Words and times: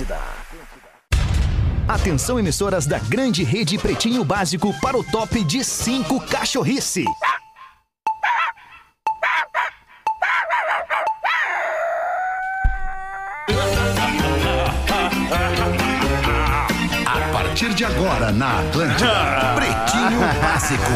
Atlântida. 0.00 0.18
Atenção, 1.86 2.38
emissoras 2.38 2.86
da 2.86 2.98
grande 2.98 3.42
rede 3.42 3.76
Pretinho 3.76 4.24
Básico 4.24 4.72
para 4.80 4.96
o 4.96 5.04
top 5.04 5.42
de 5.44 5.62
5 5.62 6.20
cachorrice. 6.26 7.04
A 17.06 17.32
partir 17.32 17.74
de 17.74 17.84
agora 17.84 18.32
na 18.32 18.60
Atlântida, 18.60 19.54
Pretinho 19.56 20.20
Básico, 20.40 20.92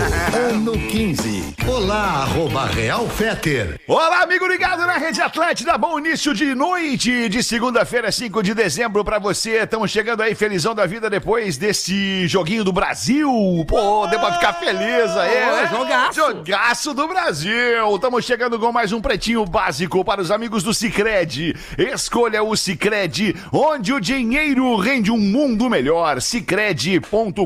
ano 0.52 0.72
15. 0.72 1.54
Olá, 1.66 2.24
arroba 2.24 2.66
Real 2.66 3.08
Feter. 3.08 3.80
Olá, 3.88 4.22
amigo 4.22 4.46
ligado 4.46 4.80
na 4.86 4.98
Rede 4.98 5.22
Atlântida. 5.22 5.78
Bom 5.78 5.98
início 5.98 6.34
de 6.34 6.54
noite 6.54 7.26
de 7.30 7.42
segunda-feira, 7.42 8.12
5 8.12 8.42
de 8.42 8.52
dezembro 8.52 9.02
pra 9.02 9.18
você. 9.18 9.62
Estamos 9.62 9.90
chegando 9.90 10.22
aí 10.22 10.34
felizão 10.34 10.74
da 10.74 10.84
vida 10.84 11.08
depois 11.08 11.56
desse 11.56 12.28
joguinho 12.28 12.64
do 12.64 12.72
Brasil. 12.72 13.30
Pô, 13.66 14.06
deu 14.08 14.20
pra 14.20 14.34
ficar 14.34 14.52
feliz 14.52 15.10
aí. 15.16 15.34
né? 15.34 15.70
jogaço. 15.70 16.14
Jogaço 16.14 16.92
do 16.92 17.08
Brasil. 17.08 17.94
Estamos 17.94 18.26
chegando 18.26 18.58
com 18.58 18.70
mais 18.70 18.92
um 18.92 19.00
pretinho 19.00 19.46
básico 19.46 20.04
para 20.04 20.20
os 20.20 20.30
amigos 20.30 20.62
do 20.62 20.74
Cicred. 20.74 21.56
Escolha 21.78 22.42
o 22.42 22.54
Cicred, 22.54 23.34
onde 23.50 23.90
o 23.94 24.00
dinheiro 24.00 24.76
rende 24.76 25.10
um 25.10 25.18
mundo 25.18 25.70
melhor. 25.70 26.20
Cicred.com.br. 26.20 27.40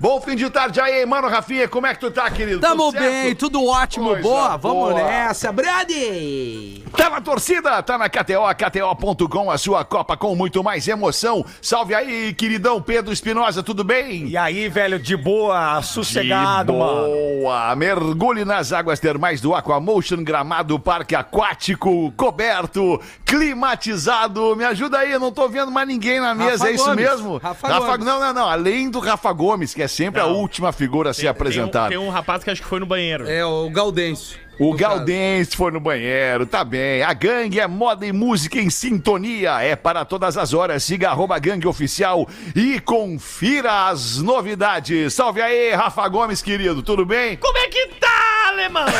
Bom 0.00 0.20
fim 0.20 0.34
de 0.34 0.50
tarde 0.50 0.80
aí, 0.80 1.06
mano 1.06 1.28
Rafinha. 1.28 1.68
Como 1.68 1.86
é 1.86 1.94
que 1.94 2.00
tu 2.00 2.10
tá, 2.10 2.28
querido? 2.28 2.47
Tamo 2.60 2.84
Tudo 2.86 2.98
certo? 2.98 3.04
bem, 3.24 3.34
tudo 3.34 3.66
ótimo, 3.66 4.06
Coisa 4.10 4.22
boa, 4.22 4.56
vamos 4.56 4.78
boa. 4.90 4.94
nessa, 4.94 5.52
Brady! 5.52 6.84
Tá 6.96 7.10
na 7.10 7.20
torcida, 7.20 7.82
tá 7.82 7.98
na 7.98 8.08
KTO, 8.08 8.42
KTO.com, 8.56 9.50
a 9.50 9.58
sua 9.58 9.84
Copa 9.84 10.16
com 10.16 10.34
muito 10.34 10.62
mais 10.64 10.86
emoção. 10.88 11.44
Salve 11.60 11.94
aí, 11.94 12.32
queridão 12.34 12.80
Pedro 12.80 13.12
Espinosa, 13.12 13.62
tudo 13.62 13.84
bem? 13.84 14.26
E 14.28 14.36
aí, 14.36 14.68
velho, 14.68 14.98
de 14.98 15.16
boa, 15.16 15.80
sossegado, 15.82 16.72
De 16.72 16.78
mano. 16.78 17.08
boa. 17.42 17.74
Mergulhe 17.76 18.44
nas 18.44 18.72
águas 18.72 18.98
termais 19.00 19.40
do 19.40 19.54
Aquamotion 19.54 20.22
Gramado 20.24 20.78
Parque 20.78 21.14
Aquático, 21.14 22.12
coberto, 22.16 23.00
climatizado. 23.24 24.54
Me 24.56 24.64
ajuda 24.64 24.98
aí, 24.98 25.12
eu 25.12 25.20
não 25.20 25.32
tô 25.32 25.48
vendo 25.48 25.70
mais 25.70 25.86
ninguém 25.86 26.20
na 26.20 26.34
mesa, 26.34 26.50
Rafa 26.64 26.68
é 26.68 26.72
isso 26.74 26.84
Gomes. 26.84 27.04
mesmo? 27.04 27.36
Rafa 27.38 27.68
Gomes. 27.68 28.04
Não, 28.06 28.20
não, 28.20 28.32
não, 28.32 28.48
além 28.48 28.90
do 28.90 28.98
Rafa 29.00 29.32
Gomes, 29.32 29.74
que 29.74 29.82
é 29.82 29.88
sempre 29.88 30.20
a 30.20 30.24
Não. 30.26 30.34
última 30.34 30.72
figura 30.72 31.10
a 31.10 31.14
ser 31.14 31.22
Tem- 31.22 31.30
apresentada. 31.30 31.88
Tem 31.88 31.98
um, 31.98 32.00
tem 32.02 32.08
um 32.10 32.12
rapaz 32.12 32.37
que 32.44 32.50
acho 32.50 32.62
que 32.62 32.68
foi 32.68 32.80
no 32.80 32.86
banheiro. 32.86 33.28
É, 33.28 33.44
o 33.44 33.70
Gaudêncio. 33.70 34.38
O. 34.58 34.74
Galdense 34.74 35.56
foi 35.56 35.70
no 35.70 35.78
banheiro, 35.78 36.44
tá 36.44 36.64
bem. 36.64 37.02
A 37.02 37.12
gangue 37.12 37.60
é 37.60 37.66
moda 37.68 38.04
e 38.04 38.12
música 38.12 38.58
em 38.58 38.68
sintonia. 38.68 39.62
É 39.62 39.76
para 39.76 40.04
todas 40.04 40.36
as 40.36 40.52
horas. 40.52 40.82
Siga 40.82 41.10
arroba 41.10 41.38
gangue 41.38 41.68
oficial 41.68 42.28
e 42.56 42.80
confira 42.80 43.86
as 43.86 44.18
novidades. 44.18 45.14
Salve 45.14 45.40
aí, 45.40 45.72
Rafa 45.72 46.08
Gomes, 46.08 46.42
querido. 46.42 46.82
Tudo 46.82 47.06
bem? 47.06 47.36
Como 47.36 47.56
é 47.56 47.68
que 47.68 47.86
tá, 48.00 48.48
alemão? 48.48 48.86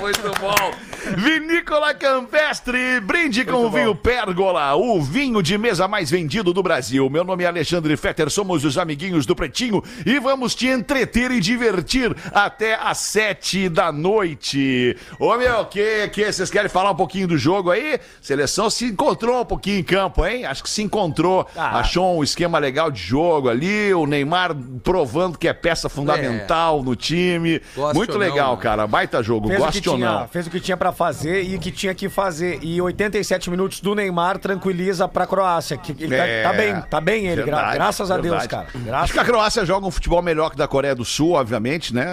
Muito 0.00 0.32
bom. 0.40 0.89
Vinícola 1.16 1.94
Campestre, 1.94 3.00
brinde 3.00 3.44
com 3.44 3.64
o 3.64 3.70
vinho 3.70 3.94
Pérgola, 3.94 4.74
o 4.74 5.00
vinho 5.00 5.42
de 5.42 5.56
mesa 5.56 5.88
mais 5.88 6.10
vendido 6.10 6.52
do 6.52 6.62
Brasil. 6.62 7.08
Meu 7.08 7.24
nome 7.24 7.44
é 7.44 7.46
Alexandre 7.46 7.96
Fetter, 7.96 8.28
somos 8.30 8.64
os 8.64 8.76
amiguinhos 8.76 9.24
do 9.24 9.34
Pretinho 9.34 9.82
e 10.04 10.18
vamos 10.18 10.54
te 10.54 10.66
entreter 10.66 11.30
e 11.30 11.40
divertir 11.40 12.14
até 12.32 12.74
às 12.74 12.98
sete 12.98 13.68
da 13.68 13.90
noite. 13.90 14.96
Ô 15.18 15.34
meu, 15.36 15.64
que, 15.64 16.08
que 16.08 16.30
vocês 16.30 16.50
querem 16.50 16.68
falar 16.68 16.90
um 16.90 16.96
pouquinho 16.96 17.26
do 17.26 17.38
jogo 17.38 17.70
aí? 17.70 17.98
Seleção 18.20 18.68
se 18.68 18.84
encontrou 18.86 19.40
um 19.40 19.44
pouquinho 19.44 19.78
em 19.78 19.84
campo, 19.84 20.24
hein? 20.26 20.44
Acho 20.44 20.62
que 20.62 20.70
se 20.70 20.82
encontrou, 20.82 21.46
achou 21.56 22.18
um 22.18 22.22
esquema 22.22 22.58
legal 22.58 22.90
de 22.90 23.00
jogo 23.00 23.48
ali, 23.48 23.92
o 23.94 24.06
Neymar 24.06 24.54
provando 24.82 25.38
que 25.38 25.48
é 25.48 25.52
peça 25.52 25.88
fundamental 25.88 26.82
no 26.82 26.94
time. 26.94 27.60
Muito 27.94 28.12
ou 28.12 28.18
não, 28.18 28.26
legal, 28.26 28.56
né? 28.56 28.62
cara. 28.62 28.86
Baita 28.86 29.22
jogo, 29.22 29.48
Fez 29.48 29.58
goste 29.60 29.88
ou 29.88 29.96
tinha, 29.96 30.12
não. 30.12 30.28
fez 30.28 30.46
o 30.46 30.50
que 30.50 30.60
tinha 30.60 30.76
pra 30.76 30.89
fazer 30.92 31.42
e 31.42 31.58
que 31.58 31.70
tinha 31.70 31.94
que 31.94 32.08
fazer. 32.08 32.58
E 32.62 32.80
87 32.80 33.50
minutos 33.50 33.80
do 33.80 33.94
Neymar 33.94 34.38
tranquiliza 34.38 35.06
pra 35.08 35.26
Croácia. 35.26 35.76
Que 35.76 35.92
ele 35.92 36.16
tá- 36.16 36.26
É, 36.26 36.42
tá, 36.42 36.52
bem, 36.52 36.80
tá 36.90 37.00
bem 37.00 37.26
ele, 37.26 37.42
verdade, 37.42 37.74
graças 37.74 38.10
a 38.10 38.16
Deus, 38.16 38.38
verdade. 38.38 38.48
cara. 38.48 38.66
Acho 38.74 38.78
Graças 38.84 39.12
que 39.12 39.18
a 39.18 39.24
Croácia 39.24 39.64
joga 39.64 39.86
um 39.86 39.90
futebol 39.90 40.22
melhor 40.22 40.50
que 40.50 40.56
da 40.56 40.66
Coreia 40.68 40.94
do 40.94 41.04
Sul, 41.04 41.32
obviamente, 41.32 41.94
né? 41.94 42.06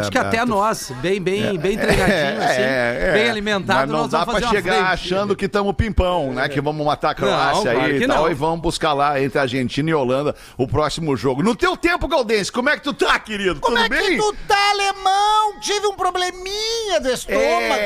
Acho 0.00 0.10
que 0.10 0.18
até 0.18 0.44
nós, 0.44 0.92
bem, 1.00 1.20
bem, 1.20 1.58
bem 1.58 1.76
treinadinho, 1.78 2.42
assim, 2.42 3.12
bem 3.12 3.30
alimentado, 3.30 3.78
é, 3.78 3.82
Mas 3.82 3.90
não 3.90 3.98
nós 4.02 4.10
dá 4.10 4.24
vamos 4.24 4.40
pra 4.40 4.50
chegar 4.50 4.84
achando 4.92 5.34
que 5.36 5.44
estamos 5.46 5.72
pimpão, 5.74 6.32
né? 6.32 6.48
Que 6.48 6.60
vamos 6.60 6.84
matar 6.84 7.10
a 7.10 7.14
Croácia 7.14 7.72
Não, 7.74 7.80
aí 7.80 8.02
e 8.02 8.06
tal. 8.06 8.22
não. 8.24 8.30
E 8.30 8.34
vamos 8.34 8.60
buscar 8.60 8.92
lá 8.92 9.20
entre 9.20 9.38
Argentina 9.38 9.90
e 9.90 9.94
Holanda 9.94 10.34
o 10.56 10.66
próximo 10.66 11.16
jogo. 11.16 11.42
No 11.42 11.54
teu 11.54 11.76
tempo, 11.76 12.06
Galdense, 12.08 12.50
como 12.50 12.68
é 12.68 12.76
que 12.76 12.82
tu 12.82 12.92
tá, 12.92 13.18
querido? 13.18 13.60
Como 13.60 13.76
Tudo 13.76 13.84
é 13.86 13.88
bem? 13.88 14.10
que 14.10 14.16
tu 14.16 14.34
tá, 14.46 14.70
alemão? 14.70 15.60
Tive 15.60 15.86
um 15.86 15.94
probleminha 15.94 17.00
do 17.00 17.08
estômago 17.10 17.40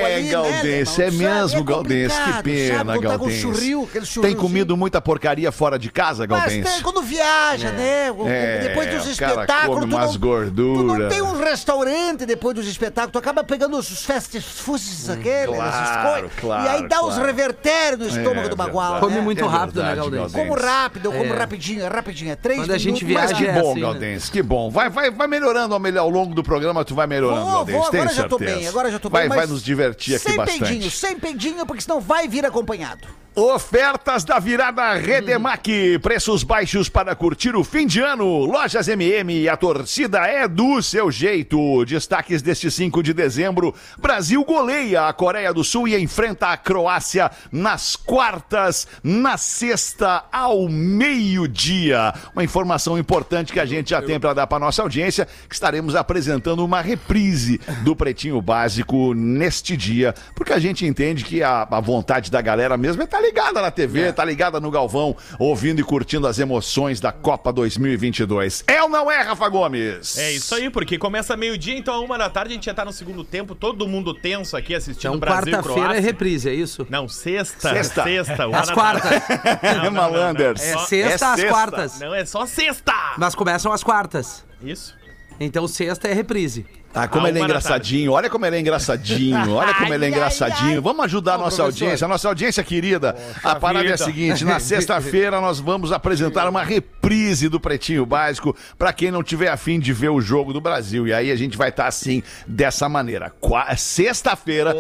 É, 0.07 0.20
Galdense, 0.29 0.99
né, 0.99 1.05
é 1.05 1.09
alemão? 1.09 1.35
mesmo, 1.43 1.61
é 1.61 1.63
Galdense, 1.63 2.21
que 2.21 2.43
pena, 2.43 2.85
tá 2.85 2.99
Galdense. 2.99 4.21
Tem 4.21 4.35
comido 4.37 4.77
muita 4.77 5.01
porcaria 5.01 5.51
fora 5.53 5.79
de 5.79 5.91
casa, 5.91 6.27
Mas 6.29 6.41
Galdense? 6.41 6.73
tem, 6.73 6.83
quando 6.83 7.03
viaja, 7.03 7.71
né? 7.73 8.11
O- 8.13 8.29
É, 8.29 8.59
depois 8.69 8.91
dos 8.91 9.07
espetáculos. 9.09 9.81
come 9.81 9.91
tu 9.93 9.97
umas 9.97 10.17
gorduras. 10.17 10.97
Tu 10.97 11.01
não 11.03 11.09
tem 11.09 11.23
um 11.23 11.39
restaurante 11.39 12.27
depois 12.27 12.55
dos 12.55 12.67
espetáculos, 12.67 13.13
tu 13.13 13.19
acaba 13.19 13.43
pegando 13.45 13.77
os 13.79 14.05
fast 14.05 14.41
foods 14.41 15.09
aqueles, 15.09 15.55
essas 15.59 15.89
claro, 15.91 16.21
coisas. 16.21 16.31
claro, 16.41 16.65
e 16.65 16.69
aí 16.69 16.89
dá 16.89 17.03
os 17.05 17.17
revertérios 17.17 18.01
no 18.01 18.07
estômago 18.07 18.47
É, 18.47 18.49
do 18.49 18.57
bagual. 18.57 19.01
Come 19.01 19.15
né? 19.17 19.21
muito 19.21 19.45
É 19.45 19.49
rápido, 19.49 19.83
né? 19.83 19.95
Gaudêncio. 19.97 20.31
Como 20.39 20.55
rápido, 20.55 21.07
eu 21.07 21.13
como 21.13 21.33
É. 21.35 21.37
rapidinho, 21.37 21.83
é 21.83 21.89
rapidinho. 21.89 22.33
É 22.33 22.37
três 22.37 22.59
Quando 22.61 22.73
a 22.73 22.79
gente 22.79 23.05
minutos. 23.05 23.29
Mas 23.31 23.31
viaja 23.39 23.45
que 23.53 23.59
é 23.59 23.61
bom, 23.63 23.71
assim, 23.71 23.81
né? 23.81 23.87
Galdense, 23.87 24.31
que 24.31 24.43
bom. 24.43 24.71
Vai, 24.71 24.89
vai, 24.91 25.11
vai 25.11 25.27
melhorando 25.27 25.75
ao, 25.75 25.81
melhor, 25.81 26.03
ao 26.03 26.11
longo 26.11 26.35
do 26.35 26.43
programa, 26.43 26.85
tu 26.85 26.95
vai 26.95 27.07
melhorando, 27.07 27.47
Galdense, 27.47 27.79
vou, 27.79 27.91
tenho 27.91 28.03
agora 28.03 28.15
já 28.17 28.29
tô 28.29 28.39
certeza. 28.39 28.59
bem, 28.59 28.69
agora 28.69 28.91
já 28.91 28.99
tô 28.99 29.09
vai, 29.09 29.23
bem. 29.23 29.29
Vai 29.31 29.39
mas 29.39 29.51
nos 29.51 29.63
divertir 29.63 30.10
aqui 30.17 30.29
sem 30.29 30.37
bastante. 30.37 30.61
peidinho, 30.61 30.91
sem 30.91 31.19
peidinho, 31.19 31.67
porque 31.67 31.83
senão 31.83 32.01
vai 32.01 32.29
vir 32.29 32.45
acompanhado. 32.45 33.07
Ofertas 33.33 34.25
da 34.25 34.41
virada 34.41 34.93
Redemac. 34.95 36.01
Preços 36.01 36.43
baixos 36.43 36.89
para 36.89 37.15
curtir 37.15 37.55
o 37.55 37.63
fim 37.63 37.87
de 37.87 38.01
ano. 38.01 38.45
Lojas 38.45 38.89
MM, 38.89 39.49
a 39.49 39.57
torcida 39.57 40.27
é 40.27 40.49
do 40.49 40.83
seu 40.83 41.13
jeito. 41.13 41.85
Destaques 41.85 42.43
deste 42.43 42.69
5 42.73 43.01
de 43.05 43.15
dezembro. 43.15 43.73
Brasil 43.99 44.45
goleia 44.45 45.07
a 45.07 45.13
Coreia 45.13 45.55
do 45.55 45.63
Sul 45.63 45.87
e 45.87 45.97
enfrenta 45.97 46.49
a 46.49 46.57
Croácia 46.57 47.31
nas 47.53 47.95
quartas, 47.95 48.89
na 49.01 49.39
sexta, 49.39 50.25
ao 50.33 50.69
meio-dia. 50.69 52.13
Uma 52.35 52.43
informação 52.43 52.99
importante 52.99 53.53
que 53.53 53.61
a 53.61 53.67
gente 53.67 53.91
já 53.91 54.03
tem 54.03 54.19
para 54.19 54.35
dar 54.35 54.49
para 54.49 54.59
nossa 54.59 54.83
audiência, 54.83 55.29
que 55.49 55.55
estaremos 55.55 55.95
apresentando 55.95 56.65
uma 56.65 56.81
reprise 56.81 57.61
do 57.85 57.95
Pretinho 57.95 58.43
Básico 58.43 59.15
neste 59.15 59.77
dia, 59.77 60.17
porque 60.35 60.53
a 60.53 60.59
gente 60.59 60.85
entende 60.85 61.25
que 61.25 61.45
a, 61.45 61.63
a 61.71 61.81
vontade 61.81 62.29
da 62.29 62.43
galera 62.43 62.77
mesmo 62.77 63.03
é 63.03 63.05
estar 63.05 63.20
ligada 63.21 63.61
na 63.63 63.71
TV, 63.71 64.13
tá 64.13 64.25
ligada 64.25 64.59
no 64.61 64.71
Galvão, 64.71 65.17
ouvindo 65.39 65.81
e 65.81 65.85
curtindo 65.85 66.27
as 66.27 66.39
emoções 66.39 67.01
da 67.01 67.13
Copa 67.13 67.53
2022. 67.53 68.65
É 68.67 68.83
ou 68.83 68.89
não 68.89 69.11
é, 69.11 69.23
Rafa 69.23 69.49
Gomes? 69.49 70.17
É 70.19 70.33
isso 70.33 70.55
aí, 70.55 70.71
porque 70.71 70.99
começa 70.99 71.37
meio-dia, 71.37 71.77
então 71.77 71.95
a 71.95 72.01
uma 72.01 72.17
da 72.19 72.29
tarde 72.31 72.53
a 72.53 72.55
gente 72.55 72.67
já 72.67 72.75
tá 72.75 72.85
no 72.85 72.93
segundo 72.93 73.23
tempo, 73.25 73.55
todo 73.55 73.87
mundo 73.87 74.15
tenso 74.15 74.57
aqui 74.57 74.75
assistindo 74.75 75.11
Então, 75.17 75.19
Brasil 75.21 75.49
e 75.49 75.57
quarta-feira 75.57 75.81
é 75.81 75.85
Croácia. 75.93 76.03
reprise, 76.03 76.49
é 76.49 76.55
isso? 76.55 76.87
Não, 76.91 77.09
sexta. 77.09 77.69
Sexta. 77.75 78.05
Sexta. 78.05 78.47
uma 78.49 78.61
Às 78.61 78.71
quartas. 78.71 79.11
tarde. 79.27 79.61
Não, 79.63 79.77
não, 79.77 79.85
não, 79.85 79.93
Malanders. 79.93 80.61
não, 80.61 80.83
É 80.83 80.87
sexta 80.87 81.33
às 81.33 81.37
sexta. 81.41 81.53
quartas. 81.55 82.01
Não, 82.01 82.15
é 82.15 82.25
só 82.25 82.47
sexta. 82.47 82.93
Mas 83.19 83.35
começam 83.35 83.73
as 83.73 83.83
quartas. 83.83 84.45
Isso. 84.63 84.97
Então 85.39 85.67
sexta 85.69 86.09
é 86.09 86.13
reprise. 86.13 86.67
Ah, 86.93 87.07
como 87.07 87.27
A 87.27 87.29
ele 87.29 87.39
é 87.39 87.43
engraçadinho, 87.43 88.13
olha 88.13 88.29
como 88.29 88.45
ele 88.47 88.57
é 88.57 88.61
engraçadinho, 88.61 89.53
olha 89.55 89.73
como 89.75 89.95
ele 89.95 90.07
é 90.07 90.09
engraçadinho. 90.09 90.75
ai. 90.75 90.81
Vamos 90.81 91.05
ajudar 91.05 91.35
a 91.35 91.39
nossa 91.39 91.63
professor. 91.63 91.85
audiência, 91.85 92.05
a 92.05 92.09
nossa 92.09 92.29
audiência 92.29 92.65
querida. 92.65 93.17
a 93.45 93.55
parada 93.55 93.89
é 93.89 93.93
a 93.93 93.97
seguinte: 93.99 94.45
na 94.45 94.59
sexta-feira 94.61 95.41
nós 95.41 95.61
vamos 95.61 95.93
apresentar 95.93 96.49
uma 96.49 96.63
reprise 96.65 97.49
do 97.49 97.61
Pretinho 97.61 98.05
Básico 98.05 98.57
para 98.77 98.93
quem 98.93 99.11
não 99.11 99.23
tiver 99.23 99.49
afim 99.49 99.79
de 99.79 99.93
ver 99.93 100.09
o 100.09 100.21
jogo 100.21 100.53
do 100.53 100.61
Brasil. 100.61 101.07
E 101.07 101.13
aí 101.13 101.31
a 101.31 101.37
gente 101.37 101.57
vai 101.57 101.69
estar 101.69 101.87
assim, 101.87 102.23
dessa 102.47 102.89
maneira. 102.89 103.33
Sexta-feira, 103.77 104.75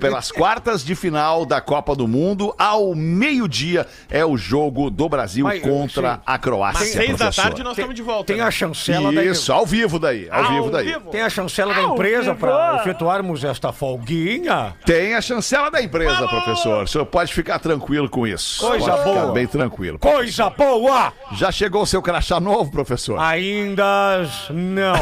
pelas 0.00 0.30
quartas 0.32 0.84
de 0.84 0.94
final 0.94 1.44
da 1.44 1.60
Copa 1.60 1.94
do 1.94 2.06
Mundo, 2.08 2.54
ao 2.58 2.94
meio-dia, 2.94 3.86
é 4.08 4.24
o 4.24 4.36
jogo 4.36 4.90
do 4.90 5.08
Brasil 5.08 5.44
Mas, 5.44 5.60
contra 5.62 6.14
sim. 6.14 6.20
a 6.26 6.38
Croácia. 6.38 6.82
Às 6.82 6.88
seis 6.92 7.18
da 7.18 7.30
tarde 7.30 7.62
nós 7.62 7.72
estamos 7.72 7.94
de 7.94 8.02
volta. 8.02 8.24
Tem 8.26 8.36
né? 8.36 8.42
a 8.42 8.50
chancela 8.50 9.12
da 9.12 9.24
Isso, 9.24 9.52
ao 9.52 9.66
vivo 9.66 9.98
daí, 9.98 10.28
ao 10.30 10.44
Ao 10.44 10.52
vivo 10.52 10.70
daí. 10.70 10.86
vivo. 10.86 11.10
Tem 11.10 11.22
a 11.22 11.25
chancela 11.30 11.72
da 11.74 11.80
Ao 11.82 11.92
empresa 11.94 12.34
pra 12.34 12.78
efetuarmos 12.80 13.44
esta 13.44 13.72
folguinha. 13.72 14.74
Tem 14.84 15.14
a 15.14 15.20
chancela 15.20 15.70
da 15.70 15.82
empresa, 15.82 16.26
professor. 16.28 16.84
O 16.84 16.86
senhor 16.86 17.06
pode 17.06 17.32
ficar 17.32 17.58
tranquilo 17.58 18.08
com 18.08 18.26
isso. 18.26 18.66
Coisa 18.66 18.90
pode 18.92 19.02
Ficar 19.08 19.20
boa. 19.22 19.32
bem 19.32 19.46
tranquilo. 19.46 19.98
Coisa 19.98 20.50
boa! 20.50 21.12
Já 21.32 21.50
chegou 21.52 21.82
o 21.82 21.86
seu 21.86 22.00
crachá 22.02 22.38
novo, 22.40 22.70
professor? 22.70 23.18
Ainda 23.20 24.22
não. 24.50 24.94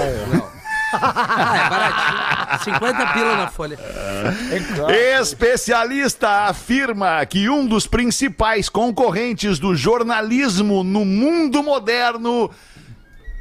Ah, 0.97 1.57
é 1.67 1.69
baratinho. 1.71 2.79
50 2.79 3.07
pila 3.15 3.37
na 3.37 3.49
folha. 3.49 3.77
Especialista 5.21 6.47
afirma 6.47 7.27
que 7.27 7.49
um 7.49 7.67
dos 7.67 7.87
principais 7.87 8.69
concorrentes 8.69 9.59
do 9.59 9.75
jornalismo 9.75 10.85
no 10.85 11.05
mundo 11.05 11.65
moderno 11.65 12.49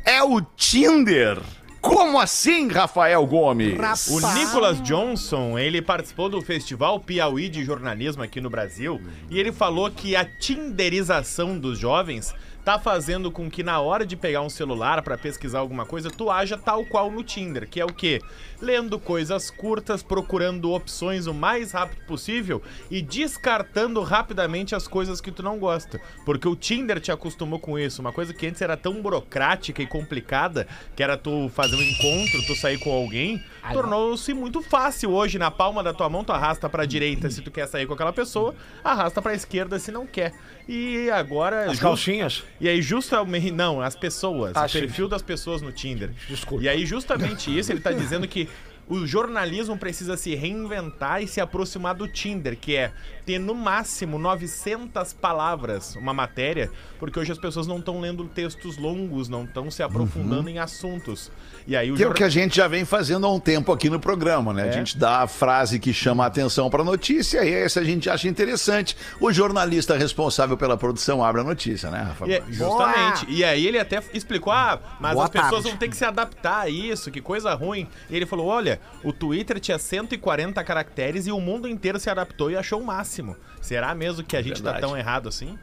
é 0.03 0.23
o 0.23 0.41
Tinder. 0.41 1.37
Como 1.83 2.17
assim, 2.17 2.69
Rafael 2.69 3.25
Gomes? 3.27 4.07
O 4.07 4.33
Nicholas 4.35 4.81
Johnson, 4.81 5.59
ele 5.59 5.81
participou 5.81 6.29
do 6.29 6.41
Festival 6.41 6.97
Piauí 6.97 7.49
de 7.49 7.65
Jornalismo 7.65 8.23
aqui 8.23 8.39
no 8.39 8.49
Brasil 8.49 9.01
e 9.29 9.37
ele 9.37 9.51
falou 9.51 9.91
que 9.91 10.15
a 10.15 10.23
tinderização 10.23 11.59
dos 11.59 11.77
jovens 11.77 12.33
tá 12.63 12.79
fazendo 12.79 13.31
com 13.31 13.49
que 13.49 13.63
na 13.63 13.79
hora 13.79 14.05
de 14.05 14.15
pegar 14.15 14.41
um 14.41 14.49
celular 14.49 15.01
pra 15.01 15.17
pesquisar 15.17 15.59
alguma 15.59 15.85
coisa, 15.85 16.09
tu 16.09 16.29
haja 16.29 16.57
tal 16.57 16.85
qual 16.85 17.11
no 17.11 17.23
Tinder, 17.23 17.67
que 17.67 17.79
é 17.79 17.85
o 17.85 17.93
quê? 17.93 18.21
Lendo 18.61 18.97
coisas 18.97 19.51
curtas, 19.51 20.01
procurando 20.01 20.71
opções 20.71 21.27
o 21.27 21.33
mais 21.33 21.73
rápido 21.73 22.05
possível 22.05 22.61
e 22.89 23.01
descartando 23.01 24.01
rapidamente 24.01 24.73
as 24.75 24.87
coisas 24.87 25.19
que 25.19 25.31
tu 25.31 25.43
não 25.43 25.59
gosta. 25.59 25.99
Porque 26.25 26.47
o 26.47 26.55
Tinder 26.55 26.99
te 26.99 27.11
acostumou 27.11 27.59
com 27.59 27.77
isso, 27.77 28.01
uma 28.01 28.13
coisa 28.13 28.33
que 28.33 28.47
antes 28.47 28.61
era 28.61 28.77
tão 28.77 29.01
burocrática 29.01 29.81
e 29.81 29.87
complicada, 29.87 30.67
que 30.95 31.03
era 31.03 31.17
tu 31.17 31.49
fazer 31.49 31.75
um 31.75 31.81
encontro, 31.81 32.45
tu 32.47 32.55
sair 32.55 32.77
com 32.79 32.91
alguém, 32.91 33.43
tornou-se 33.73 34.33
muito 34.33 34.61
fácil 34.61 35.11
hoje 35.11 35.37
na 35.37 35.51
palma 35.51 35.83
da 35.83 35.93
tua 35.93 36.09
mão, 36.09 36.23
tu 36.23 36.31
arrasta 36.31 36.69
pra 36.69 36.85
direita 36.85 37.29
se 37.29 37.41
tu 37.41 37.51
quer 37.51 37.67
sair 37.67 37.85
com 37.85 37.93
aquela 37.93 38.13
pessoa, 38.13 38.55
arrasta 38.83 39.21
pra 39.21 39.33
esquerda 39.33 39.77
se 39.77 39.91
não 39.91 40.07
quer. 40.07 40.33
E 40.67 41.09
agora 41.11 41.69
As 41.69 41.79
calcinhas. 41.79 42.43
E 42.59 42.69
aí, 42.69 42.81
justamente. 42.81 43.51
Não, 43.51 43.81
as 43.81 43.95
pessoas. 43.95 44.55
Ah, 44.55 44.65
o 44.65 44.69
perfil 44.69 45.07
das 45.07 45.21
pessoas 45.21 45.61
no 45.61 45.71
Tinder. 45.71 46.11
Desculpa. 46.27 46.63
E 46.63 46.69
aí, 46.69 46.85
justamente 46.85 47.55
isso, 47.55 47.71
ele 47.71 47.79
tá 47.79 47.91
dizendo 47.91 48.27
que 48.27 48.47
o 48.87 49.05
jornalismo 49.07 49.77
precisa 49.77 50.17
se 50.17 50.35
reinventar 50.35 51.21
e 51.23 51.27
se 51.27 51.39
aproximar 51.39 51.95
do 51.95 52.07
Tinder, 52.07 52.57
que 52.57 52.75
é 52.75 52.91
ter 53.25 53.39
no 53.39 53.55
máximo 53.55 54.19
900 54.19 55.13
palavras 55.13 55.95
uma 55.95 56.13
matéria, 56.13 56.69
porque 56.99 57.17
hoje 57.19 57.31
as 57.31 57.37
pessoas 57.37 57.65
não 57.65 57.77
estão 57.79 57.99
lendo 57.99 58.25
textos 58.25 58.77
longos, 58.77 59.29
não 59.29 59.45
estão 59.45 59.71
se 59.71 59.81
aprofundando 59.81 60.49
em 60.49 60.59
assuntos. 60.59 61.31
E 61.65 61.75
aí 61.75 61.91
o 61.91 61.95
Que 61.95 62.03
é 62.03 62.07
o 62.07 62.13
que 62.13 62.23
a 62.23 62.29
gente 62.29 62.55
já 62.57 62.67
vem 62.67 62.83
fazendo 62.83 63.25
há 63.25 63.31
um 63.31 63.39
tempo 63.39 63.71
aqui 63.71 63.89
no 63.89 63.99
programa, 63.99 64.51
né? 64.53 64.63
A 64.63 64.67
É. 64.67 64.71
gente 64.73 64.97
dá 64.97 65.19
a 65.21 65.27
frase 65.27 65.79
que 65.79 65.93
chama 65.93 66.23
a 66.25 66.27
atenção 66.27 66.69
para 66.69 66.81
a 66.81 66.85
notícia 66.85 67.43
e 67.45 67.53
essa 67.53 67.79
a 67.79 67.83
gente 67.83 68.09
acha 68.09 68.27
interessante. 68.27 68.97
O 69.19 69.31
jornalista 69.31 69.97
responsável 69.97 70.57
pela 70.57 70.75
produção 70.77 71.23
abre 71.23 71.39
a 71.41 71.43
notícia, 71.43 71.89
né, 71.89 72.01
Rafa? 72.01 72.27
E 72.27 72.33
é- 72.33 72.43
justamente. 72.49 73.25
E 73.29 73.43
aí 73.43 73.65
ele 73.65 73.79
até 73.79 74.01
explicou, 74.13 74.51
ah, 74.51 74.79
mas 74.99 75.13
Boa 75.13 75.23
as 75.25 75.29
pessoas 75.31 75.51
tarde. 75.51 75.69
vão 75.69 75.77
ter 75.77 75.87
que 75.87 75.95
se 75.95 76.03
adaptar 76.05 76.61
a 76.61 76.69
isso, 76.69 77.09
que 77.11 77.21
coisa 77.21 77.53
ruim. 77.53 77.87
E 78.09 78.15
ele 78.15 78.25
falou, 78.25 78.47
olha, 78.47 78.72
o 79.03 79.11
Twitter 79.11 79.59
tinha 79.59 79.77
140 79.77 80.63
caracteres 80.63 81.27
e 81.27 81.31
o 81.31 81.39
mundo 81.39 81.67
inteiro 81.67 81.99
se 81.99 82.09
adaptou 82.09 82.51
e 82.51 82.55
achou 82.55 82.81
o 82.81 82.85
máximo. 82.85 83.35
Será 83.61 83.93
mesmo 83.95 84.23
que 84.23 84.35
a 84.35 84.41
gente 84.41 84.61
Verdade. 84.61 84.81
tá 84.81 84.87
tão 84.87 84.97
errado 84.97 85.29
assim? 85.29 85.57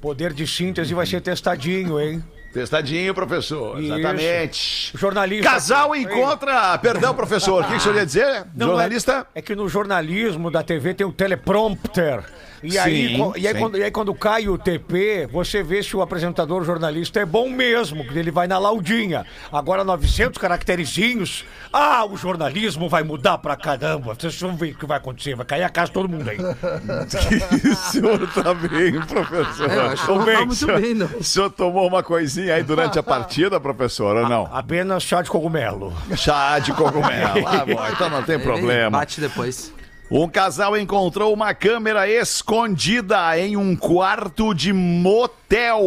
Poder 0.00 0.32
de 0.32 0.46
síntese 0.46 0.94
vai 0.94 1.06
ser 1.06 1.20
testadinho, 1.20 2.00
hein? 2.00 2.24
Testadinho, 2.52 3.14
professor. 3.14 3.80
Isso. 3.80 3.94
Exatamente. 3.94 4.98
Jornalista. 4.98 5.50
Casal 5.50 5.96
encontra. 5.96 6.76
Perdão, 6.78 7.14
professor. 7.14 7.62
O 7.62 7.64
que, 7.64 7.70
que 7.70 7.76
o 7.76 7.80
senhor 7.80 7.96
ia 7.96 8.04
dizer? 8.04 8.44
Não, 8.54 8.68
Jornalista? 8.68 9.26
É, 9.34 9.38
é 9.38 9.42
que 9.42 9.54
no 9.54 9.68
jornalismo 9.68 10.50
da 10.50 10.62
TV 10.62 10.92
tem 10.92 11.06
o 11.06 11.12
teleprompter. 11.12 12.22
E, 12.62 12.78
aí, 12.78 13.08
Sim, 13.08 13.32
e, 13.36 13.46
aí, 13.48 13.54
sim. 13.54 13.60
quando, 13.60 13.78
e 13.78 13.82
aí 13.82 13.90
quando 13.90 14.14
cai 14.14 14.48
o 14.48 14.56
TP, 14.56 15.28
você 15.30 15.62
vê 15.62 15.82
se 15.82 15.96
o 15.96 16.02
apresentador 16.02 16.64
jornalista 16.64 17.18
é 17.20 17.26
bom 17.26 17.50
mesmo, 17.50 18.06
que 18.06 18.16
ele 18.16 18.30
vai 18.30 18.46
na 18.46 18.58
laudinha. 18.58 19.26
Agora 19.50 19.82
900 19.82 20.38
caracterezinhos. 20.38 21.44
Ah, 21.72 22.04
o 22.04 22.16
jornalismo 22.16 22.88
vai 22.88 23.02
mudar 23.02 23.38
pra 23.38 23.56
caramba. 23.56 24.14
Vocês 24.14 24.38
vão 24.40 24.54
ver 24.54 24.72
o 24.72 24.74
que 24.76 24.86
vai 24.86 24.98
acontecer. 24.98 25.34
Vai 25.34 25.44
cair 25.44 25.64
a 25.64 25.68
casa 25.68 25.88
de 25.88 25.92
todo 25.94 26.08
mundo 26.08 26.28
aí. 26.28 26.38
o 26.38 27.74
senhor 27.74 28.32
tá 28.32 28.54
bem, 28.54 29.00
professor. 29.00 29.70
É, 29.70 29.80
acho 29.88 30.06
que 30.06 30.12
não 30.12 30.24
tá 30.24 30.36
muito 30.38 30.54
senhor, 30.54 30.80
bem, 30.80 30.94
não. 30.94 31.06
O 31.06 31.24
senhor 31.24 31.50
tomou 31.50 31.86
uma 31.86 32.02
coisinha 32.02 32.54
aí 32.54 32.62
durante 32.62 32.98
a 32.98 33.02
partida, 33.02 33.58
professor, 33.58 34.16
ou 34.16 34.28
não? 34.28 34.48
Apenas 34.52 35.02
chá 35.02 35.22
de 35.22 35.30
cogumelo. 35.30 35.92
Chá 36.16 36.58
de 36.58 36.72
cogumelo. 36.72 37.46
Ah, 37.46 37.64
bom, 37.64 37.86
então 37.90 38.08
não 38.08 38.22
tem 38.22 38.36
Ele 38.36 38.44
problema. 38.44 38.98
Bate 38.98 39.20
depois. 39.20 39.72
Um 40.14 40.28
casal 40.28 40.76
encontrou 40.76 41.32
uma 41.32 41.54
câmera 41.54 42.06
escondida 42.06 43.38
em 43.38 43.56
um 43.56 43.74
quarto 43.74 44.52
de 44.52 44.70
motel. 44.70 45.80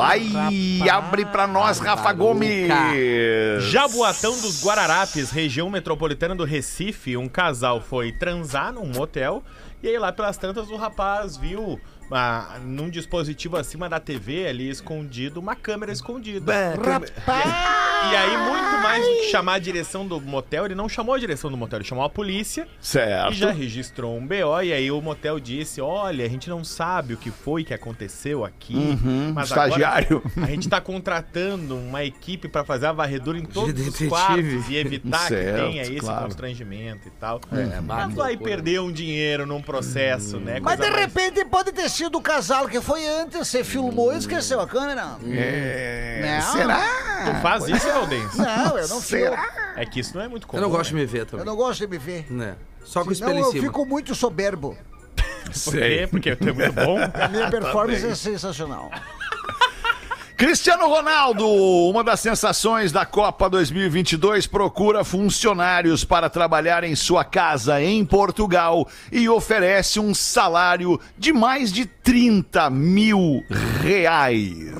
Ai, 0.00 0.88
abre 0.90 1.26
pra 1.26 1.46
nós, 1.46 1.78
Rafa 1.78 2.10
Gomes. 2.14 2.70
Jaboatão 3.70 4.32
dos 4.40 4.64
Guararapes, 4.64 5.30
região 5.30 5.68
metropolitana 5.68 6.34
do 6.34 6.44
Recife, 6.44 7.18
um 7.18 7.28
casal 7.28 7.82
foi 7.82 8.12
transar 8.12 8.72
num 8.72 8.86
motel 8.86 9.42
e 9.82 9.88
aí 9.88 9.98
lá 9.98 10.10
pelas 10.10 10.38
tantas 10.38 10.70
o 10.70 10.76
rapaz 10.76 11.36
viu 11.36 11.78
ah, 12.10 12.58
num 12.64 12.88
dispositivo 12.88 13.58
acima 13.58 13.90
da 13.90 14.00
TV 14.00 14.46
ali 14.46 14.70
escondido 14.70 15.38
uma 15.38 15.54
câmera 15.54 15.92
escondida. 15.92 16.72
E 18.02 18.16
aí 18.16 18.36
muito 18.36 18.82
mais 18.82 19.04
do 19.04 19.10
que 19.16 19.30
chamar 19.30 19.54
a 19.54 19.58
direção 19.58 20.06
do 20.06 20.20
motel, 20.20 20.64
ele 20.64 20.74
não 20.74 20.88
chamou 20.88 21.14
a 21.14 21.18
direção 21.18 21.50
do 21.50 21.56
motel, 21.56 21.78
ele 21.78 21.84
chamou 21.88 22.02
a 22.04 22.08
polícia 22.08 22.66
Certo. 22.80 23.32
e 23.32 23.36
já 23.36 23.50
registrou 23.52 24.16
um 24.16 24.26
BO 24.26 24.62
e 24.62 24.72
aí 24.72 24.90
o 24.90 25.00
motel 25.00 25.38
disse, 25.38 25.80
olha, 25.80 26.24
a 26.24 26.28
gente 26.28 26.48
não 26.48 26.64
sabe 26.64 27.14
o 27.14 27.16
que 27.16 27.30
foi 27.30 27.62
que 27.62 27.72
aconteceu 27.74 28.44
aqui, 28.44 28.98
mas 29.34 29.52
agora 29.52 29.68
estagiário. 29.68 30.22
a 30.42 30.46
gente 30.46 30.68
tá 30.68 30.80
contratando 30.80 31.76
uma 31.76 32.02
equipe 32.04 32.48
pra 32.48 32.64
fazer 32.64 32.86
a 32.86 32.92
varredura 32.92 33.38
em 33.38 33.44
todos 33.44 33.68
os 33.68 33.74
detetive. 33.84 34.08
quartos 34.08 34.68
e 34.70 34.76
evitar 34.76 35.28
Certo, 35.28 35.56
que 35.56 35.70
tenha 35.70 35.82
esse 35.82 35.96
claro. 35.96 36.24
constrangimento 36.24 37.06
e 37.06 37.10
tal. 37.12 37.40
É, 37.52 37.80
mas 37.80 38.14
vai 38.14 38.36
perder 38.36 38.80
um 38.80 38.90
dinheiro 38.90 39.46
num 39.46 39.60
processo, 39.62 40.38
né? 40.38 40.58
Mas 40.60 40.76
Coisa 40.78 40.90
de 40.92 40.96
mais- 40.98 41.12
repente 41.14 41.44
pode 41.44 41.70
ter 41.72 41.88
sido 41.90 42.16
o 42.18 42.22
casal 42.22 42.66
que 42.66 42.80
foi 42.80 43.06
antes, 43.06 43.46
você 43.46 43.62
filmou 43.62 44.12
e 44.12 44.16
esqueceu 44.18 44.58
a 44.60 44.66
câmera. 44.66 45.16
É, 45.26 46.40
Não. 46.42 46.52
será? 46.52 47.10
Tu 47.20 47.42
faz 47.42 47.68
isso, 47.68 47.86
Valdense? 47.92 48.38
Não, 48.38 48.78
eu 48.78 48.88
não 48.88 49.00
filmo. 49.00 49.36
É 49.76 49.86
que 49.86 50.00
isso 50.00 50.14
não 50.14 50.22
é 50.22 50.28
muito 50.28 50.46
comum. 50.46 50.62
Eu 50.62 50.68
não 50.68 50.76
gosto 50.76 50.90
de 50.90 50.94
né? 50.96 51.00
me 51.00 51.06
ver 51.06 51.18
Eu 51.20 51.26
também. 51.26 51.46
não 51.46 51.56
gosto 51.56 51.80
de 51.80 51.86
me 51.86 51.98
ver. 51.98 52.26
Né? 52.30 52.56
Só 52.84 53.02
com 53.02 53.10
o 53.10 53.12
espelho 53.12 53.34
em 53.34 53.38
eu 53.40 53.50
cima. 53.52 53.62
fico 53.64 53.84
muito 53.86 54.14
soberbo. 54.14 54.76
Por 55.64 55.72
quê? 55.72 56.08
Porque 56.10 56.36
tu 56.36 56.48
é 56.48 56.52
muito 56.52 56.72
bom. 56.72 56.98
A 57.14 57.28
minha 57.28 57.48
performance 57.50 58.06
é 58.06 58.14
sensacional. 58.14 58.90
Cristiano 60.36 60.88
Ronaldo, 60.88 61.46
uma 61.46 62.02
das 62.02 62.18
sensações 62.20 62.90
da 62.90 63.04
Copa 63.04 63.50
2022, 63.50 64.46
procura 64.46 65.04
funcionários 65.04 66.02
para 66.02 66.30
trabalhar 66.30 66.82
em 66.82 66.96
sua 66.96 67.22
casa 67.24 67.82
em 67.82 68.02
Portugal 68.06 68.88
e 69.12 69.28
oferece 69.28 70.00
um 70.00 70.14
salário 70.14 70.98
de 71.18 71.30
mais 71.30 71.70
de 71.70 71.84
30 72.14 72.68
mil 72.70 73.44
reais. 73.80 74.72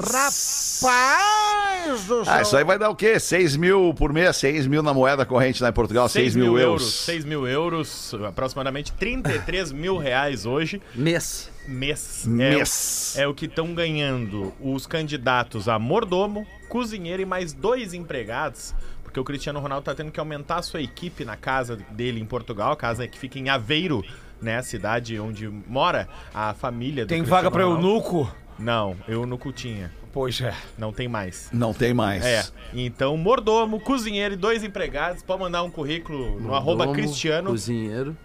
Rapaz 0.83 2.05
do 2.09 2.25
céu. 2.25 2.35
Ah, 2.35 2.43
isso 2.43 2.57
aí 2.57 2.65
vai 2.65 2.77
dar 2.77 2.91
o 2.91 2.97
quê? 2.97 3.21
6 3.21 3.55
mil 3.57 3.95
por 3.95 4.13
mês? 4.13 4.37
6 4.39 4.67
mil 4.67 4.83
na 4.83 4.93
moeda 4.93 5.25
corrente 5.25 5.63
lá 5.63 5.69
em 5.69 5.73
Portugal, 5.73 6.09
6, 6.09 6.35
mil, 6.35 6.59
euros. 6.59 6.93
6 7.05 7.25
mil 7.25 7.47
euros, 7.47 8.13
aproximadamente 8.27 8.93
33 8.95 9.71
mil 9.71 9.97
reais 9.97 10.45
hoje. 10.45 10.83
Mês. 10.93 11.49
mês. 11.69 12.25
Mês. 12.27 13.15
É, 13.17 13.21
o- 13.21 13.23
é 13.23 13.29
o 13.29 13.35
que 13.35 13.47
estão 13.47 13.73
ganhando 13.75 14.53
os 14.61 14.85
candidatos 14.89 15.69
a 15.69 15.79
mordomo, 15.79 16.45
cozinheiro 16.69 17.23
e 17.23 17.27
mais 17.27 17.53
dois 17.53 17.95
empregados. 17.95 18.75
Porque 19.05 19.21
o 19.21 19.25
Cristiano 19.25 19.61
Ronaldo 19.61 19.85
tá 19.85 19.95
tendo 19.95 20.11
que 20.11 20.19
aumentar 20.19 20.57
a 20.57 20.63
sua 20.63 20.83
equipe 20.83 21.25
na 21.25 21.37
casa 21.37 21.77
dele 21.93 22.21
em 22.21 22.25
Portugal, 22.27 22.73
a 22.73 22.77
casa 22.77 23.07
que 23.07 23.17
fica 23.19 23.39
em 23.39 23.49
Aveiro, 23.49 24.05
né? 24.41 24.59
A 24.59 24.63
cidade 24.63 25.19
onde 25.21 25.49
mora 25.49 26.09
a 26.35 26.55
família 26.55 27.05
do 27.05 27.09
Tem 27.09 27.19
Cristiano 27.19 27.43
vaga 27.45 27.51
pra 27.51 27.65
Ronaldo. 27.65 27.87
eunuco? 27.87 28.35
Não, 28.59 28.97
eunuco 29.09 29.53
tinha. 29.53 29.91
Pois 30.13 30.41
é. 30.41 30.53
Não 30.77 30.93
tem 30.93 31.07
mais. 31.09 31.49
Não 31.53 31.73
tem 31.73 31.95
mais. 31.95 32.25
É, 32.25 32.45
então 32.75 33.17
mordomo, 33.17 33.79
cozinheiro 33.81 34.35
e 34.35 34.37
dois 34.37 34.65
empregados. 34.65 35.23
Pode 35.23 35.41
mandar 35.41 35.63
um 35.63 35.71
currículo 35.71 36.41
no 36.41 36.55
arroba 36.55 36.93
Cristiano. 36.93 37.51
Cozinheiro. 37.51 38.17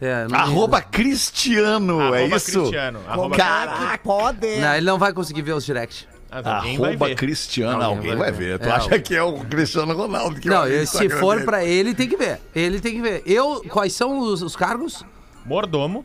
É, 0.00 0.26
não- 0.28 0.38
Arroba 0.38 0.80
Cristiano, 0.80 2.00
é 2.00 2.20
Arroba 2.20 2.36
isso? 2.36 2.58
Cristiano. 2.58 3.00
Arroba, 3.06 3.36
que 3.36 3.98
pode? 4.02 4.56
Não, 4.58 4.74
ele 4.74 4.86
não 4.86 4.98
vai 4.98 5.12
conseguir 5.12 5.42
ver 5.42 5.52
os 5.52 5.64
direct. 5.64 6.08
Mas 6.30 6.46
alguém 6.46 6.78
vai 6.78 6.90
Arroba 6.90 7.08
ver. 7.08 7.14
Cristiano, 7.16 7.82
alguém, 7.82 8.16
vai, 8.16 8.32
ver. 8.32 8.58
Tu 8.58 8.66
É, 8.68 8.70
acha 8.72 8.84
alguém. 8.84 9.00
que 9.02 9.14
é 9.14 9.22
o 9.22 9.32
Cristiano 9.44 9.92
Ronaldo 9.94 10.40
que 10.40 10.48
Não, 10.48 10.60
vai 10.60 10.70
ver 10.70 10.78
eu- 10.78 10.82
o 10.84 10.86
se 10.86 11.08
for 11.10 11.34
dele? 11.34 11.44
pra 11.44 11.64
ele, 11.64 11.94
tem 11.94 12.08
que 12.08 12.16
ver. 12.16 12.40
Ele 12.54 12.80
tem 12.80 12.92
que 12.94 13.02
ver. 13.02 13.22
Eu, 13.26 13.62
quais 13.68 13.92
são 13.92 14.18
os, 14.18 14.40
os 14.42 14.56
cargos? 14.56 15.04
Mordomo, 15.44 16.04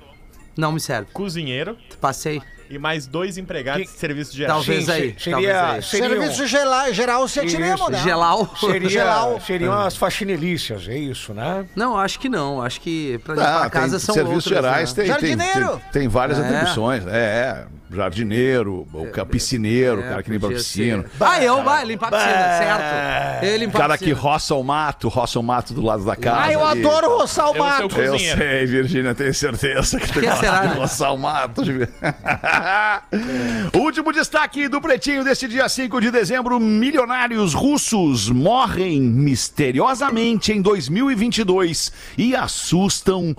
Não 0.57 0.71
me 0.71 0.79
serve. 0.79 1.11
cozinheiro 1.11 1.77
Passei. 1.99 2.41
E 2.69 2.77
mais 2.77 3.07
dois 3.07 3.37
empregados 3.37 3.85
Que- 3.87 3.93
de 3.93 3.99
serviço 3.99 4.35
geral. 4.35 4.57
Talvez 4.57 4.85
Sim, 4.85 4.91
aí. 4.91 5.15
se- 5.17 5.23
seria, 5.23 5.31
talvez 5.53 5.55
aí. 5.55 5.81
seria 5.83 6.09
Serviço 6.09 6.47
gela- 6.47 6.91
geral 6.91 7.27
se 7.27 7.39
atiremos, 7.39 7.89
né? 7.89 7.97
Gelau. 8.03 8.49
Seria, 8.59 8.89
Geral. 8.89 9.41
seriam 9.41 9.73
as 9.73 9.95
faxinelícias, 9.95 10.87
é 10.87 10.97
isso, 10.97 11.33
né? 11.33 11.65
Não, 11.75 11.97
acho 11.97 12.19
que 12.19 12.29
não. 12.29 12.61
Acho 12.61 12.81
que 12.81 13.17
pra 13.19 13.33
Ah, 13.33 13.37
limpar 13.37 13.65
a 13.65 13.69
casa 13.69 13.99
são 13.99 14.13
serviços 14.15 14.47
outras, 14.47 14.63
gerais, 14.63 14.89
né? 14.93 14.95
tem, 14.95 15.05
tem, 15.05 15.13
Jardineiro. 15.37 15.81
tem, 15.91 16.01
tem 16.01 16.07
várias 16.07 16.39
É. 16.39 16.41
atribuições. 16.41 17.05
É, 17.07 17.11
é, 17.11 17.65
jardineiro, 17.95 18.87
o 18.93 19.07
ca- 19.11 19.25
piscineiro, 19.25 19.99
o 20.01 20.03
cara 20.03 20.23
que 20.23 20.31
limpa 20.31 20.47
a 20.47 20.49
piscina. 20.49 21.03
ser. 21.03 21.09
Ah, 21.23 21.43
eu, 21.43 21.63
vai, 21.63 21.85
limpar 21.85 22.07
a 22.07 22.17
piscina, 22.17 22.57
certo. 22.57 23.43
Ele 23.45 23.55
O 23.55 23.59
limpar 23.67 23.77
a 23.77 23.81
cara 23.81 23.97
que 23.97 24.11
roça 24.11 24.55
o 24.55 24.63
mato, 24.63 25.07
roça 25.07 25.39
o 25.39 25.43
mato 25.43 25.73
do 25.73 25.81
lado 25.83 26.03
da 26.03 26.15
casa. 26.15 26.41
Ah, 26.43 26.51
eu 26.51 26.65
ali. 26.65 26.79
adoro 26.85 27.17
roçar 27.17 27.49
o 27.51 27.55
Eu 27.55 27.63
mato. 27.63 27.81
Eu 27.99 28.11
Cozinha. 28.11 28.35
sei, 28.37 28.65
Virgínia, 28.65 29.13
tenho 29.15 29.33
certeza 29.33 29.99
que 29.99 30.07
tu 30.11 30.13
Que 30.19 30.25
gosta 30.25 30.39
será, 30.39 30.61
de 30.61 30.67
né? 30.69 30.73
roçar 30.75 31.13
o 31.13 31.17
mato. 31.17 31.61
Último 33.73 34.11
destaque 34.11 34.67
do 34.67 34.81
Pretinho 34.81 35.23
deste 35.23 35.47
dia 35.47 35.67
5 35.67 35.99
de 36.01 36.11
dezembro. 36.11 36.59
Milionários 36.59 37.53
russos 37.53 38.29
morrem 38.29 39.01
misteriosamente 39.01 40.51
em 40.51 40.61
2022 40.61 41.91
e 42.17 42.35
assustam 42.35 43.35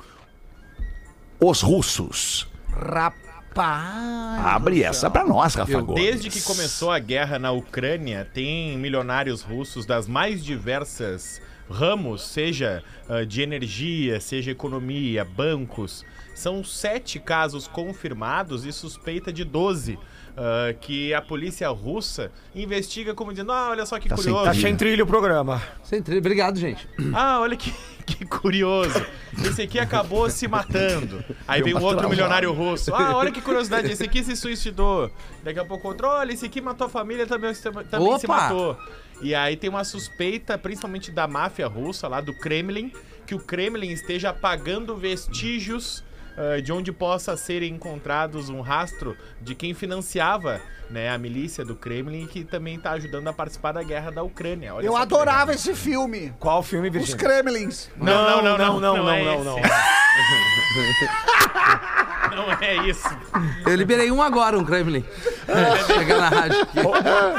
os 1.41 1.61
russos. 1.61 2.49
Rapaz. 2.73 4.45
Abre 4.45 4.83
essa 4.83 5.11
pra 5.11 5.25
nós, 5.25 5.55
Rafa 5.55 5.73
Eu, 5.73 5.85
Gomes. 5.85 6.03
desde 6.03 6.31
que 6.31 6.43
começou 6.43 6.91
a 6.91 6.99
guerra 6.99 7.39
na 7.39 7.53
Ucrânia, 7.53 8.29
tem 8.33 8.77
milionários 8.77 9.43
russos 9.43 9.87
das 9.87 10.07
mais 10.07 10.45
diversas 10.45 11.41
ramos, 11.71 12.23
seja 12.23 12.83
ah, 13.09 13.25
de 13.25 13.43
energia, 13.43 14.21
seja 14.21 14.51
economia, 14.51 15.25
bancos. 15.25 16.05
São 16.37 16.63
sete 16.63 17.19
casos 17.19 17.67
confirmados 17.67 18.67
e 18.67 18.73
suspeita 18.73 19.33
de 19.33 19.43
12. 19.43 19.99
ah, 20.37 20.75
que 20.79 21.15
a 21.15 21.23
polícia 21.23 21.67
russa 21.71 22.31
investiga 22.55 23.15
como 23.15 23.31
dizendo, 23.33 23.51
ah, 23.53 23.71
olha 23.71 23.87
só 23.87 23.99
que 23.99 24.07
Tá 24.07 24.17
sem 24.17 24.25
curioso. 24.27 24.45
Tá 24.45 24.55
sem 24.55 24.77
trilho 24.77 25.05
o 25.05 25.07
programa. 25.07 25.63
Sem 25.83 26.03
trilho. 26.03 26.21
Obrigado, 26.21 26.59
gente. 26.59 26.87
Ah, 27.15 27.41
olha 27.41 27.57
que, 27.57 27.73
que 28.05 28.27
curioso. 28.27 29.03
Esse 29.43 29.63
aqui 29.63 29.79
acabou 29.79 30.29
se 30.29 30.47
matando. 30.47 31.25
Aí 31.49 31.63
vem 31.63 31.75
um 31.75 31.83
outro 31.83 32.07
milionário 32.11 32.53
russo. 32.53 32.95
Ah, 32.95 33.17
olha 33.17 33.33
que 33.33 33.41
curiosidade. 33.41 33.91
Esse 33.91 34.05
aqui 34.05 34.23
se 34.23 34.37
suicidou. 34.37 35.11
Daqui 35.43 35.59
a 35.59 35.65
pouco 35.65 35.89
outro. 35.89 36.07
Olha, 36.07 36.31
esse 36.35 36.45
aqui 36.45 36.61
matou 36.61 36.87
a 36.87 36.91
família 36.91 37.27
também, 37.27 37.55
também 37.91 38.19
se 38.19 38.27
matou. 38.29 38.77
E 39.23 39.35
aí 39.35 39.57
tem 39.57 39.71
uma 39.71 39.85
suspeita, 39.85 40.59
principalmente 40.59 41.11
da 41.11 41.27
máfia 41.27 41.67
russa, 41.67 42.07
lá 42.07 42.21
do 42.21 42.35
Kremlin, 42.35 42.93
que 43.27 43.35
o 43.35 43.39
Kremlin 43.39 43.89
esteja 43.91 44.29
apagando 44.29 44.95
vestígios 44.95 46.05
ah, 46.37 46.61
de 46.61 46.73
onde 46.73 46.93
possa 46.93 47.37
ser 47.37 47.63
encontrados 47.63 48.49
um 48.49 48.61
rastro 48.61 49.17
de 49.41 49.55
quem 49.55 49.73
financiava 49.75 50.61
né, 50.91 51.11
a 51.11 51.19
milícia 51.19 51.65
do 51.65 51.75
Kremlin 51.75 52.25
e 52.25 52.27
que 52.27 52.45
também 52.45 52.77
está 52.77 52.93
ajudando 52.93 53.27
a 53.29 53.33
participar 53.33 53.73
da 53.73 53.83
guerra 53.83 54.11
da 54.13 54.23
Ucrânia. 54.23 54.73
Olha 54.75 54.87
Eu 54.87 54.97
adorava 54.97 55.53
esse 55.53 55.75
filme. 55.75 56.33
Qual 56.39 56.63
filme, 56.63 56.89
Os 56.89 56.95
Virgínia? 56.95 57.19
Kremlins. 57.19 57.91
Não, 57.97 58.07
não, 58.07 58.43
não, 58.43 58.59
não, 58.59 58.81
não, 58.81 58.97
não 58.99 59.11
é 59.11 59.25
não, 59.25 59.35
esse. 59.35 59.45
não. 59.45 59.57
Não 62.37 62.53
é 62.61 62.77
isso. 62.89 63.09
Eu 63.65 63.75
liberei 63.77 64.11
um 64.11 64.21
agora, 64.21 64.59
um 64.59 64.65
Kremlin. 64.65 65.03
Chegar 65.87 66.19
na 66.19 66.29
rádio. 66.29 66.59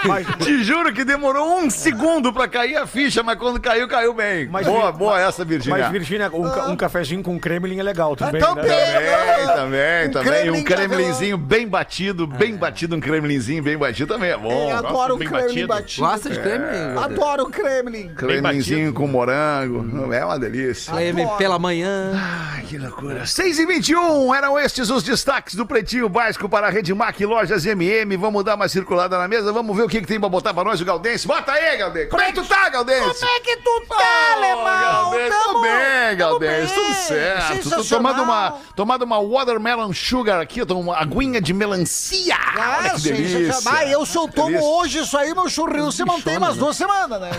Mas, 0.05 0.25
Te 0.45 0.63
juro 0.63 0.91
que 0.93 1.03
demorou 1.03 1.59
um 1.59 1.69
segundo 1.69 2.33
pra 2.33 2.47
cair 2.47 2.77
a 2.77 2.87
ficha, 2.87 3.21
mas 3.21 3.37
quando 3.37 3.59
caiu, 3.59 3.87
caiu 3.87 4.13
bem. 4.13 4.47
Mas 4.47 4.65
boa, 4.65 4.91
boa 4.91 5.19
essa, 5.19 5.45
Virgínia. 5.45 5.77
mas 5.83 5.91
Virgínia, 5.91 6.29
um, 6.33 6.49
ca- 6.49 6.65
um 6.69 6.75
cafezinho 6.75 7.21
com 7.21 7.39
Kremlin 7.39 7.79
é 7.79 7.83
legal, 7.83 8.15
tudo 8.15 8.31
bem? 8.31 8.41
Também. 8.41 8.65
né? 8.65 8.86
Também, 8.93 9.55
também, 9.55 10.07
Um 10.07 10.11
também. 10.11 10.49
Um 10.51 10.63
kremlinzinho 10.63 11.37
bem 11.37 11.67
batido, 11.67 12.25
bem 12.27 12.55
batido, 12.55 12.95
um 12.95 12.99
kremlinzinho 12.99 13.61
bem 13.63 13.77
batido 13.77 14.13
também 14.13 14.31
é 14.31 14.37
bom. 14.37 14.69
Eu 14.69 14.77
adoro 14.77 15.15
o 15.15 15.17
bem 15.17 15.27
Kremlin 15.27 15.47
batido. 15.47 15.67
batido. 15.67 16.07
Gosta 16.07 16.29
de 16.29 16.39
Kremlin? 16.39 16.93
Gosta? 16.93 17.05
Adoro 17.05 17.43
o 17.43 17.49
Kremlin. 17.49 18.09
Kremlinzinho 18.15 18.93
com 18.93 19.07
morango, 19.07 20.13
é 20.13 20.23
uma 20.25 20.39
delícia. 20.39 20.93
Kremlin 20.93 21.27
pela 21.37 21.59
manhã. 21.59 22.11
Ai, 22.15 22.63
que 22.63 22.77
loucura. 22.77 23.25
6 23.25 23.59
e 23.59 23.65
21 23.65 24.33
eram 24.33 24.57
estes 24.59 24.89
os 24.89 25.03
destaques 25.03 25.55
do 25.55 25.65
Pretinho 25.65 26.09
Básico 26.09 26.47
para 26.49 26.67
a 26.67 26.69
Rede 26.69 26.93
Mac 26.93 27.19
Lojas 27.21 27.65
MM. 27.65 28.15
Vamos 28.17 28.43
dar 28.43 28.55
uma 28.55 28.67
circulada 28.67 29.17
na 29.17 29.27
mesa, 29.27 29.51
vamos 29.51 29.75
ver 29.75 29.83
o 29.83 29.89
que, 29.89 30.01
que 30.01 30.07
tem 30.07 30.19
pra 30.19 30.29
botar 30.29 30.53
pra 30.53 30.63
nós 30.63 30.79
o 30.81 30.85
Galdense. 30.85 31.27
Bota 31.27 31.51
aí, 31.51 31.77
Galdense. 31.77 32.07
Como 32.07 32.21
é 32.21 32.27
que 32.27 32.33
tu 32.41 32.45
tá, 32.45 32.69
Galdense? 32.69 33.19
Como 33.19 33.31
é 33.31 33.39
que 33.39 33.57
tu 33.57 33.83
tá, 33.87 34.33
alemão? 34.35 35.11
Galdense, 35.11 35.37
tudo 35.43 35.61
bem, 35.61 36.17
Galdense, 36.17 36.73
tudo 36.73 36.93
certo. 36.93 37.69
Tô 37.69 37.83
tomando 37.83 38.23
uma, 38.23 38.55
tomando 38.77 39.01
uma 39.01 39.19
watermelon 39.19 39.91
sugar 39.91 40.39
aqui, 40.39 40.61
uma 40.61 40.95
aguinha 40.97 41.41
de 41.41 41.51
melancia. 41.51 42.35
Ah, 42.37 42.77
Olha 42.79 42.89
que 42.91 43.01
sim, 43.01 43.11
delícia. 43.11 43.53
sim. 43.53 43.69
Ah, 43.69 43.83
eu 43.87 44.05
se 44.05 44.15
eu 44.15 44.27
tomo 44.27 44.49
Delícia. 44.51 44.67
hoje 44.69 44.99
isso 44.99 45.17
aí, 45.17 45.33
meu 45.33 45.49
churril 45.49 45.91
se 45.91 46.05
mantém 46.05 46.37
umas 46.37 46.55
duas 46.55 46.77
semanas, 46.77 47.19
né? 47.19 47.31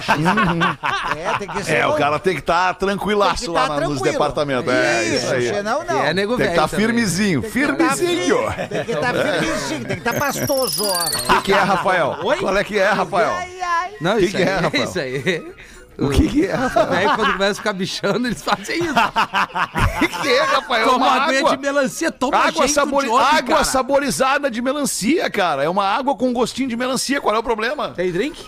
é, 1.16 1.38
tem 1.38 1.48
que 1.48 1.62
ser. 1.62 1.76
É, 1.76 1.86
o 1.86 1.94
cara 1.94 2.18
tem 2.18 2.34
que 2.34 2.40
estar 2.40 2.74
tranquilaço 2.74 3.44
Tem 3.44 3.48
que 3.48 3.54
lá 3.54 3.68
tá 3.68 3.80
na- 3.80 3.88
nos 3.88 4.02
departamentos. 4.02 4.72
É, 4.72 5.04
isso 5.04 5.32
aí. 5.32 5.48
senão 5.54 5.84
não. 5.84 6.02
É 6.02 6.12
nego 6.12 6.36
Tem 6.36 6.46
que 6.46 6.52
estar 6.52 6.68
também. 6.68 6.86
firmezinho, 6.86 7.40
Tem 7.42 7.50
que 7.52 7.60
tá 7.60 7.66
firmezinho. 7.94 8.36
firme, 8.50 8.68
Tem 8.68 8.84
que 8.84 8.92
estar 8.92 9.14
firmezinho, 9.14 9.84
tem 9.84 9.96
que 10.00 10.08
estar 10.08 10.14
pastoso. 10.18 10.84
ó. 10.86 11.04
O 11.04 11.36
que, 11.36 11.42
que 11.42 11.52
é, 11.52 11.60
Rafael? 11.60 12.16
Oi? 12.24 12.36
Qual 12.38 12.56
é 12.56 12.64
que 12.64 12.76
é, 12.78 12.88
Rafael? 12.90 13.30
Ai, 13.30 13.60
ai. 13.62 13.90
Não, 14.00 14.16
Que 14.16 14.24
isso 14.24 14.36
que 14.36 14.42
é, 14.42 14.54
aí, 14.54 14.60
Rafael? 14.60 14.84
isso 14.84 14.98
aí. 14.98 15.52
O 15.98 16.10
que, 16.10 16.28
que 16.28 16.46
é? 16.46 16.54
Aí 16.54 17.06
quando 17.16 17.32
começa 17.32 17.52
a 17.52 17.54
ficar 17.56 17.72
bichando, 17.72 18.28
eles 18.28 18.40
fazem 18.40 18.78
isso. 18.84 18.92
O 18.94 19.98
que, 19.98 20.08
que 20.08 20.28
é, 20.28 20.42
Rafael? 20.44 20.84
Toma 20.88 21.06
uma 21.06 21.22
aguinha 21.24 21.40
água. 21.40 21.56
de 21.56 21.62
melancia, 21.62 22.12
toma 22.12 22.36
Água, 22.36 22.52
jeito 22.52 22.72
sabori- 22.72 23.06
de 23.06 23.12
homem, 23.12 23.26
água 23.26 23.40
cara. 23.54 23.64
saborizada 23.64 24.50
de 24.50 24.62
melancia, 24.62 25.28
cara. 25.28 25.64
É 25.64 25.68
uma 25.68 25.84
água 25.84 26.14
com 26.16 26.32
gostinho 26.32 26.68
de 26.68 26.76
melancia. 26.76 27.20
Qual 27.20 27.34
é 27.34 27.38
o 27.38 27.42
problema? 27.42 27.88
Tem 27.90 28.12
drink? 28.12 28.40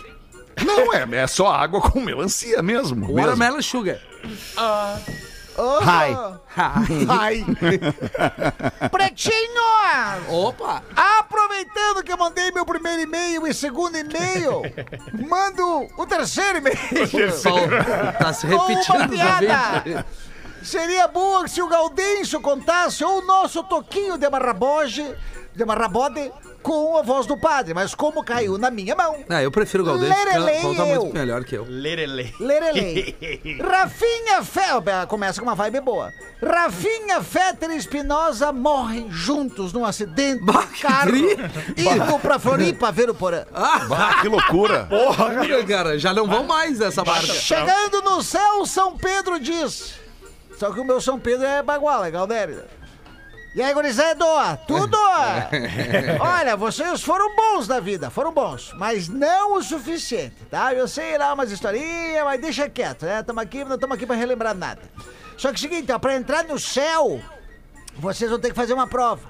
Não, 0.65 0.93
é, 0.93 1.05
é 1.17 1.27
só 1.27 1.51
água 1.51 1.81
com 1.81 1.99
melancia 1.99 2.61
mesmo. 2.61 2.95
mesmo. 3.07 3.15
Watermelon 3.15 3.61
sugar. 3.61 3.97
Hi. 5.57 6.15
Ai. 7.09 7.45
Pretinho! 8.91 9.61
Opa! 10.29 10.83
Aproveitando 10.95 12.03
que 12.03 12.11
eu 12.11 12.17
mandei 12.17 12.51
meu 12.51 12.65
primeiro 12.65 13.01
e-mail 13.01 13.47
e 13.47 13.53
segundo 13.53 13.97
e-mail, 13.97 14.61
mando 15.27 15.87
o 15.97 16.05
terceiro 16.05 16.59
e-mail. 16.59 16.77
Tá 18.19 18.33
se 18.33 18.47
repetindo 18.47 18.95
Uma 18.95 19.05
os 19.05 19.11
piada. 19.11 20.05
Seria 20.63 21.07
boa 21.07 21.47
se 21.47 21.61
o 21.61 21.67
Gaudêncio 21.67 22.39
contasse 22.39 23.03
ou 23.03 23.19
o 23.19 23.25
nosso 23.25 23.63
Toquinho 23.63 24.17
de 24.17 24.29
Marraboge, 24.29 25.05
de 25.55 25.65
Marrabode, 25.65 26.31
com 26.61 26.95
a 26.97 27.01
voz 27.01 27.25
do 27.25 27.35
padre, 27.35 27.73
mas 27.73 27.95
como 27.95 28.23
caiu 28.23 28.57
na 28.57 28.69
minha 28.69 28.95
mão. 28.95 29.17
Ah, 29.27 29.41
eu 29.41 29.51
prefiro 29.51 29.83
o 29.83 29.85
Galdês, 29.87 30.09
Lerelei 30.09 30.61
conta 30.61 30.81
eu. 30.83 31.01
muito 31.01 31.13
melhor 31.13 31.43
que 31.43 31.55
eu. 31.55 31.65
Lerele. 31.67 32.33
Lerelei. 32.39 33.57
Rafinha 33.59 34.43
Fetter, 34.43 35.07
começa 35.07 35.41
com 35.41 35.47
uma 35.47 35.55
vibe 35.55 35.81
boa. 35.81 36.11
Rafinha 36.41 37.21
Fetter 37.23 37.71
e 37.71 37.77
Espinosa 37.77 38.51
morrem 38.53 39.07
juntos 39.11 39.73
num 39.73 39.83
acidente 39.83 40.43
Bah, 40.43 40.65
de 40.71 40.79
carro, 40.81 41.15
indo 41.15 42.19
pra 42.21 42.37
Floripa 42.37 42.91
ver 42.91 43.09
o 43.09 43.15
Porã. 43.15 43.43
Ah, 43.53 44.19
que 44.21 44.27
loucura. 44.27 44.85
Porra, 44.85 45.29
cara, 45.67 45.97
já 45.97 46.13
não 46.13 46.27
vão 46.27 46.43
mais 46.43 46.79
nessa 46.79 47.03
barca. 47.03 47.33
Chegando 47.33 48.01
no 48.01 48.21
céu, 48.21 48.65
São 48.65 48.95
Pedro 48.97 49.39
diz. 49.39 49.93
Só 50.61 50.71
que 50.71 50.79
o 50.79 50.85
meu 50.85 51.01
São 51.01 51.19
Pedro 51.19 51.43
é 51.43 51.63
bagual, 51.63 52.05
é 52.05 52.11
Galdério. 52.11 52.63
E 53.55 53.63
aí, 53.63 53.73
gurizado, 53.73 54.23
tudo? 54.67 54.95
Olha, 56.21 56.55
vocês 56.55 57.01
foram 57.01 57.35
bons 57.35 57.67
na 57.67 57.79
vida, 57.79 58.11
foram 58.11 58.31
bons, 58.31 58.71
mas 58.77 59.09
não 59.09 59.55
o 59.55 59.63
suficiente, 59.63 60.35
tá? 60.51 60.71
Eu 60.71 60.87
sei 60.87 61.17
lá 61.17 61.33
umas 61.33 61.49
historinhas, 61.51 62.23
mas 62.23 62.39
deixa 62.39 62.69
quieto, 62.69 63.07
né? 63.07 63.23
Tamo 63.23 63.39
aqui, 63.39 63.65
não 63.65 63.73
estamos 63.73 63.95
aqui 63.95 64.05
pra 64.05 64.15
relembrar 64.15 64.53
nada. 64.53 64.83
Só 65.35 65.47
que 65.47 65.55
é 65.55 65.57
o 65.57 65.59
seguinte, 65.59 65.91
ó, 65.91 65.97
pra 65.97 66.15
entrar 66.15 66.43
no 66.43 66.59
céu, 66.59 67.19
vocês 67.97 68.29
vão 68.29 68.39
ter 68.39 68.49
que 68.49 68.55
fazer 68.55 68.75
uma 68.75 68.85
prova. 68.85 69.27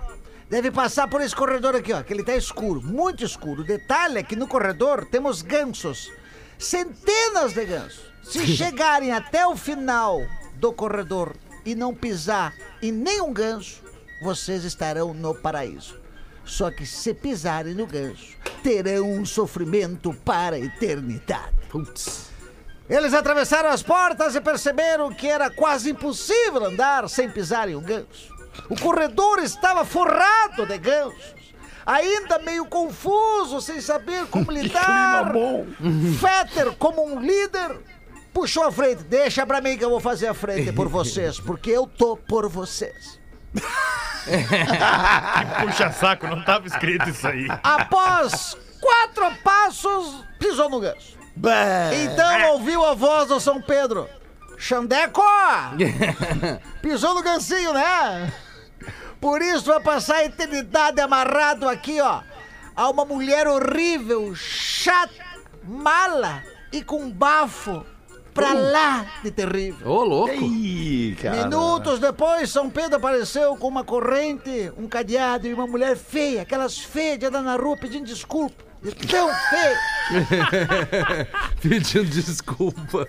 Deve 0.50 0.69
passar 0.69 1.07
por 1.07 1.21
esse 1.21 1.33
corredor 1.33 1.77
aqui, 1.77 1.93
ó, 1.93 2.03
que 2.03 2.11
ele 2.11 2.25
tá 2.25 2.35
escuro, 2.35 2.81
muito 2.81 3.23
escuro. 3.23 3.61
O 3.61 3.65
detalhe 3.65 4.17
é 4.17 4.23
que 4.23 4.35
no 4.35 4.50
corredor 4.50 5.05
temos 5.05 5.41
gansos. 5.41 6.11
Centenas 6.59 7.53
de 7.53 7.63
gansos. 7.63 8.01
Se 8.21 8.45
chegarem 8.53 9.13
até 9.13 9.47
o 9.47 9.55
final 9.55 10.19
do 10.62 10.72
corredor 10.72 11.36
e 11.65 11.74
não 11.74 11.94
pisar 11.94 12.53
em 12.84 12.91
nenhum 12.91 13.34
ganso, 13.34 13.82
vocês 14.22 14.63
estarão 14.63 15.12
no 15.12 15.34
paraíso. 15.34 16.00
Só 16.46 16.70
que 16.70 16.86
se 16.86 17.15
pisarem 17.15 17.74
no 17.74 17.88
ganso, 17.88 18.38
terão 18.62 19.12
um 19.12 19.25
sofrimento 19.25 20.13
para 20.24 20.56
a 20.56 20.60
eternidade. 20.60 21.51
Putz. 21.68 22.30
Eles 22.88 23.13
atravessaram 23.13 23.70
as 23.70 23.82
portas 23.82 24.36
e 24.36 24.41
perceberam 24.41 25.12
que 25.12 25.27
era 25.27 25.50
quase 25.50 25.89
impossível 25.89 26.65
andar 26.65 27.10
sem 27.10 27.30
pisar 27.30 27.68
em 27.68 27.75
um 27.75 27.82
ganso. 27.82 28.32
O 28.70 28.80
corredor 28.80 29.39
estava 29.39 29.84
forrado 29.84 30.65
de 30.68 30.77
gansos. 30.77 31.41
Ainda 31.86 32.38
meio 32.39 32.65
confuso, 32.65 33.60
sem 33.62 33.82
saber 33.82 34.27
como 34.27 34.51
lidar. 34.51 35.32
Fetter, 36.20 36.74
como 36.74 37.03
um 37.03 37.20
líder, 37.20 37.80
puxou 38.33 38.63
a 38.63 38.71
frente. 38.71 39.03
Deixa 39.03 39.45
pra 39.45 39.61
mim 39.61 39.77
que 39.77 39.83
eu 39.85 39.89
vou 39.89 40.00
fazer 40.00 40.27
a 40.27 40.33
frente 40.33 40.71
por 40.71 40.88
vocês, 40.89 41.39
porque 41.39 41.71
eu 41.71 41.85
tô 41.88 42.15
por 42.17 42.47
vocês. 42.50 43.19
Que 44.23 45.65
puxa 45.65 45.91
saco, 45.91 46.27
não 46.27 46.43
tava 46.43 46.67
escrito 46.67 47.09
isso 47.09 47.27
aí. 47.27 47.47
Após 47.63 48.55
quatro 48.79 49.35
passos, 49.43 50.23
pisou 50.38 50.69
no 50.69 50.79
ganso. 50.79 51.17
Então 52.03 52.51
ouviu 52.51 52.85
a 52.85 52.93
voz 52.93 53.29
do 53.29 53.39
São 53.39 53.59
Pedro. 53.59 54.07
Xandeco! 54.57 55.23
Pisou 56.83 57.15
no 57.15 57.23
gancinho, 57.23 57.73
né? 57.73 58.31
Por 59.19 59.41
isso 59.41 59.65
vai 59.65 59.79
passar 59.79 60.17
a 60.17 60.25
eternidade 60.25 61.01
amarrado 61.01 61.67
aqui, 61.67 62.00
ó. 62.00 62.21
A 62.75 62.89
uma 62.89 63.03
mulher 63.03 63.47
horrível, 63.47 64.35
chata, 64.35 65.11
mala 65.63 66.43
e 66.71 66.83
com 66.83 67.09
bafo 67.09 67.83
pra 68.33 68.53
lá 68.53 69.05
de 69.23 69.31
terrível. 69.31 69.88
Ô, 69.89 70.03
louco. 70.03 70.33
Ih, 70.33 71.15
cara. 71.21 71.43
Minutos 71.43 72.00
depois, 72.00 72.50
São 72.50 72.69
Pedro 72.69 72.97
apareceu 72.97 73.55
com 73.55 73.67
uma 73.67 73.83
corrente, 73.83 74.71
um 74.77 74.88
cadeado 74.88 75.47
e 75.47 75.53
uma 75.53 75.67
mulher 75.67 75.95
feia, 75.95 76.41
aquelas 76.41 76.77
feias 76.77 77.19
de 77.19 77.25
andar 77.25 77.41
na 77.41 77.55
rua 77.55 77.77
pedindo 77.77 78.05
desculpa. 78.05 78.71
De 78.81 78.95
tão 78.95 79.29
feia. 79.50 79.77
Pedindo 81.61 82.05
desculpa. 82.05 83.07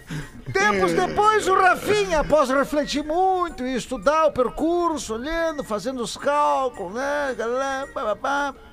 Tempos 0.52 0.92
depois, 0.92 1.48
o 1.48 1.54
Rafinha, 1.54 2.20
após 2.20 2.50
refletir 2.50 3.02
muito 3.02 3.66
e 3.66 3.74
estudar 3.74 4.26
o 4.26 4.32
percurso, 4.32 5.14
olhando, 5.14 5.64
fazendo 5.64 6.02
os 6.02 6.14
cálculos, 6.14 6.92
né? 6.92 7.34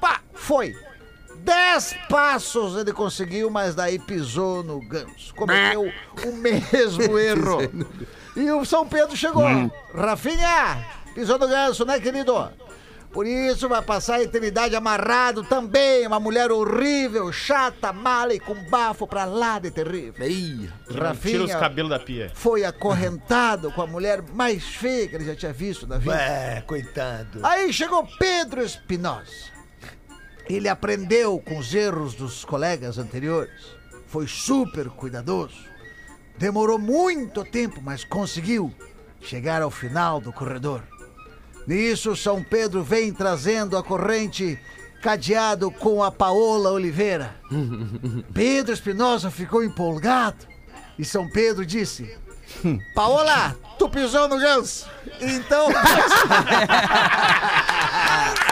pá, 0.02 0.20
foi. 0.34 0.76
Dez 1.44 1.96
passos 2.10 2.76
ele 2.76 2.92
conseguiu, 2.94 3.50
mas 3.50 3.76
daí 3.76 3.98
pisou 4.00 4.64
no 4.64 4.80
ganso. 4.80 5.34
Cometeu 5.36 5.92
o 6.26 6.32
mesmo 6.34 7.18
erro. 7.18 7.60
E 8.36 8.52
o 8.52 8.66
São 8.66 8.88
Pedro 8.88 9.16
chegou. 9.16 9.44
Rafinha, 9.96 10.86
pisou 11.16 11.38
no 11.40 11.48
ganso, 11.48 11.86
né, 11.86 12.00
querido? 12.00 12.50
Por 13.12 13.26
isso 13.26 13.68
vai 13.68 13.82
passar 13.82 14.16
a 14.18 14.22
eternidade 14.22 14.76
amarrado 14.76 15.44
também. 15.44 16.06
Uma 16.06 16.20
mulher 16.20 16.52
horrível, 16.52 17.32
chata, 17.32 17.92
mala 17.92 18.36
e 18.36 18.40
com 18.40 18.54
bafo 18.70 19.08
pra 19.08 19.26
lá 19.26 19.58
de 19.58 19.72
terrível. 19.72 20.24
Ei, 20.24 20.70
Tira 20.88 20.92
os 20.92 20.96
Rafinha 20.96 21.60
cabelos 21.60 21.90
da 21.90 21.98
pia. 22.00 22.32
foi 22.36 22.64
acorrentado 22.66 23.72
com 23.72 23.82
a 23.82 23.88
mulher 23.88 24.22
mais 24.34 24.64
feia 24.64 25.08
que 25.08 25.16
ele 25.16 25.26
já 25.26 25.36
tinha 25.36 25.52
visto 25.52 25.88
na 25.88 25.98
vida. 25.98 26.16
É, 26.16 26.62
coitado. 26.68 27.40
Aí 27.42 27.74
chegou 27.74 28.08
Pedro 28.20 28.62
Espinosa. 28.62 29.58
Ele 30.50 30.68
aprendeu 30.68 31.40
com 31.40 31.60
os 31.60 31.74
erros 31.76 32.16
dos 32.16 32.44
colegas 32.44 32.98
anteriores. 32.98 33.78
Foi 34.08 34.28
super 34.28 34.90
cuidadoso. 34.90 35.64
Demorou 36.40 36.80
muito 36.80 37.44
tempo, 37.44 37.80
mas 37.84 38.04
conseguiu 38.04 38.74
chegar 39.22 39.62
ao 39.62 39.70
final 39.70 40.20
do 40.20 40.34
corredor. 40.34 40.82
Nisso, 41.68 42.16
São 42.16 42.44
Pedro 42.44 42.82
vem 42.82 43.14
trazendo 43.14 43.78
a 43.78 43.84
corrente 43.84 44.60
cadeado 45.04 45.70
com 45.70 46.04
a 46.04 46.12
Paola 46.12 46.72
Oliveira. 46.72 47.36
Pedro 48.34 48.74
Espinosa 48.74 49.30
ficou 49.30 49.64
empolgado 49.64 50.48
e 50.98 51.06
São 51.06 51.30
Pedro 51.30 51.64
disse: 51.64 52.18
Paola, 52.96 53.56
tu 53.78 53.88
pisou 53.88 54.28
no 54.28 54.40
ganso. 54.40 54.88
Então. 55.22 55.68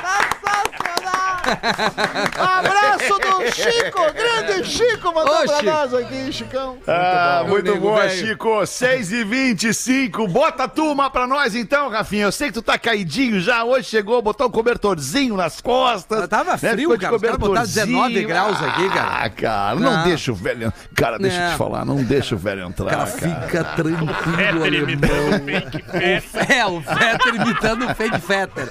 Abraço 2.38 3.14
do 3.20 3.52
Chico, 3.52 4.00
grande 4.14 4.68
Chico, 4.68 5.14
mandou 5.14 5.34
Ô, 5.36 5.44
pra 5.46 5.56
Chico. 5.60 5.66
nós 5.66 5.94
aqui, 5.94 6.34
Chicão. 6.34 6.78
Ah, 6.88 7.40
bom. 7.44 7.50
muito 7.50 7.76
bom, 7.78 7.96
velho. 7.96 8.10
Chico. 8.28 8.66
6 8.66 9.12
e 9.12 9.24
25 9.24 10.28
Bota 10.28 10.64
a 10.64 10.68
turma 10.68 11.10
pra 11.10 11.26
nós 11.28 11.56
então, 11.56 11.90
Rafinha. 11.90 12.26
Eu 12.26 12.32
sei 12.32 12.48
que 12.48 12.54
tu 12.56 12.62
tá 12.62 12.78
caidinho 12.78 13.40
já. 13.40 13.64
Hoje 13.64 13.88
chegou, 13.90 14.22
botou 14.22 14.48
um 14.48 14.52
cobertorzinho 14.52 15.36
nas 15.36 15.62
costas. 15.62 16.20
Mas 16.22 16.30
tava 16.30 16.52
né? 16.52 16.58
frio, 16.58 16.98
cara. 16.98 17.16
Os 17.16 17.22
caras 17.22 17.38
botaram 17.38 17.66
19 17.66 18.24
graus 18.26 18.62
aqui, 18.62 18.90
cara. 18.90 19.26
Ah, 19.26 19.30
cara, 19.30 19.76
não, 19.80 19.94
Não. 19.98 20.04
deixa 20.04 20.32
o 20.32 20.36
velho. 20.36 20.74
Cara, 20.96 21.18
deixa 21.18 21.42
eu 21.42 21.52
te 21.52 21.58
falar, 21.58 21.86
não 21.86 22.04
deixa 22.04 22.36
o 22.36 22.38
velho 22.38 22.66
entrar. 22.66 22.90
cara, 22.90 23.06
cara. 23.12 23.42
fica 23.42 23.64
tranquilo, 23.64 24.66
imitando 24.66 25.34
alemão. 25.34 25.38
o 25.38 25.46
fake 25.46 25.82
Fetter. 25.84 26.58
É, 26.58 26.66
o 26.66 26.82
Fetter 26.82 27.36
imitando 27.36 27.86
o 27.86 27.96
fake 27.96 28.20
Fetter. 28.22 28.70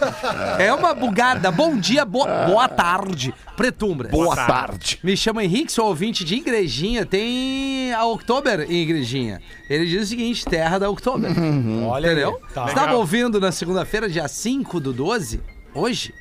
É 0.59 0.73
uma 0.73 0.95
bugada. 0.95 1.51
Bom 1.51 1.77
dia, 1.77 2.05
bo- 2.05 2.27
boa 2.47 2.66
tarde, 2.69 3.35
Pretumbra. 3.57 4.09
Boa 4.09 4.35
tarde. 4.35 4.53
tarde. 4.53 4.99
Me 5.03 5.17
chamo 5.17 5.41
Henrique, 5.41 5.73
sou 5.73 5.87
ouvinte 5.87 6.25
de 6.25 6.37
Igrejinha. 6.37 7.05
Tem 7.07 7.93
a 7.93 8.05
Oktober 8.05 8.61
em 8.69 8.83
Igrejinha. 8.83 9.41
Ele 9.69 9.87
diz 9.87 10.05
o 10.05 10.07
seguinte: 10.07 10.45
terra 10.45 10.79
da 10.79 10.91
Oktober. 10.91 11.31
Olha 11.87 12.09
aí. 12.09 12.15
Entendeu? 12.15 12.41
Tá. 12.55 12.65
Você 12.65 12.71
estava 12.71 12.95
ouvindo 12.95 13.41
na 13.41 13.53
segunda-feira, 13.53 14.09
dia 14.09 14.29
5 14.29 14.81
do 14.81 14.93
12? 14.93 15.41
Hoje? 15.75 16.13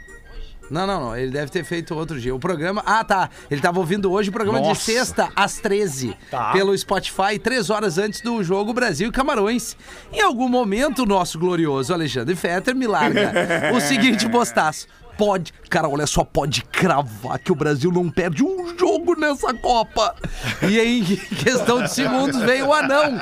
Não, 0.69 0.87
não, 0.87 0.99
não. 0.99 1.15
Ele 1.17 1.31
deve 1.31 1.51
ter 1.51 1.63
feito 1.63 1.93
outro 1.93 2.19
dia. 2.19 2.33
O 2.33 2.39
programa. 2.39 2.81
Ah, 2.85 3.03
tá. 3.03 3.29
Ele 3.49 3.59
estava 3.59 3.79
ouvindo 3.79 4.11
hoje 4.11 4.29
o 4.29 4.33
programa 4.33 4.61
de 4.61 4.69
Nossa. 4.69 4.81
sexta 4.81 5.29
às 5.35 5.59
13. 5.59 6.15
Tá. 6.31 6.51
Pelo 6.51 6.75
Spotify, 6.77 7.37
três 7.41 7.69
horas 7.69 7.97
antes 7.97 8.21
do 8.21 8.43
jogo 8.43 8.73
Brasil 8.73 9.09
e 9.09 9.11
Camarões. 9.11 9.77
Em 10.11 10.21
algum 10.21 10.49
momento, 10.49 11.03
o 11.03 11.05
nosso 11.05 11.37
glorioso 11.37 11.93
Alexandre 11.93 12.35
Fetter 12.35 12.75
me 12.75 12.87
larga 12.87 13.31
o 13.77 13.79
seguinte 13.79 14.27
postaço. 14.29 14.87
Pode, 15.17 15.53
cara, 15.69 15.87
olha 15.87 16.05
só, 16.05 16.23
pode 16.23 16.61
cravar 16.63 17.39
que 17.39 17.51
o 17.51 17.55
Brasil 17.55 17.91
não 17.91 18.09
perde 18.09 18.43
um 18.43 18.77
jogo 18.77 19.17
nessa 19.17 19.53
Copa. 19.53 20.13
E 20.61 20.79
em 20.79 21.03
questão 21.43 21.81
de 21.83 21.91
segundos 21.93 22.39
vem 22.41 22.61
o 22.63 22.73
anão 22.73 23.13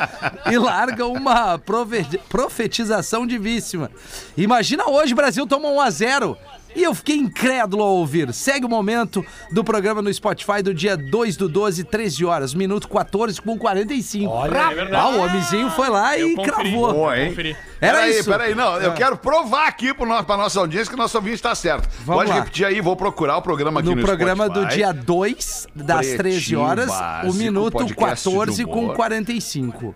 e 0.52 0.58
larga 0.58 1.06
uma 1.06 1.58
profe- 1.60 2.20
profetização 2.30 3.28
divíssima. 3.28 3.92
Imagina 4.36 4.90
hoje 4.90 5.14
o 5.14 5.16
Brasil 5.16 5.46
toma 5.46 5.70
1 5.70 5.82
a 5.82 5.90
0 5.90 6.38
e 6.76 6.84
eu 6.84 6.94
fiquei 6.96 7.16
incrédulo 7.18 7.84
ao 7.84 7.96
ouvir. 7.96 8.34
Segue 8.34 8.66
o 8.66 8.70
momento 8.70 9.26
do 9.52 9.64
programa 9.64 10.02
no 10.02 10.14
Spotify 10.14 10.62
do 10.64 10.74
dia 10.74 10.96
2 10.98 11.38
do 11.38 11.48
12, 11.50 11.84
13 11.84 12.26
horas, 12.26 12.54
minuto 12.54 12.88
14 12.88 13.42
com 13.42 13.58
45. 13.58 14.32
Olha, 14.32 14.58
é 14.58 14.74
verdade. 14.76 14.96
Ah, 14.96 15.10
o 15.10 15.22
homenzinho 15.24 15.70
foi 15.72 15.90
lá 15.90 16.18
Eu 16.18 16.30
e 16.30 16.36
conferi. 16.36 16.52
cravou. 16.56 16.94
Boa, 16.94 17.20
hein? 17.20 17.30
Conferi. 17.30 17.58
Era 17.82 17.98
peraí, 18.00 18.20
isso. 18.20 18.30
Peraí, 18.30 18.56
não, 18.56 18.78
eu 18.80 18.92
Ah. 18.92 18.94
quero 18.94 19.18
provar 19.18 19.68
aqui 19.68 19.94
pro 19.94 20.06
nosso, 20.06 20.24
pra 20.24 20.38
nossa 20.38 20.60
audiência 20.60 20.88
que 20.90 20.96
o 20.96 20.98
nosso 20.98 21.18
ouvinte 21.18 21.36
está 21.36 21.54
certo. 21.54 21.90
Vamos 22.06 22.22
Pode 22.22 22.30
lá. 22.30 22.36
repetir 22.38 22.66
aí, 22.66 22.80
vou 22.82 22.96
procurar 22.96 23.38
o 23.38 23.42
programa 23.42 23.80
aqui 23.82 23.90
no, 23.90 23.96
No 23.96 24.02
programa 24.02 24.46
Spotify. 24.46 24.66
do 24.68 24.74
dia 24.76 24.94
2, 24.94 25.68
das 25.76 25.98
Pretinho 25.98 26.18
13 26.18 26.56
horas, 26.56 26.88
Básico, 26.88 27.32
o 27.32 27.36
minuto 27.36 27.74
podcast 27.74 28.30
de 28.30 28.36
14 28.36 28.66
com 28.66 28.80
humor. 28.86 28.96
45. 28.96 29.94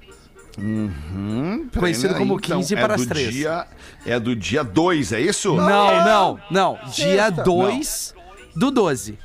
Peraí, 0.57 1.69
Conhecido 1.79 2.15
como 2.15 2.39
Então, 2.39 2.57
15 2.59 2.73
é 2.73 2.81
para 2.81 2.95
as 2.95 3.01
do 3.01 3.07
3. 3.07 3.31
Dia, 3.31 3.67
é 4.05 4.19
do 4.19 4.35
dia 4.35 4.63
2, 4.63 5.13
é 5.13 5.21
isso? 5.21 5.55
Não, 5.55 6.03
não, 6.03 6.39
não. 6.49 6.79
Dia 6.91 7.27
Sexta. 7.27 7.43
2 7.43 8.15
do 8.55 8.71
12. 8.71 9.19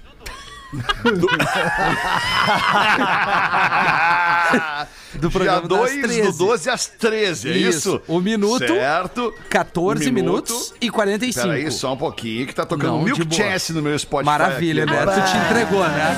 Do 1.04 1.28
dia 5.18 5.30
programa 5.30 5.68
das 5.68 5.78
2 5.78 5.94
do 5.94 6.02
13. 6.02 6.38
12 6.38 6.70
às 6.70 6.86
13, 6.86 7.48
é 7.48 7.52
isso? 7.52 7.78
Isso. 7.78 8.02
O 8.08 8.20
minuto, 8.20 8.66
Certo. 8.66 9.34
14 9.48 10.08
O 10.08 10.12
minutos 10.12 10.74
e 10.80 10.90
45. 10.90 11.46
Peraí, 11.46 11.70
só 11.70 11.92
um 11.92 11.96
pouquinho 11.96 12.46
que 12.46 12.54
tá 12.54 12.64
tocando 12.64 12.92
Não, 12.92 13.02
Milk 13.02 13.24
boa. 13.24 13.42
Chance 13.42 13.72
no 13.72 13.82
meu 13.82 13.98
Spotify. 13.98 14.26
Maravilha, 14.26 14.84
aqui. 14.84 14.92
né? 14.92 15.06
Tu 15.06 15.30
te 15.30 15.36
entregou, 15.36 15.80
né? 15.88 16.16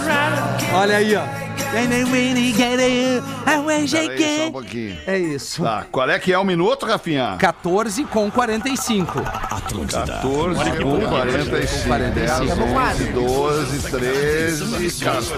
Olha 0.75 0.97
aí, 0.97 1.17
ó. 1.17 1.23
Peraí, 1.75 1.89
só 4.39 4.47
um 4.47 4.53
pouquinho. 4.53 4.99
É 5.07 5.19
isso. 5.19 5.63
Tá, 5.63 5.87
qual 5.91 6.09
é 6.09 6.19
que 6.19 6.33
é 6.33 6.39
o 6.39 6.45
minuto, 6.45 6.87
Rafinha? 6.87 7.37
14 7.39 8.05
com 8.05 8.31
45. 8.31 9.21
14 9.23 10.71
com 10.81 11.01
45. 11.01 11.09
45. 11.09 12.15
10, 12.15 12.31
11, 12.31 13.05
12, 13.13 13.91
13, 13.91 15.05
14 15.05 15.35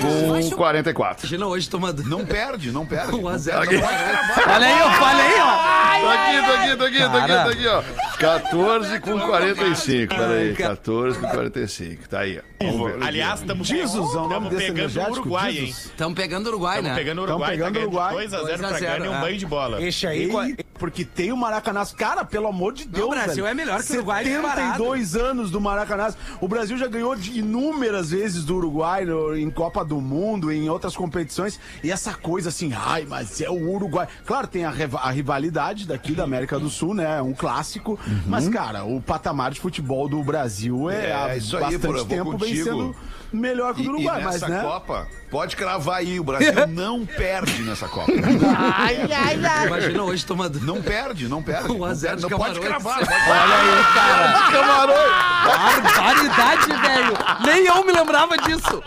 com 0.00 0.56
44. 0.56 1.25
Imagina 1.26 1.46
hoje 1.46 1.68
tomando. 1.68 2.04
Não 2.04 2.24
perde, 2.24 2.70
não 2.70 2.86
perde. 2.86 3.16
Um 3.16 3.26
a 3.28 3.32
Não 3.32 3.38
zero. 3.38 3.68
perde. 3.68 3.82
Olha 3.84 4.66
aí, 4.66 4.78
eu 4.78 4.90
falei, 4.92 5.40
ó. 5.40 5.76
Tô 6.00 6.08
aqui, 6.08 6.46
tô 6.46 6.52
aqui, 6.52 6.76
tô 6.76 6.84
aqui, 6.84 6.98
tô 6.98 7.16
aqui, 7.16 7.28
Cara. 7.28 7.44
tô 7.44 7.50
aqui, 7.50 7.66
ó. 7.66 7.82
14 8.18 9.00
com 9.00 9.18
45. 9.18 10.14
Peraí, 10.14 10.54
cara. 10.54 10.76
14 10.76 11.18
com 11.18 11.28
45. 11.28 12.08
Tá 12.08 12.20
aí, 12.20 12.38
ó. 12.38 13.04
Aliás, 13.04 13.40
estamos 13.40 13.68
nome 13.68 14.50
desse 14.50 14.66
pegando 14.66 14.76
o 14.76 14.80
energético, 14.80 15.12
Uruguai, 15.20 15.58
hein? 15.58 15.64
Estamos 15.68 16.14
pegando 16.14 16.46
o 16.46 16.48
Uruguai, 16.50 16.76
Estamos 16.78 16.96
né? 16.96 17.02
pegando 17.02 17.18
o 17.18 17.22
Uruguai. 17.24 17.50
pegando 17.50 17.74
tá 17.74 17.80
o 17.80 17.82
Uruguai. 17.82 18.14
2x0 18.14 18.30
2 18.30 18.32
a 18.32 18.58
pra 18.58 18.78
0, 18.78 18.80
ganhar 18.80 19.04
e 19.04 19.08
um 19.08 19.14
é. 19.14 19.20
banho 19.20 19.38
de 19.38 19.46
bola. 19.46 19.82
Esse 19.82 20.06
aí. 20.06 20.30
Porque 20.78 21.04
tem 21.04 21.32
o 21.32 21.36
Maracanã. 21.36 21.84
Cara, 21.96 22.24
pelo 22.24 22.46
amor 22.48 22.72
de 22.72 22.86
Deus, 22.86 23.06
o 23.06 23.10
Brasil 23.10 23.44
velho. 23.44 23.46
é 23.48 23.54
melhor 23.54 23.82
que 23.82 23.92
o 23.92 23.96
Uruguai 23.96 24.24
72 24.24 25.16
anos 25.16 25.50
do 25.50 25.60
Maracanã. 25.60 26.14
O 26.40 26.48
Brasil 26.48 26.76
já 26.78 26.86
ganhou 26.86 27.14
de 27.16 27.38
inúmeras 27.38 28.10
vezes 28.10 28.44
do 28.44 28.56
Uruguai 28.56 29.04
no- 29.04 29.36
em 29.36 29.50
Copa 29.50 29.84
do 29.84 30.00
Mundo, 30.00 30.50
em 30.52 30.68
outras 30.68 30.96
competições. 30.96 31.58
E 31.82 31.90
essa 31.90 32.14
coisa 32.14 32.48
assim, 32.48 32.72
ai, 32.74 33.06
mas 33.08 33.40
é 33.40 33.48
o 33.50 33.70
Uruguai. 33.74 34.06
Claro, 34.24 34.46
tem 34.46 34.64
a, 34.64 34.70
a 35.02 35.10
rivalidade 35.10 35.86
daqui 35.86 36.12
da 36.12 36.24
América 36.24 36.58
do 36.58 36.68
Sul, 36.70 36.94
né? 36.94 37.18
É 37.18 37.22
um 37.22 37.32
clássico. 37.32 37.98
Mas, 38.26 38.48
cara, 38.48 38.84
o 38.84 39.00
patamar 39.00 39.50
de 39.50 39.60
futebol 39.60 40.08
do 40.08 40.22
Brasil 40.22 40.90
é, 40.90 41.10
É, 41.10 41.14
há 41.14 41.36
isso 41.36 41.56
aí, 41.56 41.62
bastante 41.76 41.86
vou 41.96 42.04
tempo 42.04 42.30
vem 42.38 42.38
contigo. 42.38 42.64
sendo 42.64 42.96
melhor 43.32 43.74
que 43.74 43.80
o 43.82 43.84
do 43.84 43.90
Uruguai, 43.90 44.22
mas, 44.22 44.34
nessa 44.40 44.48
né? 44.48 44.62
Copa, 44.62 45.06
pode 45.30 45.56
cravar 45.56 45.96
aí, 45.98 46.18
o 46.20 46.24
Brasil 46.24 46.52
não 46.68 47.04
perde 47.04 47.62
nessa 47.62 47.88
Copa. 47.88 48.10
Ai, 48.78 49.08
ai, 49.12 49.40
ai. 49.44 49.66
Imagina 49.66 50.02
hoje 50.04 50.24
tomando. 50.24 50.60
Não 50.60 50.80
perde, 50.82 51.28
não 51.28 51.42
perde. 51.42 51.66
Um 51.76 51.84
a 51.84 51.88
Não, 51.88 51.94
zero 51.94 52.16
perde, 52.16 52.26
de 52.26 52.30
não 52.30 52.38
pode 52.38 52.60
cravar. 52.60 52.98
Olha 53.02 53.56
aí, 53.56 53.84
cara. 53.94 54.50
Camarões! 54.52 55.36
Barbaridade, 55.46 56.66
velho. 56.80 57.14
Nem 57.44 57.66
eu 57.66 57.84
me 57.84 57.92
lembrava 57.92 58.36
disso. 58.38 58.82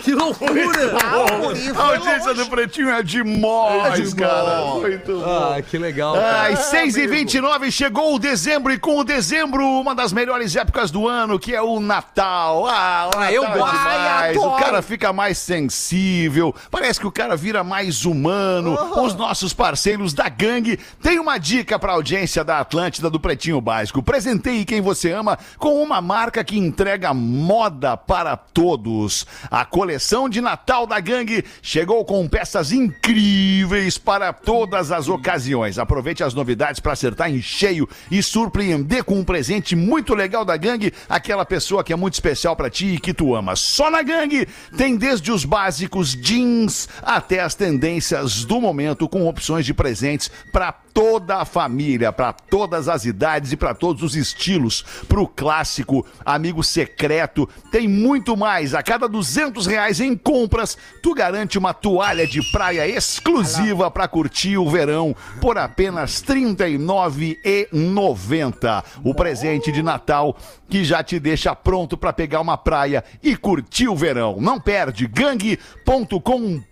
Que 0.00 0.14
loucura. 0.14 0.94
Ah, 1.02 1.80
A 1.80 1.86
audiência 1.88 2.28
longe. 2.30 2.44
do 2.44 2.46
Pretinho 2.50 2.90
é 2.90 3.02
demais, 3.02 4.14
cara. 4.14 4.60
Muito 4.80 5.20
bom. 5.20 5.24
Ah, 5.56 5.60
que 5.62 5.78
legal, 5.78 6.14
cara. 6.14 6.48
Às 6.52 6.58
6 6.66 6.96
e 6.96 7.06
29 7.06 7.70
chegou 7.70 8.14
o 8.14 8.18
dezembro 8.18 8.72
e 8.72 8.78
com 8.78 8.98
o 8.98 9.04
dezembro, 9.04 9.64
uma 9.64 9.94
das 9.94 10.12
melhores 10.12 10.54
épocas 10.56 10.90
do 10.90 11.06
ano, 11.08 11.38
que 11.38 11.54
é 11.54 11.62
o 11.62 11.80
Natal. 11.80 12.66
Ah, 12.68 13.10
Ah, 13.18 13.32
eu 13.32 13.44
é 13.44 13.58
gosto. 13.58 13.76
demais. 13.76 13.86
Ai, 14.06 14.36
O 14.36 14.56
cara 14.56 14.82
fica 14.82 15.12
mais 15.12 15.38
sensível, 15.38 16.54
parece 16.70 17.00
que 17.00 17.06
o 17.06 17.12
cara 17.12 17.36
vira 17.36 17.62
mais 17.64 18.04
humano. 18.04 18.76
Os 19.02 19.14
nossos 19.14 19.52
parceiros 19.52 20.12
da 20.12 20.28
gangue 20.28 20.78
têm 21.02 21.18
uma 21.18 21.38
dica 21.38 21.78
pra 21.78 21.92
audiência 21.92 22.44
da 22.44 22.60
Atlântida 22.60 23.08
do 23.10 23.20
Pretinho 23.20 23.60
Básico. 23.60 24.02
Presenteie 24.02 24.64
quem 24.64 24.80
você 24.80 25.12
ama 25.12 25.38
com 25.58 25.82
uma 25.82 26.00
marca 26.00 26.44
que 26.44 26.58
entrega 26.58 27.12
moda 27.14 27.96
para 27.96 28.36
todos. 28.36 29.26
A 29.50 29.64
coleção 29.64 30.28
de 30.28 30.40
Natal 30.40 30.86
da 30.86 31.00
gangue 31.00 31.44
chegou 31.62 32.04
com 32.04 32.26
peças 32.28 32.72
incríveis 32.72 33.98
para 33.98 34.32
todas 34.32 34.92
as 34.92 35.08
ocasiões. 35.08 35.78
Aproveite 35.78 36.22
as 36.22 36.34
novidades 36.34 36.80
para 36.80 36.92
acertar 36.92 37.30
em 37.30 37.40
cheio 37.40 37.88
e 38.10 38.22
surpreender 38.22 39.04
com 39.04 39.18
um 39.18 39.24
presente 39.24 39.74
muito 39.76 40.14
legal 40.14 40.44
da 40.44 40.56
gangue, 40.56 40.92
aquela 41.08 41.44
pessoa 41.44 41.82
que 41.84 41.92
é 41.92 41.96
muito 41.96 42.14
especial 42.14 42.56
para 42.56 42.70
ti 42.70 42.94
e 42.94 42.98
que 43.06 43.14
tu 43.14 43.36
ama. 43.36 43.54
Só 43.54 43.88
na 43.88 44.02
gangue 44.02 44.48
tem 44.76 44.96
desde 44.96 45.30
os 45.30 45.44
básicos 45.44 46.16
jeans 46.16 46.88
até 47.00 47.38
as 47.38 47.54
tendências 47.54 48.44
do 48.44 48.60
momento 48.60 49.08
com 49.08 49.28
opções 49.28 49.64
de 49.64 49.72
presentes 49.72 50.28
para 50.52 50.72
toda 50.96 51.36
a 51.36 51.44
família, 51.44 52.10
para 52.10 52.32
todas 52.32 52.88
as 52.88 53.04
idades 53.04 53.52
e 53.52 53.56
para 53.56 53.74
todos 53.74 54.02
os 54.02 54.16
estilos. 54.16 54.82
Pro 55.06 55.28
clássico, 55.28 56.06
amigo 56.24 56.64
secreto, 56.64 57.46
tem 57.70 57.86
muito 57.86 58.34
mais. 58.34 58.74
A 58.74 58.82
cada 58.82 59.06
200 59.06 59.66
reais 59.66 60.00
em 60.00 60.16
compras, 60.16 60.78
tu 61.02 61.12
garante 61.12 61.58
uma 61.58 61.74
toalha 61.74 62.26
de 62.26 62.40
praia 62.50 62.88
exclusiva 62.88 63.90
para 63.90 64.08
curtir 64.08 64.56
o 64.56 64.70
verão 64.70 65.14
por 65.38 65.58
apenas 65.58 66.24
R$ 66.26 66.34
39,90. 66.34 68.82
O 69.04 69.14
presente 69.14 69.70
de 69.70 69.82
Natal 69.82 70.34
que 70.66 70.82
já 70.82 71.02
te 71.02 71.20
deixa 71.20 71.54
pronto 71.54 71.98
para 71.98 72.14
pegar 72.14 72.40
uma 72.40 72.56
praia 72.56 73.04
e 73.22 73.36
curtir 73.36 73.88
o 73.88 73.94
verão. 73.94 74.38
Não 74.40 74.58
perde, 74.58 75.06
gangue.com 75.06 76.62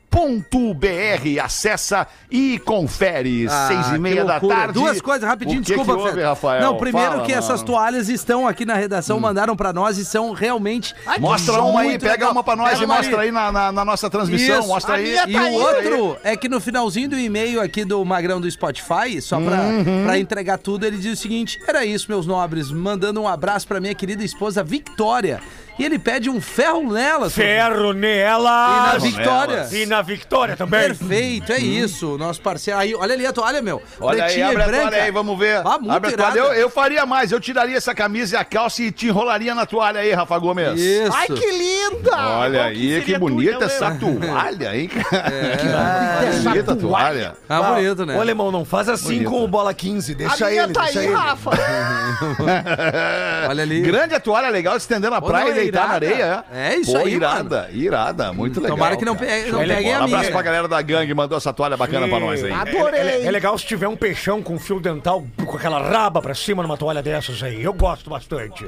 br 0.75 1.41
acessa 1.43 2.07
e 2.31 2.59
confere 2.61 3.47
Ah, 3.51 3.67
seis 3.69 3.89
e 3.95 3.99
meia 3.99 4.25
da 4.25 4.39
tarde 4.41 4.73
Duas 4.75 5.01
coisas 5.01 5.29
rapidinho, 5.29 5.61
que 5.61 5.67
desculpa, 5.67 5.97
que 5.97 6.09
houve. 6.09 6.23
Rafael? 6.23 6.61
Não, 6.63 6.77
primeiro 6.77 7.11
Fala, 7.13 7.25
que 7.25 7.33
essas 7.33 7.63
toalhas 7.63 8.09
estão 8.09 8.47
aqui 8.47 8.65
na 8.65 8.75
redação, 8.75 9.19
mandaram 9.19 9.57
pra 9.57 9.73
nós 9.73 9.99
e 9.99 10.05
são 10.05 10.33
realmente. 10.33 10.95
Mostra 11.19 11.61
uma 11.63 11.81
aí, 11.81 11.99
pega 11.99 12.13
legal. 12.13 12.33
uma 12.33 12.45
pra 12.45 12.57
nós 12.57 12.71
Pega 12.71 12.85
e 12.85 12.87
mostra 12.87 13.21
aí 13.23 13.33
na, 13.33 13.51
na- 13.53 13.73
na 13.73 13.85
nossa 13.85 14.09
transmissão. 14.09 14.61
Isso. 14.61 14.69
Mostra 14.69 14.95
aí. 14.97 15.05
minha 15.05 15.25
E 15.29 15.33
tá 15.33 15.41
o 15.41 15.45
aí, 15.45 15.55
outro 15.57 16.17
é 16.23 16.37
que 16.37 16.49
no 16.49 16.61
finalzinho 16.61 17.09
do 17.09 17.19
e-mail 17.19 17.61
aqui 17.61 17.85
do 17.85 18.05
Magrão 18.05 18.41
do 18.41 18.51
Spotify, 18.51 19.21
só 19.21 19.41
pra, 19.41 19.55
Uhum. 19.63 20.05
pra 20.05 20.19
entregar 20.19 20.59
tudo, 20.59 20.85
ele 20.87 20.97
diz 20.97 21.19
o 21.19 21.21
seguinte: 21.23 21.59
era 21.67 21.85
isso, 21.85 22.07
meus 22.09 22.27
nobres, 22.27 22.71
mandando 22.71 23.21
um 23.21 23.29
abraço 23.29 23.67
pra 23.67 23.81
minha 23.81 23.95
querida 23.95 24.23
esposa 24.25 24.63
Victória. 24.63 25.41
E 25.79 25.85
ele 25.85 25.99
pede 25.99 26.31
um 26.31 26.41
ferro 26.41 26.93
nela. 26.93 27.29
Ferro 27.29 27.91
E 27.91 27.95
na 27.95 27.95
nelas! 27.95 29.03
Victória. 29.03 29.69
E 29.73 29.87
na 29.87 30.03
Vitória 30.03 30.57
também. 30.57 30.81
Perfeito, 30.81 31.53
é 31.53 31.59
isso, 31.59 32.17
nosso 32.17 32.41
parceiro. 32.41 32.79
Aí, 32.79 32.95
olha 32.95 33.15
ali 33.15 33.27
a 33.27 33.33
toalha, 33.33 33.61
meu. 33.61 33.83
Olha 34.01 34.25
aí, 34.25 34.35
Pretinha 34.35 34.47
e 34.47 34.51
abre 34.51 34.63
a 34.63 34.81
toalha 34.81 35.03
aí, 35.03 35.11
vamos 35.11 35.39
ver. 35.39 35.63
Ah, 35.65 35.79
muito 35.79 35.91
abre 35.91 36.15
a 36.15 36.17
toalha. 36.17 36.39
Eu, 36.39 36.53
eu 36.53 36.71
faria 36.71 37.05
mais, 37.05 37.33
eu 37.33 37.41
tiraria 37.41 37.77
essa 37.77 37.95
camisa 37.95 38.37
e 38.37 38.39
a 38.39 38.45
calça 38.45 38.83
e 38.83 38.93
te 38.93 39.09
enrolaria 39.09 39.55
na 39.55 39.67
toalha 39.67 40.01
aí, 40.01 40.13
Rafa 40.13 40.39
Gomes. 40.39 40.81
Isso. 40.81 41.13
Ai, 41.13 41.27
que 41.27 41.51
linda! 41.51 42.17
Olha 42.17 42.61
Qual 42.61 42.71
que 42.73 42.79
aí, 42.79 43.01
que 43.01 43.01
seria 43.01 43.19
bonita 43.19 43.59
tu, 43.59 43.65
essa 43.65 43.89
então, 43.89 44.17
toalha, 44.17 44.77
hein? 44.77 44.91
É. 45.13 45.55
Que 46.35 46.39
bonita 46.49 46.73
a 46.73 46.77
toalha. 46.77 47.35
Ah, 47.49 47.63
bonito, 47.63 48.07
né? 48.07 48.17
Ô, 48.17 48.21
alemão, 48.21 48.51
não 48.51 48.65
faz 48.65 48.89
assim 48.89 49.15
Bonito. 49.15 49.31
com 49.31 49.45
o 49.45 49.49
bola 49.49 49.75
15. 49.75 50.13
A 50.13 50.15
Deixa 50.15 50.47
minha 50.49 50.65
ele, 50.65 50.73
tá 50.73 50.83
deixa 50.85 51.01
aí, 51.01 51.07
ele. 51.07 51.15
Rafa. 51.15 51.51
Olha 53.49 53.63
ali. 53.63 53.81
Grande 53.83 54.15
a 54.15 54.21
toalha 54.21 54.49
legal, 54.49 54.77
de 54.77 54.83
estender 54.83 55.11
na 55.11 55.21
Pô, 55.21 55.29
praia 55.29 55.55
não, 55.55 55.61
é 55.61 55.64
deitar 55.65 55.89
na 55.89 55.95
areia. 55.95 56.45
É 56.53 56.77
isso 56.77 56.93
Pô, 56.93 56.99
aí, 56.99 57.15
irada, 57.15 57.69
irada, 57.73 58.33
muito 58.33 58.61
legal. 58.61 58.77
Tomara 58.77 58.97
que 58.97 59.05
não, 59.05 59.17
pegue, 59.17 59.51
não 59.51 59.59
peguem 59.61 59.83
bola. 59.85 59.97
a 59.97 60.05
minha. 60.07 60.17
Abraço 60.19 60.33
pra 60.33 60.43
galera 60.43 60.69
da 60.69 60.81
gangue, 60.83 61.15
mandou 61.15 61.37
essa 61.39 61.53
toalha 61.53 61.77
bacana 61.77 62.07
pra 62.09 62.21
nós 62.21 62.43
aí. 62.45 62.53
Adorei. 62.53 63.01
É, 63.01 63.23
é- 63.23 63.27
é 63.27 63.31
legal 63.31 63.57
se 63.59 63.67
tiver 63.67 63.89
um 63.89 63.97
peixão 63.97 64.43
com 64.43 64.59
fio 64.59 64.81
dental 64.81 65.25
com 65.47 65.57
aquela 65.57 65.81
raba 65.83 66.21
pra 66.23 66.35
cima 66.35 66.63
numa 66.63 66.77
toalha 66.77 67.03
dessas 67.03 67.43
aí. 67.43 67.63
Eu 67.63 67.73
gosto 67.73 68.09
bastante. 68.11 68.67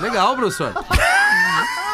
Legal, 0.00 0.34
professor. 0.36 0.72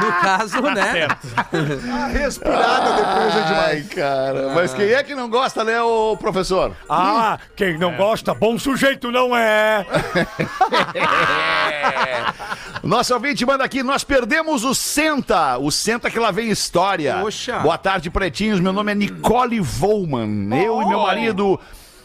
No 0.00 0.12
caso, 0.20 0.60
né? 0.62 1.08
Respirada 2.12 2.92
depois 2.92 3.36
é 3.36 3.42
demais. 3.42 3.68
Ai, 3.68 3.82
cara. 3.82 4.52
Mas 4.54 4.74
quem 4.74 4.90
é 4.90 5.02
que 5.02 5.14
não 5.14 5.28
gosta, 5.28 5.64
né, 5.64 5.80
ô 5.82 6.16
professor? 6.16 6.74
Ah, 6.88 7.38
quem 7.54 7.78
não 7.78 7.94
gosta, 7.96 8.32
bom 8.32 8.58
sujeito 8.58 9.10
não 9.10 9.36
é. 9.36 9.86
Nosso 12.82 13.14
ouvinte 13.14 13.44
manda 13.46 13.64
aqui, 13.64 13.82
nós 13.82 14.02
perdemos 14.02 14.64
o 14.64 14.74
Senta, 14.74 15.58
o 15.58 15.70
Senta 15.70 16.10
que 16.10 16.18
lá 16.18 16.30
vem 16.30 16.50
história. 16.50 17.18
Poxa. 17.20 17.58
Boa 17.60 17.78
tarde, 17.78 18.10
pretinhos, 18.10 18.60
meu 18.60 18.72
nome 18.72 18.92
é 18.92 18.94
Nicole 18.94 19.60
Volman. 19.60 20.56
Eu 20.56 20.82
e 20.82 20.86
meu 20.86 21.00
marido 21.00 21.60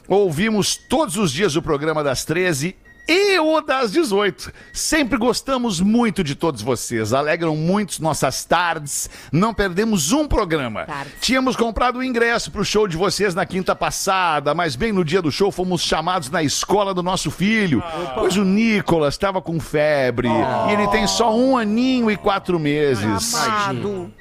ouvimos 0.07 0.75
todos 0.75 1.17
os 1.17 1.31
dias 1.31 1.55
o 1.55 1.61
programa 1.61 2.03
das 2.03 2.25
13 2.25 2.75
e 3.07 3.39
o 3.39 3.61
das 3.61 3.91
18. 3.91 4.51
Sempre 4.73 5.17
gostamos 5.17 5.79
muito 5.79 6.23
de 6.23 6.35
todos 6.35 6.61
vocês, 6.61 7.13
alegram 7.13 7.55
muito 7.55 8.01
nossas 8.01 8.43
tardes, 8.43 9.09
não 9.31 9.53
perdemos 9.53 10.11
um 10.11 10.27
programa. 10.27 10.85
Tínhamos 11.21 11.55
comprado 11.55 11.99
o 11.99 12.03
ingresso 12.03 12.51
pro 12.51 12.65
show 12.65 12.87
de 12.87 12.97
vocês 12.97 13.33
na 13.33 13.45
quinta 13.45 13.75
passada, 13.75 14.53
mas 14.53 14.75
bem 14.75 14.91
no 14.91 15.05
dia 15.05 15.21
do 15.21 15.31
show 15.31 15.51
fomos 15.51 15.81
chamados 15.81 16.29
na 16.29 16.43
escola 16.43 16.93
do 16.93 17.01
nosso 17.01 17.31
filho, 17.31 17.81
pois 18.15 18.35
o 18.35 18.43
Nicolas 18.43 19.13
estava 19.13 19.41
com 19.41 19.59
febre 19.59 20.27
e 20.27 20.73
ele 20.73 20.87
tem 20.89 21.07
só 21.07 21.35
um 21.35 21.57
aninho 21.57 22.11
e 22.11 22.17
quatro 22.17 22.59
meses. 22.59 23.33
Amado. 23.35 24.11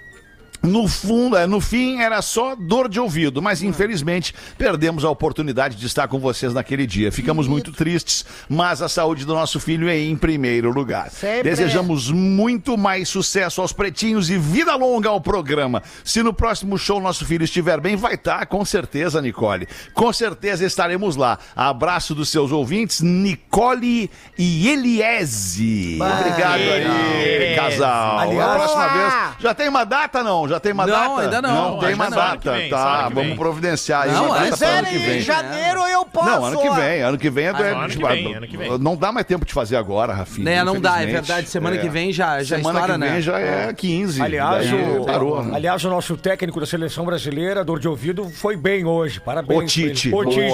No 0.62 0.88
fundo, 0.88 1.36
é, 1.36 1.46
no 1.46 1.60
fim, 1.60 2.00
era 2.00 2.20
só 2.22 2.56
dor 2.56 2.88
de 2.88 2.98
ouvido, 2.98 3.40
mas 3.40 3.62
infelizmente 3.62 4.34
perdemos 4.58 5.04
a 5.04 5.10
oportunidade 5.10 5.76
de 5.76 5.86
estar 5.86 6.08
com 6.08 6.18
vocês 6.18 6.52
naquele 6.52 6.86
dia. 6.86 7.12
Ficamos 7.12 7.46
muito 7.46 7.70
tristes, 7.72 8.24
mas 8.48 8.82
a 8.82 8.88
saúde 8.88 9.24
do 9.24 9.34
nosso 9.34 9.60
filho 9.60 9.88
é 9.88 9.98
em 9.98 10.16
primeiro 10.16 10.70
lugar. 10.72 11.10
Sempre. 11.10 11.44
Desejamos 11.50 12.10
muito 12.10 12.76
mais 12.76 13.08
sucesso 13.08 13.60
aos 13.60 13.72
pretinhos 13.72 14.28
e 14.30 14.38
vida 14.38 14.74
longa 14.74 15.08
ao 15.08 15.20
programa. 15.20 15.82
Se 16.04 16.22
no 16.22 16.32
próximo 16.32 16.76
show 16.78 17.00
nosso 17.00 17.24
filho 17.24 17.44
estiver 17.44 17.80
bem, 17.80 17.94
vai 17.96 18.14
estar, 18.14 18.44
com 18.46 18.64
certeza, 18.64 19.22
Nicole. 19.22 19.68
Com 19.94 20.12
certeza 20.12 20.64
estaremos 20.64 21.16
lá. 21.16 21.38
Abraço 21.54 22.14
dos 22.14 22.28
seus 22.28 22.50
ouvintes, 22.50 23.00
Nicole 23.00 24.10
e 24.38 24.68
Eliese. 24.68 25.98
Obrigado 26.00 26.60
aí, 26.60 27.54
casal. 27.56 28.18
Aliás- 28.18 28.50
a 28.50 28.54
próxima 28.54 28.88
vez. 28.88 29.14
Já 29.40 29.54
tem 29.54 29.68
uma 29.68 29.84
data, 29.84 30.22
não? 30.22 30.48
Já 30.48 30.55
tem 30.60 30.72
uma 30.72 30.86
Não, 30.86 30.92
data? 31.16 31.20
ainda 31.22 31.42
não. 31.42 31.70
Não 31.72 31.78
tem 31.78 31.94
uma 31.94 32.10
não. 32.10 32.16
Data. 32.16 32.52
vem, 32.52 32.70
tá, 32.70 33.08
vamos 33.08 33.36
providenciar 33.36 34.06
Não, 34.08 34.34
Sério, 34.56 34.88
que 34.88 34.96
em 34.96 34.98
vem. 34.98 35.20
janeiro 35.20 35.80
eu 35.88 36.04
posso. 36.04 36.26
Não, 36.30 36.44
ano 36.44 36.60
que 36.60 36.70
vem, 36.70 37.02
ano 37.02 37.18
que 37.18 37.30
vem 37.30 37.46
é, 37.46 37.48
Ah, 37.50 37.52
não, 37.52 37.78
ano 37.80 37.88
que 37.88 37.96
tipo, 37.96 38.08
vem, 38.08 38.34
ano 38.34 38.46
que 38.46 38.56
vem. 38.56 38.78
Não 38.78 38.96
dá 38.96 39.12
mais 39.12 39.26
tempo 39.26 39.44
de 39.44 39.52
fazer 39.52 39.76
agora, 39.76 40.12
Rafinha. 40.14 40.44
Né, 40.44 40.64
não 40.64 40.80
dá, 40.80 41.02
é 41.02 41.06
verdade. 41.06 41.48
Semana 41.48 41.76
É. 41.76 41.78
que 41.78 41.88
vem 41.88 42.12
já, 42.12 42.42
já 42.42 42.56
Semana 42.56 42.80
estoura, 42.80 42.92
que 42.94 42.98
né? 43.06 43.12
vem 43.12 43.20
já 43.20 43.38
é 43.38 43.72
15. 43.72 44.22
Aliás, 44.22 44.70
daí 44.70 44.98
o, 44.98 45.04
parou. 45.04 45.42
né? 45.44 45.56
aliás, 45.56 45.84
o 45.84 45.90
nosso 45.90 46.16
técnico 46.16 46.58
da 46.60 46.66
seleção 46.66 47.04
brasileira, 47.04 47.64
dor 47.64 47.78
de 47.78 47.88
ouvido, 47.88 48.28
foi 48.30 48.56
bem 48.56 48.84
hoje. 48.84 49.20
Parabéns. 49.20 49.62
O 49.62 49.66
Tite. 49.66 50.14
O 50.14 50.24
Tite. 50.24 50.50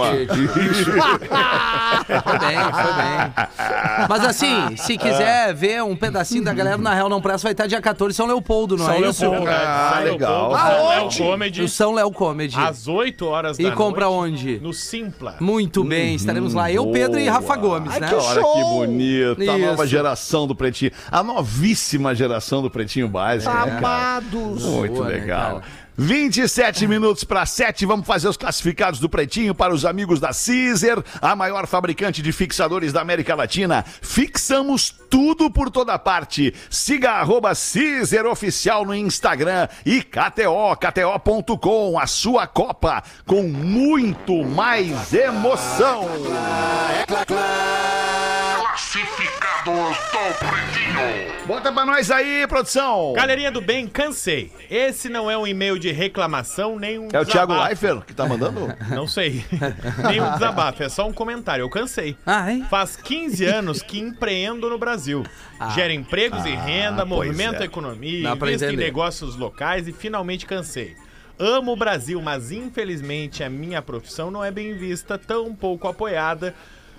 Foi 2.23 2.38
bem, 2.38 2.59
foi 2.59 2.93
bem. 2.93 3.33
Mas 4.09 4.25
assim, 4.25 4.77
se 4.77 4.97
quiser 4.99 5.55
ver 5.55 5.83
um 5.83 5.97
pedacinho 5.97 6.45
da 6.45 6.53
galera 6.53 6.79
na 6.79 6.95
Real 6.95 7.09
Não 7.09 7.21
Presta, 7.21 7.47
vai 7.47 7.53
estar 7.53 7.67
dia 7.67 7.81
14 7.81 8.12
em 8.12 8.17
São 8.17 8.27
Leopoldo, 8.27 8.77
não 8.77 8.85
São 8.87 8.95
é 8.95 9.01
isso? 9.09 9.23
Leopoldo. 9.23 9.51
Ah, 9.83 9.95
São 9.95 10.05
legal. 10.05 10.51
São 10.57 10.88
Léo 10.88 11.01
Aonde? 11.03 11.18
Comedy, 11.18 11.62
No 11.62 11.68
São 11.68 11.92
Léo 11.95 12.11
Comedy. 12.11 12.57
às 12.59 12.88
8 12.88 13.27
horas 13.27 13.57
da 13.57 13.62
E 13.62 13.66
noite. 13.66 13.77
compra 13.77 14.09
onde? 14.09 14.59
No 14.61 14.73
Simpla. 14.73 15.37
Muito 15.40 15.83
bem, 15.85 16.14
estaremos 16.14 16.55
lá. 16.55 16.71
Eu, 16.71 16.87
Pedro 16.90 17.18
e 17.21 17.29
Rafa. 17.29 17.57
Gomes, 17.57 17.92
Ai, 17.92 18.01
né? 18.01 18.09
que 18.09 18.14
Olha 18.14 18.40
show! 18.40 18.55
que 18.55 18.62
bonito. 18.87 19.40
A 19.42 19.45
Isso. 19.57 19.66
nova 19.66 19.87
geração 19.87 20.47
do 20.47 20.55
Pretinho. 20.55 20.90
A 21.11 21.23
novíssima 21.23 22.14
geração 22.14 22.62
do 22.62 22.71
Pretinho 22.71 23.09
Básico. 23.09 23.53
né, 23.53 23.61
cara? 23.61 23.79
Amados. 23.79 24.64
Muito 24.64 24.95
Boa, 24.95 25.09
né, 25.09 25.14
legal. 25.14 25.61
cara? 25.61 25.62
27 26.03 26.88
minutos 26.88 27.23
para 27.23 27.47
7, 27.47 27.87
vamos 27.87 28.05
fazer 28.05 28.29
os 28.29 28.37
classificados 28.37 28.99
do 28.99 29.09
Pretinho 29.09 29.55
para 29.55 29.73
os 29.73 29.85
amigos 29.85 30.19
da 30.19 30.31
Caesar, 30.31 31.03
a 31.21 31.37
maior 31.37 31.67
fabricante 31.69 32.21
de 32.21 32.33
fixadores 32.33 32.93
da 32.93 33.01
América 33.01 33.37
Latina. 33.37 33.85
Fixamos 34.03 34.93
tudo 35.09 35.49
por 35.49 35.71
toda 35.71 35.97
parte. 36.01 36.53
Siga 36.69 37.12
arroba 37.12 37.53
Caesar 37.55 38.27
Oficial 38.27 38.85
no 38.85 38.95
Instagram 38.95 39.69
e 39.87 40.03
KTO, 40.03 40.77
KTO.com, 40.77 41.97
a 41.97 42.07
sua 42.09 42.49
Copa 42.49 43.03
com 43.25 43.45
muito 43.45 44.45
mais 44.45 45.15
emoção. 45.15 46.09
Bota 51.46 51.72
pra 51.72 51.85
nós 51.87 52.11
aí, 52.11 52.44
produção. 52.48 53.12
Galerinha 53.14 53.53
do 53.53 53.61
bem, 53.61 53.87
cansei. 53.87 54.51
Esse 54.68 55.09
não 55.09 55.31
é 55.31 55.38
um 55.38 55.46
e-mail 55.46 55.79
de 55.79 55.92
reclamação, 55.92 56.77
nem 56.77 56.98
um 56.98 57.05
É 57.12 57.20
o 57.20 57.25
Thiago 57.25 57.53
desabafo. 57.53 57.64
Leifert 57.68 58.01
que 58.05 58.12
tá 58.12 58.27
mandando? 58.27 58.75
Não 58.90 59.07
sei. 59.07 59.44
nem 60.09 60.20
um 60.20 60.33
desabafo, 60.33 60.83
é 60.83 60.88
só 60.88 61.07
um 61.07 61.12
comentário. 61.12 61.62
Eu 61.62 61.70
cansei. 61.70 62.16
Ah, 62.27 62.51
hein? 62.51 62.66
Faz 62.68 62.96
15 62.96 63.44
anos 63.44 63.83
que 63.83 64.01
empreendo 64.01 64.68
no 64.68 64.79
Brasil. 64.79 65.25
Gera 65.75 65.92
empregos 65.92 66.44
e 66.44 66.51
renda, 66.57 67.05
movimenta 67.05 67.62
a 67.62 67.64
economia, 67.64 68.31
Dá 68.31 68.37
pra 68.37 68.48
invisto 68.48 68.64
em 68.64 68.68
entender. 68.68 68.85
negócios 68.85 69.37
locais 69.37 69.87
e 69.87 69.92
finalmente 69.92 70.44
cansei. 70.44 70.96
Amo 71.38 71.72
o 71.72 71.77
Brasil, 71.77 72.20
mas 72.20 72.51
infelizmente 72.51 73.44
a 73.44 73.48
minha 73.48 73.81
profissão 73.81 74.29
não 74.29 74.44
é 74.44 74.51
bem 74.51 74.75
vista, 74.75 75.16
tão 75.16 75.55
pouco 75.55 75.87
apoiada 75.87 76.53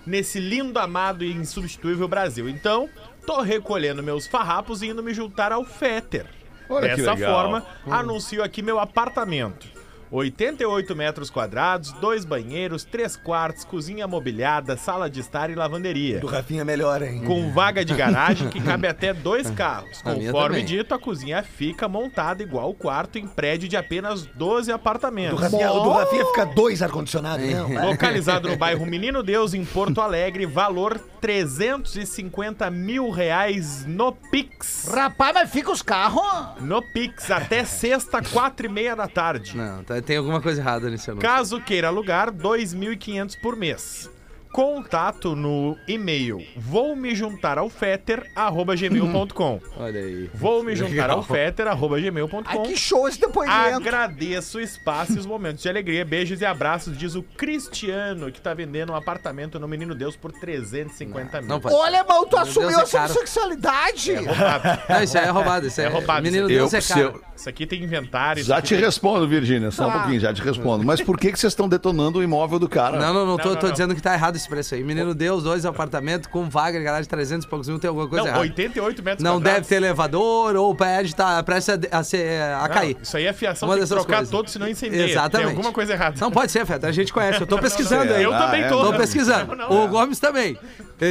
nesse 0.06 0.39
lindo, 0.39 0.80
amado 0.80 1.24
e 1.24 1.32
insubstituível 1.32 2.08
Brasil. 2.08 2.50
Então, 2.50 2.89
tô 3.26 3.42
recolhendo 3.42 4.04
meus 4.04 4.28
farrapos 4.28 4.82
e 4.82 4.88
indo 4.88 5.04
me 5.04 5.13
juntar 5.13 5.52
ao 5.52 5.63
Fetter. 5.63 6.26
Olha 6.70 6.96
Dessa 6.96 7.16
forma, 7.18 7.66
anuncio 7.86 8.44
aqui 8.44 8.62
meu 8.62 8.80
apartamento. 8.80 9.68
88 10.13 10.95
metros 10.95 11.32
quadrados, 11.32 11.91
dois 11.93 12.23
banheiros, 12.23 12.84
três 12.84 13.15
quartos, 13.15 13.65
cozinha 13.65 14.08
mobiliada, 14.08 14.78
sala 14.78 15.10
de 15.10 15.19
estar 15.19 15.49
e 15.49 15.56
lavanderia. 15.56 16.19
Do 16.19 16.28
Rafinha 16.28 16.63
melhor, 16.63 17.02
hein? 17.02 17.23
Com 17.26 17.52
vaga 17.52 17.84
de 17.84 17.95
garagem 17.95 18.47
que 18.47 18.62
cabe 18.62 18.88
até 18.88 19.12
dois 19.12 19.49
carros. 19.49 20.02
A 20.06 20.13
Conforme 20.13 20.62
dito, 20.62 20.93
a 20.93 20.99
cozinha 20.99 21.41
fica 21.41 21.88
montada 21.88 22.43
igual 22.43 22.69
o 22.69 22.76
quarto 22.76 23.17
em 23.17 23.26
prédio 23.28 23.67
de 23.67 23.76
apenas 23.76 24.23
12 24.28 24.67
Do 24.69 24.76
apartamentos. 24.76 25.39
Rafinha, 25.41 25.71
o 25.71 25.80
do 25.80 25.89
Rafinha 25.89 26.26
fica 26.28 26.45
dois 26.45 26.84
ar-condicionados, 26.84 27.43
não. 27.49 27.88
Localizado 27.89 28.47
no 28.49 28.56
bairro 28.56 28.86
Menino 28.86 29.23
Deus, 29.23 29.56
em 29.56 29.65
Porto 29.65 29.99
Alegre, 29.99 30.45
valor 30.45 30.99
350 31.21 32.69
mil 32.69 33.10
reais 33.10 33.84
no 33.88 34.12
Pix. 34.12 34.88
Rapaz, 34.93 35.34
mas 35.34 35.49
fica 35.49 35.71
os 35.71 35.82
carros. 35.82 36.62
No 36.62 36.84
Pix, 36.93 37.32
até 37.32 37.65
sexta, 37.65 38.21
quatro 38.21 38.67
e 38.67 38.69
meia 38.69 38.95
da 38.95 39.08
tarde. 39.08 39.58
Não, 39.58 39.84
tá- 39.84 40.03
tem 40.04 40.18
alguma 40.18 40.42
coisa 40.42 40.62
errada 40.62 40.89
nesse 40.89 41.10
anúncio. 41.10 41.28
Caso 41.28 41.62
queira 41.62 41.88
alugar, 41.88 42.32
2.500 42.32 43.39
por 43.42 43.56
mês. 43.56 44.10
Contato 44.54 45.36
no 45.36 45.76
e-mail 45.88 46.39
vou 46.56 46.96
me 46.96 47.16
juntar 47.16 47.58
ao 47.58 47.70
fetter, 47.72 48.30
arroba 48.36 48.76
gmail.com. 48.76 49.60
Olha 49.78 50.00
aí. 50.00 50.30
Vou 50.32 50.63
me 50.63 50.76
juntar 50.76 51.10
ao 51.10 51.24
fetter, 51.24 51.68
arroba 51.68 52.00
gmail.com. 52.00 52.44
Ai, 52.46 52.60
que 52.60 52.78
show 52.78 53.08
esse 53.08 53.20
depoimento. 53.20 53.58
Agradeço 53.76 54.60
o 54.60 54.62
espaço 54.62 55.13
e 55.13 55.18
os 55.18 55.26
momentos 55.26 55.63
de 55.63 55.70
alegria. 55.70 56.06
Beijos 56.06 56.39
e 56.39 56.46
abraços, 56.46 56.96
diz 56.96 57.16
o 57.16 57.24
Cristiano, 57.24 58.32
que 58.32 58.39
tá 58.39 58.54
vendendo 58.54 58.92
um 58.92 58.96
apartamento 58.96 59.60
no 59.60 59.68
Menino 59.68 59.96
Deus 59.96 60.16
por 60.16 60.32
350 60.32 61.42
mil. 61.42 61.50
Não. 61.50 61.60
Olha, 61.72 62.04
mal, 62.04 62.24
tu 62.28 62.36
Meu 62.36 62.44
assumiu 62.44 62.70
Deus, 62.70 62.80
é 62.80 62.84
a 62.84 62.86
sua 62.86 63.00
caro. 63.02 63.13
sexualidade. 63.13 64.13
Roubado. 64.13 64.80
Não, 64.88 65.04
isso 65.04 65.18
aí 65.18 65.26
é 65.26 65.30
roubado. 65.32 65.68
Isso 65.68 65.82
É 65.82 65.86
é, 65.86 65.88
roubado, 65.88 66.22
Menino 66.24 66.48
isso 66.48 66.54
aqui. 66.68 66.72
Deus 66.72 66.74
é 66.74 67.02
Eu- 67.02 67.12
caro. 67.12 67.24
Isso 67.36 67.50
aqui 67.50 67.66
tem 67.66 67.84
inventário. 67.84 68.44
Já 68.44 68.62
te 68.62 68.76
tem- 68.76 68.84
respondo, 68.84 69.28
Virgínia, 69.28 69.72
só 69.72 69.88
um 69.88 69.92
Tá. 69.92 70.00
pouquinho, 70.00 70.20
já 70.20 70.32
te 70.32 70.42
respondo. 70.44 70.86
Mas 70.86 71.02
por 71.02 71.18
que, 71.18 71.32
que 71.32 71.39
vocês 71.39 71.52
estão 71.52 71.68
detonando 71.68 72.20
o 72.20 72.24
imóvel 72.24 72.60
do 72.60 72.70
cara? 72.70 73.00
Não, 73.00 73.12
não, 73.12 73.26
não, 73.26 73.38
tô, 73.38 73.46
Não, 73.46 73.54
não, 73.56 73.60
tô 73.60 73.66
não. 73.68 73.72
dizendo 73.74 73.96
que 73.96 74.02
tá 74.02 74.13
errado 74.13 74.36
esse 74.43 74.49
preço 74.49 74.75
aí. 74.75 74.84
Menino 74.84 75.13
Deus, 75.15 75.43
dois 75.43 75.65
apartamentos 75.65 76.27
com 76.27 76.49
vaga 76.49 76.77
de 76.77 76.84
garagem 76.84 77.10
300 77.10 77.45
e 77.45 77.49
poucos 77.49 77.67
mil, 77.67 77.79
tem 77.79 77.88
alguma 77.88 78.08
coisa 78.08 78.23
Não, 78.23 78.29
errada. 78.32 78.41
88 78.41 79.03
metros 79.03 79.23
Não 79.23 79.34
quadrados. 79.36 79.56
deve 79.62 79.67
ter 79.69 79.75
elevador 79.75 80.56
ou 80.56 80.71
o 80.71 80.75
prédio 80.75 81.15
tá 81.15 81.41
prestes 81.43 81.77
a, 81.91 81.97
a, 81.99 82.03
ser, 82.03 82.41
a 82.41 82.67
Não, 82.67 82.69
cair. 82.69 82.97
Isso 83.01 83.17
aí 83.17 83.25
é 83.25 83.34
fiação, 83.34 83.67
Uma 83.67 83.75
tem 83.75 83.84
que 83.84 83.89
dessas 83.89 84.03
trocar 84.03 84.17
coisas. 84.17 84.32
todo, 84.32 84.49
senão 84.49 84.67
incendeia. 84.67 85.06
Exatamente. 85.10 85.47
Tem 85.47 85.56
alguma 85.56 85.73
coisa 85.73 85.93
errada. 85.93 86.15
Não 86.19 86.32
pode 86.32 86.51
ser, 86.51 86.65
Feta. 86.65 86.88
A 86.88 86.91
gente 86.91 87.12
conhece. 87.13 87.39
Eu 87.41 87.47
tô 87.47 87.58
pesquisando 87.60 88.06
não, 88.06 88.15
aí. 88.15 88.23
Eu 88.23 88.34
Ah, 88.34 88.39
também 88.45 88.63
é, 88.63 88.67
tô. 88.67 88.84
Tô 88.84 88.93
pesquisando. 88.97 89.56
Não, 89.56 89.69
não, 89.69 89.86
o 89.86 89.88
Gomes 89.88 90.19
também. 90.19 90.58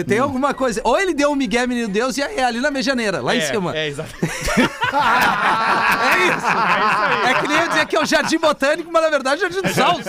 Tem 0.07 0.19
alguma 0.19 0.55
coisa. 0.55 0.81
Ou 0.85 0.99
ele 0.99 1.13
deu 1.13 1.31
um 1.31 1.35
Miguel 1.35 1.69
Menino 1.69 1.89
Deus 1.89 2.17
e 2.17 2.23
é 2.23 2.43
ali 2.45 2.61
na 2.61 2.71
medianeira, 2.71 3.21
lá 3.21 3.35
em 3.35 3.39
É, 3.39 3.41
cima. 3.43 3.77
É, 3.77 3.89
exato. 3.89 4.11
É 4.93 6.19
isso. 6.29 7.29
É 7.29 7.35
que 7.41 7.49
nem 7.49 7.59
eu 7.61 7.69
dizer 7.69 7.87
que 7.87 7.97
é 7.97 8.01
o 8.01 8.05
Jardim 8.05 8.39
Botânico, 8.39 8.91
mas 8.93 9.03
na 9.03 9.09
verdade 9.11 9.43
é 9.43 9.47
o 9.47 9.51
Jardim 9.51 9.67
do 9.69 9.75
Salso. 9.75 10.03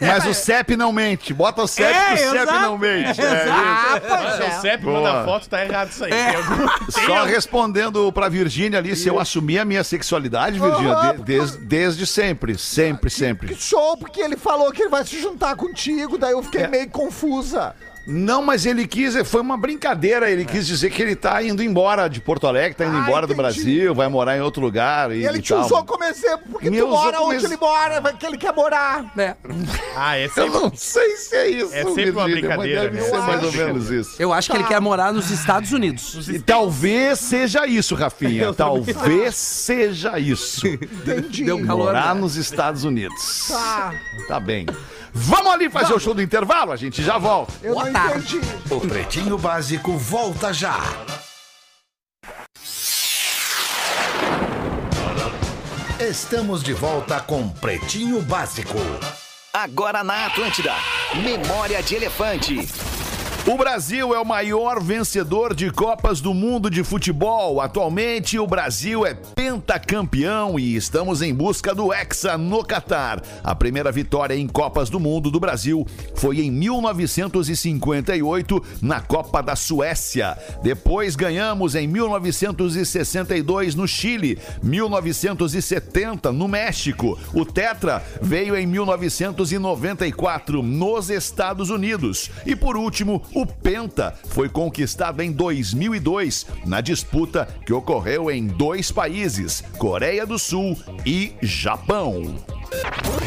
Mas 0.00 0.26
o 0.26 0.34
CEP 0.34 0.76
não 0.76 0.92
mente. 0.92 1.32
Bota 1.32 1.62
o 1.62 1.66
CEP 1.68 1.88
É, 1.92 2.16
que 2.16 2.22
o 2.23 2.23
CEP 2.30 2.42
exato. 2.42 2.60
não 2.60 2.78
mente. 2.78 3.20
É 3.20 3.48
Ah, 3.50 4.00
pois 4.00 4.34
Se 4.34 4.42
é. 4.42 4.48
o 4.58 4.60
CEP 4.60 4.84
Boa. 4.84 5.00
manda 5.00 5.24
foto, 5.24 5.48
tá 5.48 5.64
errado 5.64 5.90
isso 5.90 6.04
aí. 6.04 6.10
Tem 6.10 6.34
algum- 6.36 6.66
tem 6.92 7.04
Só 7.06 7.14
algum- 7.18 7.30
respondendo 7.30 8.12
pra 8.12 8.28
Virgínia 8.28 8.78
ali, 8.78 8.94
se 8.96 9.08
eu 9.08 9.18
assumir 9.18 9.58
a 9.58 9.64
minha 9.64 9.84
sexualidade, 9.84 10.58
Virgínia, 10.58 11.12
de- 11.16 11.22
des- 11.22 11.56
desde 11.56 12.06
sempre, 12.06 12.56
sempre, 12.58 13.10
sempre. 13.10 13.54
Show, 13.54 13.96
porque 13.96 14.20
ele 14.20 14.36
falou 14.36 14.70
que 14.72 14.82
ele 14.82 14.90
vai 14.90 15.04
se 15.04 15.20
juntar 15.20 15.56
contigo, 15.56 16.16
daí 16.18 16.32
eu 16.32 16.42
fiquei 16.42 16.66
meio 16.66 16.88
confusa. 16.90 17.74
Não, 18.06 18.42
mas 18.42 18.66
ele 18.66 18.86
quis, 18.86 19.14
foi 19.28 19.40
uma 19.40 19.56
brincadeira, 19.56 20.30
ele 20.30 20.44
quis 20.44 20.66
dizer 20.66 20.90
que 20.90 21.00
ele 21.02 21.16
tá 21.16 21.42
indo 21.42 21.62
embora 21.62 22.08
de 22.08 22.20
Porto 22.20 22.46
Alegre, 22.46 22.74
tá 22.74 22.84
indo 22.84 22.96
Ah, 22.96 23.00
embora 23.00 23.26
do 23.26 23.32
entendi. 23.32 23.42
Brasil, 23.42 23.94
vai 23.94 24.08
morar 24.08 24.36
em 24.36 24.40
outro 24.40 24.60
lugar 24.60 25.10
e, 25.10 25.20
E 25.20 25.26
ele 25.26 25.38
e 25.38 25.42
te 25.42 25.54
tal. 25.54 25.64
usou 25.64 25.84
como 25.84 26.04
exemplo, 26.04 26.44
porque 26.52 26.70
Me 26.70 26.78
tu 26.80 26.86
mora 26.88 27.20
onde 27.22 27.36
ex- 27.36 27.44
ele 27.44 27.56
mora, 27.56 28.02
que 28.12 28.26
ele 28.26 28.36
quer 28.36 28.52
morar. 28.54 29.10
É. 29.16 29.34
Ah, 29.96 30.16
é 30.18 30.26
Eu 30.26 30.30
sempre... 30.30 30.50
não 30.50 30.72
sei 30.74 31.16
se 31.16 31.34
é 31.34 31.48
isso, 31.48 31.74
É 31.74 31.82
sempre 31.84 32.10
uma 32.10 32.26
Virgínia, 32.26 32.48
brincadeira, 32.48 32.82
mas 32.82 32.92
deve 32.92 32.96
né? 32.96 33.02
ser 33.08 33.16
Eu 33.16 33.22
mais 33.22 33.42
ou 33.42 33.48
acho. 33.48 33.58
menos 33.58 33.90
isso. 33.90 34.16
Eu 34.18 34.32
acho 34.32 34.50
que 34.50 34.56
ele 34.56 34.64
quer 34.64 34.80
morar 34.80 35.12
nos 35.12 35.30
Estados 35.30 35.72
Unidos. 35.72 36.28
E 36.28 36.38
talvez 36.40 37.18
seja 37.20 37.66
isso, 37.66 37.94
Rafinha. 37.94 38.52
Talvez 38.54 39.34
seja 39.34 40.18
isso. 40.18 40.66
Entendi. 40.66 41.44
Deu 41.44 41.64
calor. 41.64 41.86
Morar 41.86 42.14
né? 42.14 42.20
nos 42.20 42.36
Estados 42.36 42.84
Unidos. 42.84 43.48
Tá, 43.48 43.94
Tá 44.28 44.40
bem. 44.40 44.66
Vamos 45.16 45.52
ali 45.52 45.70
fazer 45.70 45.94
o 45.94 46.00
show 46.00 46.12
do 46.12 46.20
intervalo, 46.20 46.72
a 46.72 46.76
gente 46.76 47.00
já 47.00 47.18
volta. 47.18 47.52
eu 47.62 47.74
Boa 47.74 47.90
tarde. 47.92 48.40
O 48.68 48.80
Pretinho 48.80 49.38
Básico 49.38 49.96
volta 49.96 50.52
já. 50.52 50.76
Estamos 56.00 56.64
de 56.64 56.72
volta 56.72 57.20
com 57.20 57.48
Pretinho 57.48 58.20
Básico. 58.22 58.78
Agora 59.52 60.02
na 60.02 60.26
Atlântida. 60.26 60.72
Memória 61.14 61.80
de 61.80 61.94
Elefante. 61.94 62.68
O 63.46 63.58
Brasil 63.58 64.14
é 64.14 64.18
o 64.18 64.24
maior 64.24 64.82
vencedor 64.82 65.54
de 65.54 65.70
Copas 65.70 66.18
do 66.18 66.32
Mundo 66.32 66.70
de 66.70 66.82
futebol. 66.82 67.60
Atualmente, 67.60 68.38
o 68.38 68.46
Brasil 68.46 69.04
é 69.04 69.12
pentacampeão 69.12 70.58
e 70.58 70.74
estamos 70.74 71.20
em 71.20 71.34
busca 71.34 71.74
do 71.74 71.92
Hexa 71.92 72.38
no 72.38 72.64
Catar. 72.64 73.22
A 73.42 73.54
primeira 73.54 73.92
vitória 73.92 74.34
em 74.34 74.48
Copas 74.48 74.88
do 74.88 74.98
Mundo 74.98 75.30
do 75.30 75.38
Brasil 75.38 75.86
foi 76.14 76.40
em 76.40 76.50
1958, 76.50 78.64
na 78.80 79.02
Copa 79.02 79.42
da 79.42 79.54
Suécia. 79.54 80.38
Depois 80.62 81.14
ganhamos 81.14 81.74
em 81.74 81.86
1962 81.86 83.74
no 83.74 83.86
Chile, 83.86 84.38
1970 84.62 86.32
no 86.32 86.48
México. 86.48 87.18
O 87.34 87.44
Tetra 87.44 88.02
veio 88.22 88.56
em 88.56 88.66
1994 88.66 90.62
nos 90.62 91.10
Estados 91.10 91.68
Unidos. 91.68 92.30
E 92.46 92.56
por 92.56 92.78
último, 92.78 93.22
o 93.34 93.44
Penta 93.44 94.14
foi 94.28 94.48
conquistado 94.48 95.20
em 95.20 95.32
2002 95.32 96.46
na 96.64 96.80
disputa 96.80 97.48
que 97.66 97.72
ocorreu 97.72 98.30
em 98.30 98.46
dois 98.46 98.92
países, 98.92 99.64
Coreia 99.76 100.24
do 100.24 100.38
Sul 100.38 100.78
e 101.04 101.34
Japão. 101.42 102.36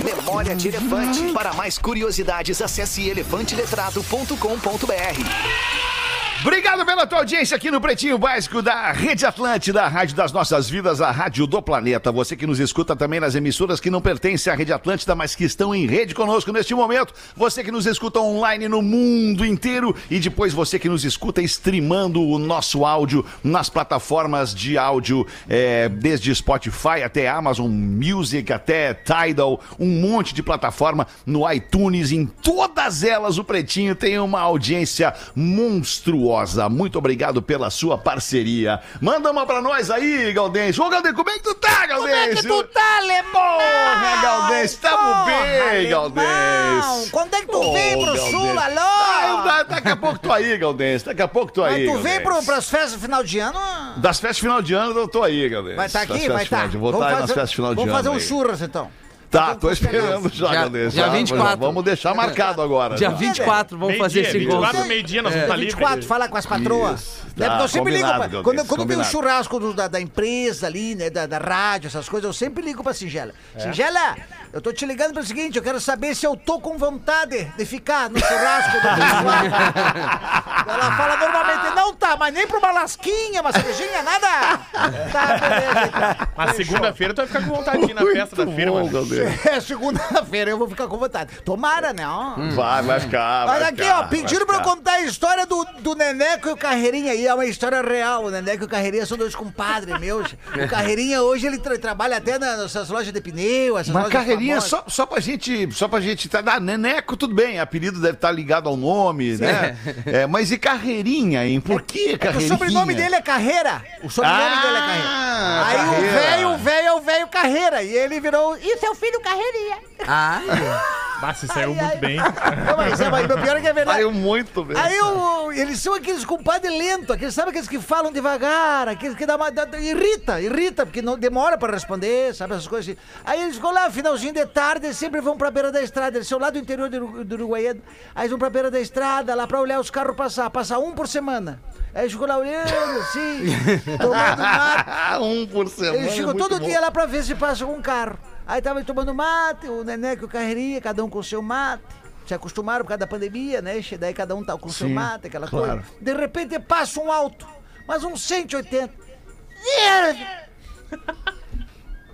Memória 0.03 0.55
de 0.55 0.69
Elefante. 0.69 1.31
Para 1.33 1.53
mais 1.53 1.77
curiosidades, 1.77 2.59
acesse 2.61 3.07
elefanteletrado.com.br. 3.07 6.06
Obrigado 6.41 6.85
pela 6.85 7.07
tua 7.07 7.17
audiência 7.17 7.57
aqui 7.57 7.71
no 7.71 7.81
Pretinho 7.81 8.15
Básico 8.15 8.61
da 8.61 8.91
Rede 8.91 9.25
Atlântida, 9.25 9.81
a 9.81 9.87
rádio 9.87 10.15
das 10.15 10.31
nossas 10.31 10.69
vidas, 10.69 11.01
a 11.01 11.09
rádio 11.09 11.47
do 11.47 11.59
planeta. 11.63 12.11
Você 12.11 12.35
que 12.35 12.45
nos 12.45 12.59
escuta 12.59 12.95
também 12.95 13.19
nas 13.19 13.33
emissoras 13.33 13.79
que 13.79 13.89
não 13.89 13.99
pertencem 13.99 14.53
à 14.53 14.55
Rede 14.55 14.71
Atlântida, 14.71 15.15
mas 15.15 15.33
que 15.33 15.43
estão 15.43 15.73
em 15.73 15.87
rede 15.87 16.13
conosco 16.13 16.51
neste 16.51 16.75
momento. 16.75 17.11
Você 17.35 17.63
que 17.63 17.71
nos 17.71 17.87
escuta 17.87 18.19
online 18.19 18.67
no 18.67 18.83
mundo 18.83 19.43
inteiro 19.43 19.95
e 20.11 20.19
depois 20.19 20.53
você 20.53 20.77
que 20.77 20.87
nos 20.87 21.03
escuta 21.03 21.41
streamando 21.41 22.21
o 22.21 22.37
nosso 22.37 22.85
áudio 22.85 23.25
nas 23.43 23.67
plataformas 23.67 24.53
de 24.53 24.77
áudio, 24.77 25.25
é, 25.49 25.89
desde 25.89 26.33
Spotify 26.35 27.01
até 27.03 27.27
Amazon 27.27 27.71
Music, 27.71 28.53
até 28.53 28.93
Tidal, 28.93 29.59
um 29.79 29.87
monte 29.87 30.35
de 30.35 30.43
plataforma 30.43 31.07
no 31.25 31.51
iTunes. 31.51 32.11
Em 32.11 32.27
todas 32.27 33.03
elas, 33.03 33.39
o 33.39 33.43
Pretinho 33.43 33.95
tem 33.95 34.19
uma 34.19 34.39
audiência 34.39 35.15
monstruosa 35.35 36.26
Muito 36.69 36.97
obrigado 36.97 37.41
pela 37.41 37.69
sua 37.69 37.97
parceria. 37.97 38.79
Manda 39.01 39.31
uma 39.31 39.45
pra 39.45 39.61
nós 39.61 39.89
aí, 39.91 40.31
Galdêncio. 40.33 40.83
Ô, 40.83 40.89
Galdêncio, 40.89 41.15
como 41.17 41.29
é 41.29 41.33
que 41.33 41.43
tu 41.43 41.53
tá, 41.55 41.85
Galdêncio? 41.85 42.07
Como 42.17 42.31
é 42.31 42.35
que 42.35 42.47
tu 42.47 42.63
tá, 42.73 42.97
alemão? 42.97 43.31
Porra, 43.31 44.21
Galdêncio, 44.21 44.79
tamo 44.81 45.25
bem. 45.25 45.89
Galdêncio. 45.89 47.11
Quando 47.11 47.33
é 47.33 47.41
que 47.41 47.47
tu 47.47 47.57
Ô, 47.59 47.73
vem 47.73 47.93
pro 47.97 48.05
Galdêncio. 48.05 48.31
sul, 48.31 48.59
alô? 48.59 48.79
Ah, 48.79 49.65
daqui 49.67 49.89
a 49.89 49.95
pouco 49.95 50.19
tu 50.19 50.31
aí, 50.31 50.57
Galdêncio. 50.57 51.07
Daqui 51.07 51.21
a 51.21 51.27
pouco 51.27 51.51
tu 51.51 51.61
Mas 51.61 51.73
aí, 51.75 51.85
tu 51.85 51.97
vem 51.99 52.21
pro, 52.21 52.43
pras 52.43 52.69
festas 52.69 52.93
de 52.93 52.97
final 52.99 53.23
de 53.23 53.39
ano? 53.39 53.59
Das 53.97 54.19
festas 54.19 54.37
de 54.37 54.41
final 54.41 54.61
de 54.61 54.73
ano 54.73 54.97
eu 54.99 55.07
tô 55.07 55.23
aí, 55.23 55.47
Galdêncio. 55.49 55.77
Vai 55.77 55.85
estar 55.87 56.05
Das 56.05 56.17
aqui? 56.17 56.29
Vai 56.29 56.43
estar. 56.43 56.67
de- 56.67 56.77
Vou 56.77 56.91
estar 56.91 57.07
aí 57.07 57.13
nas 57.15 57.25
festas 57.31 57.49
de 57.49 57.55
final 57.55 57.71
de 57.71 57.75
Vamos 57.75 57.89
ano. 57.89 57.97
fazer 57.97 58.09
um 58.09 58.13
aí. 58.13 58.19
churras, 58.21 58.61
então. 58.61 58.89
Tá, 59.29 59.55
tô 59.55 59.69
esperando 59.69 60.29
já, 60.33 60.53
Galdêncio. 60.53 60.91
dia 60.91 61.03
Já, 61.05 61.09
24. 61.09 61.59
Vamos 61.59 61.83
deixar 61.83 62.15
marcado 62.15 62.61
agora. 62.61 62.95
Dia 62.95 63.09
já. 63.09 63.15
24, 63.15 63.77
vamos 63.77 63.97
fazer 63.97 64.21
esse 64.21 64.37
encontro. 64.37 64.61
24, 64.61 64.87
meio-dia, 64.87 65.21
nós 65.21 65.33
vamos 65.33 65.43
estar 65.45 65.55
livres. 65.57 65.75
24, 65.75 66.05
falar 66.07 66.29
com 66.29 66.37
as 66.37 66.45
patroas. 66.45 67.01
Isso. 67.01 67.26
Né, 67.37 67.47
porque 67.49 67.63
eu 67.63 67.67
sempre 67.67 67.93
ligo. 67.93 68.07
pra- 68.07 68.17
quando 68.29 68.43
quando 68.43 68.55
tem 68.55 68.63
um 68.63 68.67
combinado. 68.67 69.05
churrasco 69.09 69.59
do- 69.59 69.73
da, 69.73 69.87
da 69.87 70.01
empresa 70.01 70.67
ali, 70.67 70.95
né? 70.95 71.09
Da, 71.09 71.25
da 71.27 71.37
rádio, 71.37 71.87
essas 71.87 72.09
coisas, 72.09 72.27
eu 72.27 72.33
sempre 72.33 72.63
ligo 72.63 72.83
pra 72.83 72.93
Singela. 72.93 73.31
É? 73.55 73.59
Singela, 73.59 74.15
eu 74.51 74.59
tô 74.61 74.73
te 74.73 74.85
ligando 74.85 75.13
pelo 75.13 75.25
seguinte: 75.25 75.55
eu 75.57 75.63
quero 75.63 75.79
saber 75.79 76.15
se 76.15 76.25
eu 76.25 76.35
tô 76.35 76.59
com 76.59 76.77
vontade 76.77 77.45
de 77.57 77.65
ficar 77.65 78.09
no 78.09 78.19
churrasco 78.19 78.71
do 78.77 78.81
pessoal. 78.81 80.17
Ela 80.67 80.97
fala 80.97 81.17
normalmente, 81.17 81.75
não 81.75 81.93
tá, 81.93 82.17
mas 82.17 82.33
nem 82.33 82.45
pra 82.47 82.57
uma 82.59 82.71
lasquinha, 82.71 83.41
uma 83.41 83.51
cervejinha, 83.51 84.01
nada. 84.01 84.27
Tá, 85.11 85.37
beleza. 85.37 85.85
então. 85.87 86.27
Mas 86.35 86.55
segunda-feira 86.55 87.13
tu 87.13 87.17
vai 87.17 87.27
ficar 87.27 87.41
com 87.41 87.55
vontade 87.55 87.85
de 87.85 87.91
ir 87.91 87.93
na 87.93 88.01
festa 88.01 88.35
da 88.45 88.51
firma. 88.51 88.81
Bom, 88.81 88.89
Galdêncio. 88.89 89.49
É, 89.49 89.59
segunda-feira 89.61 90.51
eu 90.51 90.57
vou 90.57 90.67
ficar 90.69 90.87
com 90.87 90.97
vontade. 90.97 91.35
Tomara, 91.43 91.93
né? 91.93 92.07
ó. 92.07 92.35
Vai, 92.55 92.81
vai 92.83 92.99
ficar. 92.99 93.45
vai 93.45 93.55
Olha 93.57 93.67
aqui, 93.69 93.83
ficar, 93.83 93.99
ó, 93.99 94.03
pediram 94.07 94.45
pra 94.45 94.57
eu 94.57 94.61
contar 94.61 94.93
a 94.93 95.01
história 95.01 95.45
do, 95.45 95.63
do 95.79 95.95
Neneco 95.95 96.49
e 96.49 96.51
o 96.51 96.57
Carreirinha 96.57 97.11
aí, 97.11 97.26
é 97.27 97.33
uma 97.33 97.45
história 97.45 97.81
real. 97.81 98.25
O 98.25 98.29
Neneco 98.31 98.63
e 98.63 98.65
o 98.65 98.69
Carreirinha 98.69 99.05
são 99.05 99.17
dois 99.17 99.35
compadres 99.35 99.97
meus. 99.99 100.33
O 100.33 100.67
Carreirinha 100.69 101.21
hoje 101.21 101.45
ele 101.47 101.57
tra- 101.57 101.77
trabalha 101.77 102.17
até 102.17 102.39
na- 102.39 102.57
nessas 102.57 102.89
lojas 102.89 103.11
de 103.13 103.21
pneu, 103.21 103.77
essas 103.77 103.93
Mas 103.93 104.03
lojas 104.05 104.19
carreirinha, 104.19 104.55
famosas. 104.61 104.69
só, 104.69 104.83
só 104.87 105.05
pra 105.05 105.19
gente. 105.19 105.71
Só 105.73 105.87
pra 105.87 105.99
gente. 105.99 106.27
Tá, 106.29 106.41
ah, 106.45 106.59
Neneco, 106.59 107.15
tudo 107.17 107.35
bem, 107.35 107.59
apelido 107.59 107.99
deve 107.99 108.15
estar 108.15 108.31
ligado 108.31 108.67
ao 108.69 108.77
nome, 108.77 109.37
né? 109.37 109.77
É, 110.05 110.25
mas 110.25 110.51
e 110.51 110.57
carreirinha, 110.57 111.45
hein? 111.45 111.59
Por 111.59 111.81
que 111.81 112.09
É 112.09 112.11
que 112.13 112.17
carreirinha? 112.17 112.53
o 112.53 112.57
sobrenome 112.57 112.93
dele 112.95 113.15
é 113.15 113.21
Carreira. 113.21 113.83
O 114.03 114.09
sobrenome 114.09 114.41
Ah, 114.41 114.61
dele 114.61 114.77
é 114.77 114.81
Carreira. 114.81 115.65
Aí 115.67 115.75
o 115.75 115.89
Carreira. 115.91 116.19
velho, 116.19 116.49
o 116.49 116.57
velho 116.57 116.87
é 116.87 116.93
o 116.93 117.01
velho 117.01 117.27
Carreira. 117.27 117.83
E 117.83 117.93
ele 117.93 118.19
virou. 118.19 118.57
E 118.57 118.77
seu 118.77 118.95
filho 118.95 119.19
Carreirinha? 119.21 119.77
Ah, 120.07 120.41
Mas 121.21 121.37
se 121.37 121.47
saiu 121.47 121.69
Ai, 121.71 121.75
muito 121.75 121.91
ai. 121.93 121.97
bem. 121.97 122.17
Não, 122.67 122.77
mas, 122.77 122.99
é, 123.01 123.09
mas 123.09 123.25
o 123.25 123.27
pior 123.41 123.57
é 123.57 123.61
que 123.61 123.67
é 123.67 123.73
verdade. 123.73 123.97
Saiu 123.97 124.11
muito 124.11 124.63
bem. 124.63 124.77
Aí 124.77 124.99
o- 125.01 125.51
eles 125.51 125.79
são 125.79 125.93
aqueles 125.95 126.23
compadres 126.23 126.71
lentos, 126.71 127.09
aqueles, 127.09 127.33
sabe 127.33 127.49
aqueles 127.49 127.67
que 127.67 127.79
falam 127.79 128.11
devagar, 128.11 128.87
aqueles 128.87 129.15
que 129.15 129.25
dá 129.25 129.35
uma. 129.35 129.49
dá- 129.49 129.67
irrita, 129.79 130.39
irrita, 130.41 130.85
porque 130.85 131.01
não 131.01 131.17
demora 131.17 131.57
pra 131.57 131.71
responder, 131.73 132.33
sabe 132.35 132.53
essas 132.53 132.67
coisas 132.67 132.89
assim. 132.95 132.99
Aí 133.25 133.41
eles 133.41 133.55
ficam 133.55 133.71
lá, 133.73 133.89
finalzinho 133.89 134.33
de 134.33 134.45
tarde, 134.45 134.85
eles 134.87 134.97
sempre 134.97 135.19
vão 135.21 135.37
pra 135.37 135.49
beira 135.49 135.71
da 135.71 135.81
estrada, 135.81 136.17
eles 136.17 136.27
são 136.27 136.37
lá 136.39 136.49
do 136.49 136.59
interior 136.59 136.89
do, 136.89 137.23
do 137.23 137.35
Uruguaiano, 137.35 137.81
aí 138.13 138.21
eles 138.23 138.29
vão 138.29 138.39
pra 138.39 138.49
beira 138.49 138.69
da 138.69 138.79
estrada, 138.79 139.33
lá 139.33 139.47
pra 139.47 139.59
olhar 139.59 139.79
os 139.79 139.89
carros 139.89 140.15
passar, 140.15 140.49
passar 140.49 140.77
um 140.79 140.91
por 140.93 141.07
semana. 141.07 141.59
Aí 141.95 142.03
eles 142.03 142.11
ficam 142.13 142.27
lá 142.27 142.37
olhando 142.37 142.67
assim, 142.99 143.45
tomando 143.97 144.37
mate. 144.37 145.17
um 145.23 145.47
por 145.47 145.67
semana. 145.67 145.97
Eles 145.97 146.13
ficam 146.13 146.27
muito 146.33 146.47
todo 146.47 146.59
bom. 146.59 146.65
dia 146.67 146.79
lá 146.79 146.91
pra 146.91 147.05
ver 147.05 147.23
se 147.23 147.33
passa 147.33 147.65
um 147.65 147.81
carro. 147.81 148.17
Aí 148.47 148.61
tava 148.61 148.81
tomando 148.81 149.13
mate, 149.13 149.67
o 149.67 149.83
Neneco 149.83 150.23
e 150.23 150.25
o 150.25 150.29
Carreirinha, 150.29 150.79
cada 150.79 151.03
um 151.03 151.09
com 151.09 151.19
o 151.19 151.23
seu 151.23 151.41
mate. 151.41 151.83
Se 152.25 152.33
acostumaram 152.33 152.85
por 152.85 152.89
causa 152.89 152.99
da 152.99 153.07
pandemia, 153.07 153.61
né? 153.61 153.73
Daí 153.99 154.13
cada 154.13 154.33
um 154.35 154.43
tá 154.43 154.57
com 154.57 154.69
o 154.69 154.71
seu 154.71 154.87
mate, 154.89 155.27
aquela 155.27 155.47
claro. 155.49 155.81
coisa. 155.81 156.01
De 156.01 156.13
repente 156.13 156.57
passa 156.59 157.01
um 157.01 157.11
alto, 157.11 157.45
mas 157.85 158.05
um 158.05 158.15
180. 158.15 158.93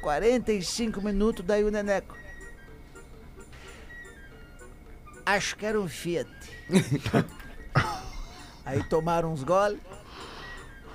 45 0.01 1.01
minutos, 1.05 1.45
daí 1.45 1.63
o 1.63 1.69
Neneco. 1.69 2.17
Acho 5.23 5.55
que 5.55 5.65
era 5.65 5.79
um 5.79 5.87
Fiat. 5.87 6.29
Aí 8.65 8.83
tomaram 8.85 9.31
uns 9.31 9.43
goles. 9.43 9.79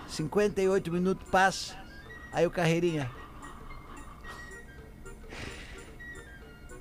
58 0.08 0.90
minutos 0.90 1.28
passa. 1.30 1.76
Aí 2.32 2.46
o 2.46 2.50
Carreirinha. 2.50 3.10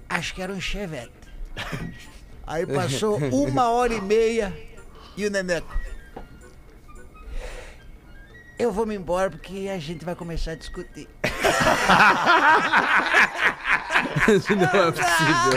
Acho 0.10 0.34
que 0.34 0.42
era 0.42 0.52
um 0.52 0.62
Chevette. 0.62 1.12
Aí 2.46 2.66
passou 2.66 3.18
uma 3.18 3.70
hora 3.70 3.94
e 3.94 4.02
meia 4.02 4.58
e 5.18 5.26
o 5.26 5.30
Neneco. 5.30 5.76
Eu 8.58 8.72
vou 8.72 8.86
me 8.86 8.96
embora 8.96 9.30
porque 9.30 9.70
a 9.72 9.78
gente 9.78 10.06
vai 10.06 10.16
começar 10.16 10.52
a 10.52 10.56
discutir. 10.56 11.08
Não 14.56 14.66
é 14.66 14.92
possível. 14.92 15.54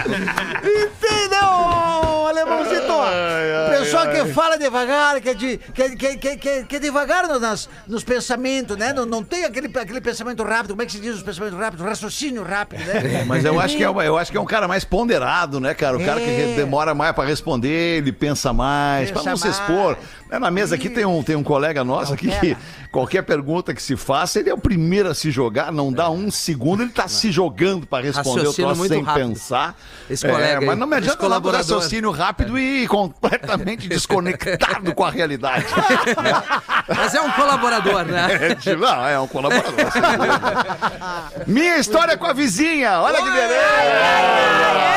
Entendeu, 0.87 2.27
alemãozito? 2.29 2.93
Ai, 2.93 3.53
ai, 3.53 3.77
O 3.77 3.79
pessoal 3.81 4.09
que 4.09 4.25
fala 4.33 4.57
devagar, 4.59 5.21
que 5.21 5.29
é, 5.31 5.35
de, 5.35 5.59
que, 5.59 5.83
é- 5.83 5.97
que, 5.97 6.07
é- 6.07 6.17
que, 6.17 6.29
é- 6.29 6.37
que, 6.37 6.49
é- 6.49 6.63
que 6.63 6.77
é 6.77 6.79
devagar 6.79 7.27
no- 7.27 7.39
nas, 7.41 7.69
nos 7.87 8.05
pensamentos, 8.05 8.77
né? 8.77 8.93
Não, 8.93 9.05
não 9.07 9.23
tem 9.25 9.45
aquele, 9.45 9.67
aquele 9.77 10.01
pensamento 10.01 10.43
rápido. 10.43 10.71
Como 10.71 10.83
é 10.83 10.87
que 10.87 10.93
se 10.93 11.01
diz 11.01 11.17
os 11.17 11.23
pensamentos 11.23 11.59
rápidos? 11.59 11.85
Raciocínio 11.85 12.43
rápido, 12.43 12.81
né? 12.85 13.25
Mas 13.27 13.45
eu 13.45 13.59
acho, 13.61 13.77
que 13.77 13.83
é, 13.83 13.91
uma- 13.91 14.05
eu 14.05 14.17
acho 14.17 14.31
que 14.31 14.37
é 14.37 14.41
um 14.41 14.47
cara 14.47 14.69
mais 14.69 14.85
ponderado, 14.85 15.59
né, 15.61 15.75
cara? 15.75 15.97
O 15.97 16.05
cara 16.05 16.21
que 16.21 16.31
É. 16.31 16.55
demora 16.57 16.95
mais 16.95 17.13
pra 17.15 17.25
responder, 17.25 17.99
ele 17.99 18.13
pensa 18.13 18.53
mais, 18.53 19.11
pra 19.11 19.21
Pensa 19.21 19.31
não 19.31 19.37
se 19.37 19.45
mais. 19.49 19.59
expor. 19.59 19.97
Né, 20.31 20.39
Na 20.39 20.51
mesa 20.51 20.77
aqui 20.77 20.89
tem 20.89 21.05
um, 21.05 21.23
tem 21.23 21.35
um 21.37 21.43
colega 21.43 21.83
nosso 21.83 22.13
aqui 22.15 22.29
que 22.39 22.57
qualquer 22.93 23.23
pergunta 23.23 23.75
que 23.75 23.83
se 23.83 23.97
faça, 23.97 24.39
ele 24.39 24.49
é 24.51 24.55
o 24.55 24.59
primeiro 24.59 25.09
a 25.09 25.15
se 25.15 25.31
jogar, 25.31 25.73
não 25.81 25.91
dá 25.91 26.11
um 26.11 26.31
segundo, 26.31 26.83
ele 26.83 26.93
tá 26.93 27.09
se 27.09 27.33
jogando 27.33 27.87
pra 27.87 28.03
responder 28.03 28.47
o 28.47 28.53
troço 28.53 28.87
sem 28.87 29.03
rápido. 29.03 29.29
pensar. 29.29 29.75
Esse 30.11 30.27
É, 30.27 30.31
colega 30.31 30.61
aí, 30.61 30.67
mas 30.67 30.77
não 30.77 30.87
me 30.87 30.97
adianta 30.97 31.27
nada 31.27 31.41
do 31.41 31.51
raciocínio 31.51 32.11
rápido 32.11 32.59
e 32.59 32.87
completamente 32.87 33.89
desconectado 33.89 34.95
com 34.95 35.05
a 35.05 35.11
realidade. 35.11 35.65
Mas 36.95 37.15
é 37.15 37.21
um 37.21 37.31
colaborador, 37.31 38.05
né? 38.05 38.57
É, 38.67 38.77
não, 38.77 39.07
é 39.07 39.19
um 39.21 39.27
colaborador. 39.29 39.73
Minha 41.47 41.79
história 41.79 42.17
com 42.19 42.27
a 42.27 42.33
vizinha, 42.33 43.01
olha 43.01 43.19
que 43.19 43.31
beleza! 43.31 43.55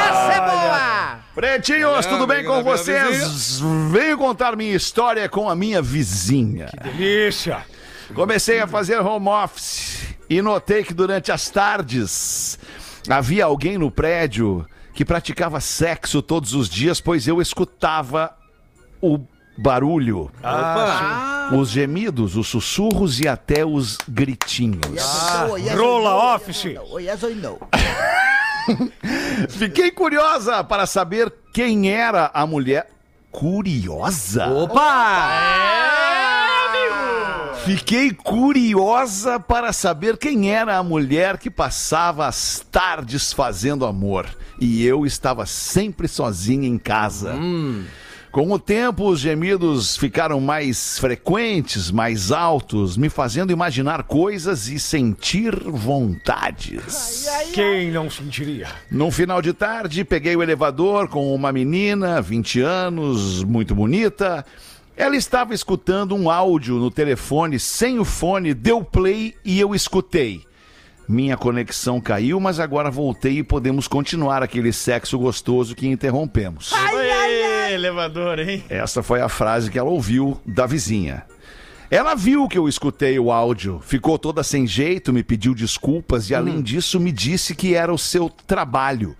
Essa 0.09 0.33
é 0.33 0.41
boa! 0.41 1.19
Pretinhos, 1.35 2.05
tudo 2.07 2.25
bem 2.27 2.43
com 2.43 2.63
vocês? 2.63 3.59
Venho 3.91 4.17
contar 4.17 4.55
minha 4.55 4.75
história 4.75 5.29
com 5.29 5.49
a 5.49 5.55
minha 5.55 5.81
vizinha. 5.81 6.67
Delícia. 6.83 7.63
Comecei 8.13 8.59
a 8.59 8.67
fazer 8.67 8.99
home 8.99 9.27
office 9.29 10.12
e 10.33 10.41
notei 10.41 10.83
que 10.83 10.93
durante 10.93 11.31
as 11.31 11.49
tardes 11.49 12.57
havia 13.07 13.45
alguém 13.45 13.77
no 13.77 13.91
prédio 13.91 14.65
que 14.93 15.05
praticava 15.05 15.59
sexo 15.59 16.21
todos 16.21 16.53
os 16.53 16.69
dias, 16.69 16.99
pois 17.01 17.27
eu 17.27 17.41
escutava 17.41 18.35
o 19.01 19.19
barulho, 19.57 20.31
os 21.55 21.69
gemidos, 21.69 22.35
os 22.35 22.47
sussurros 22.47 23.19
e 23.19 23.27
até 23.27 23.65
os 23.65 23.97
gritinhos. 24.07 24.81
Rola 25.75 26.35
office. 26.35 26.75
Fiquei 29.49 29.91
curiosa 29.91 30.63
para 30.63 30.85
saber 30.85 31.31
quem 31.53 31.91
era 31.91 32.31
a 32.33 32.45
mulher. 32.47 32.89
Curiosa? 33.31 34.47
Opa! 34.47 36.02
Fiquei 37.65 38.11
curiosa 38.11 39.39
para 39.39 39.71
saber 39.71 40.17
quem 40.17 40.51
era 40.51 40.77
a 40.77 40.83
mulher 40.83 41.37
que 41.37 41.49
passava 41.49 42.27
as 42.27 42.65
tardes 42.69 43.31
fazendo 43.31 43.85
amor. 43.85 44.27
E 44.59 44.85
eu 44.85 45.05
estava 45.05 45.45
sempre 45.45 46.09
sozinha 46.09 46.67
em 46.67 46.77
casa. 46.77 47.33
Com 48.33 48.51
o 48.51 48.59
tempo, 48.59 49.07
os 49.07 49.21
gemidos 49.21 49.95
ficaram 49.95 50.41
mais 50.41 50.99
frequentes, 50.99 51.89
mais 51.89 52.33
altos, 52.33 52.97
me 52.97 53.07
fazendo 53.07 53.53
imaginar 53.53 54.03
coisas 54.03 54.67
e 54.67 54.77
sentir 54.77 55.55
vontades. 55.55 57.27
Quem 57.53 57.91
não 57.91 58.09
sentiria? 58.09 58.67
Num 58.91 59.09
final 59.11 59.41
de 59.41 59.53
tarde, 59.53 60.03
peguei 60.03 60.35
o 60.35 60.43
elevador 60.43 61.07
com 61.07 61.33
uma 61.33 61.53
menina, 61.53 62.21
20 62.21 62.59
anos, 62.59 63.41
muito 63.43 63.73
bonita. 63.73 64.43
Ela 64.95 65.15
estava 65.15 65.53
escutando 65.53 66.15
um 66.15 66.29
áudio 66.29 66.75
no 66.75 66.91
telefone 66.91 67.59
sem 67.59 67.97
o 67.97 68.05
fone, 68.05 68.53
deu 68.53 68.83
play 68.83 69.35
e 69.43 69.59
eu 69.59 69.73
escutei. 69.73 70.45
Minha 71.07 71.35
conexão 71.35 71.99
caiu, 71.99 72.39
mas 72.39 72.59
agora 72.59 72.91
voltei 72.91 73.39
e 73.39 73.43
podemos 73.43 73.87
continuar 73.87 74.43
aquele 74.43 74.71
sexo 74.71 75.17
gostoso 75.17 75.75
que 75.75 75.87
interrompemos. 75.87 76.71
Oi, 76.71 77.73
elevador, 77.73 78.39
hein? 78.39 78.63
Essa 78.69 79.01
foi 79.01 79.19
a 79.19 79.27
frase 79.27 79.69
que 79.69 79.79
ela 79.79 79.89
ouviu 79.89 80.39
da 80.45 80.65
vizinha. 80.65 81.25
Ela 81.89 82.15
viu 82.15 82.47
que 82.47 82.57
eu 82.57 82.67
escutei 82.67 83.19
o 83.19 83.31
áudio, 83.31 83.79
ficou 83.83 84.17
toda 84.17 84.43
sem 84.43 84.65
jeito, 84.65 85.11
me 85.11 85.23
pediu 85.23 85.53
desculpas 85.53 86.29
e, 86.29 86.35
além 86.35 86.61
disso, 86.61 86.99
me 86.99 87.11
disse 87.11 87.53
que 87.53 87.75
era 87.75 87.93
o 87.93 87.97
seu 87.97 88.29
trabalho. 88.29 89.15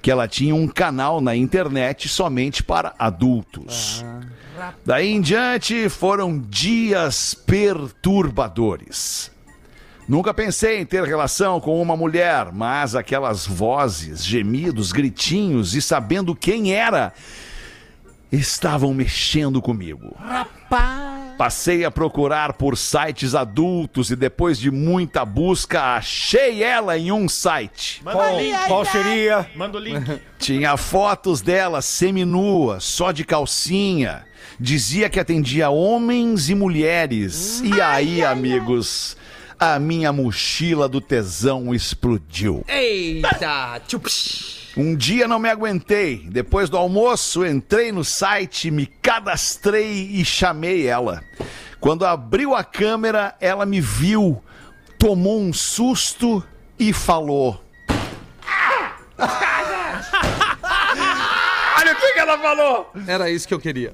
Que 0.00 0.10
ela 0.10 0.28
tinha 0.28 0.54
um 0.54 0.68
canal 0.68 1.20
na 1.20 1.34
internet 1.34 2.08
somente 2.08 2.62
para 2.62 2.94
adultos. 2.98 4.04
Daí 4.84 5.12
em 5.12 5.20
diante 5.20 5.88
foram 5.88 6.38
dias 6.38 7.34
perturbadores. 7.34 9.30
Nunca 10.08 10.32
pensei 10.32 10.80
em 10.80 10.86
ter 10.86 11.02
relação 11.02 11.60
com 11.60 11.82
uma 11.82 11.96
mulher, 11.96 12.52
mas 12.52 12.94
aquelas 12.94 13.44
vozes, 13.44 14.24
gemidos, 14.24 14.92
gritinhos 14.92 15.74
e 15.74 15.82
sabendo 15.82 16.34
quem 16.34 16.72
era, 16.72 17.12
estavam 18.30 18.94
mexendo 18.94 19.60
comigo. 19.60 20.16
Passei 21.36 21.84
a 21.84 21.90
procurar 21.90 22.54
por 22.54 22.78
sites 22.78 23.34
adultos 23.34 24.10
e 24.10 24.16
depois 24.16 24.58
de 24.58 24.70
muita 24.70 25.24
busca 25.24 25.96
achei 25.96 26.62
ela 26.62 26.96
em 26.96 27.12
um 27.12 27.28
site. 27.28 28.00
Manda 28.02 28.18
Qual, 28.18 28.38
link. 28.38 28.66
qual 28.66 28.84
seria? 28.84 29.50
Manda 29.54 29.76
o 29.76 29.80
link. 29.80 30.20
Tinha 30.38 30.76
fotos 30.76 31.42
dela 31.42 31.82
seminua, 31.82 32.80
só 32.80 33.12
de 33.12 33.24
calcinha. 33.24 34.25
Dizia 34.58 35.08
que 35.08 35.20
atendia 35.20 35.70
homens 35.70 36.48
e 36.48 36.54
mulheres. 36.54 37.60
E 37.62 37.80
aí, 37.80 38.24
amigos, 38.24 39.16
a 39.58 39.78
minha 39.78 40.12
mochila 40.12 40.88
do 40.88 41.00
tesão 41.00 41.74
explodiu. 41.74 42.64
Eita! 42.68 43.80
Um 44.76 44.94
dia 44.94 45.26
não 45.26 45.38
me 45.38 45.48
aguentei. 45.48 46.26
Depois 46.30 46.68
do 46.68 46.76
almoço, 46.76 47.46
entrei 47.46 47.90
no 47.90 48.04
site, 48.04 48.70
me 48.70 48.86
cadastrei 48.86 50.10
e 50.12 50.24
chamei 50.24 50.86
ela. 50.86 51.22
Quando 51.80 52.04
abriu 52.04 52.54
a 52.54 52.62
câmera, 52.62 53.34
ela 53.40 53.64
me 53.64 53.80
viu, 53.80 54.42
tomou 54.98 55.40
um 55.40 55.52
susto 55.52 56.44
e 56.78 56.92
falou. 56.92 57.62
Que 59.16 59.65
ela 62.28 62.38
falou! 62.38 62.90
Era 63.06 63.30
isso 63.30 63.46
que 63.46 63.54
eu 63.54 63.60
queria. 63.60 63.92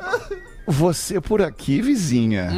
Você 0.67 1.21
por 1.21 1.43
aqui, 1.43 1.81
vizinha. 1.83 2.51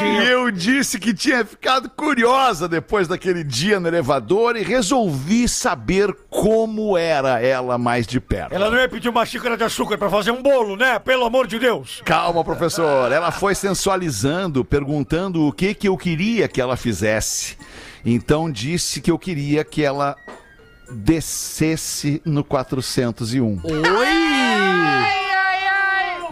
E 0.00 0.26
eu 0.28 0.50
disse 0.50 0.98
que 0.98 1.12
tinha 1.12 1.44
ficado 1.44 1.88
curiosa 1.90 2.68
depois 2.68 3.08
daquele 3.08 3.42
dia 3.42 3.80
no 3.80 3.88
elevador 3.88 4.56
e 4.56 4.62
resolvi 4.62 5.48
saber 5.48 6.14
como 6.30 6.96
era 6.96 7.40
ela 7.40 7.78
mais 7.78 8.06
de 8.06 8.20
perto. 8.20 8.54
Ela 8.54 8.70
não 8.70 8.78
ia 8.78 8.88
pedir 8.88 9.08
uma 9.08 9.24
xícara 9.24 9.56
de 9.56 9.64
açúcar 9.64 9.98
pra 9.98 10.08
fazer 10.10 10.30
um 10.30 10.42
bolo, 10.42 10.76
né? 10.76 10.98
Pelo 10.98 11.24
amor 11.24 11.46
de 11.46 11.58
Deus. 11.58 12.02
Calma, 12.04 12.44
professor. 12.44 13.10
Ela 13.10 13.30
foi 13.30 13.54
sensualizando, 13.54 14.64
perguntando 14.64 15.46
o 15.46 15.52
que 15.52 15.74
que 15.74 15.88
eu 15.88 15.96
queria 15.96 16.48
que 16.48 16.60
ela 16.60 16.76
fizesse. 16.76 17.56
Então 18.04 18.50
disse 18.50 19.00
que 19.00 19.10
eu 19.10 19.18
queria 19.18 19.64
que 19.64 19.82
ela 19.82 20.16
descesse 20.90 22.20
no 22.24 22.44
401. 22.44 23.60
Oi! 23.64 24.06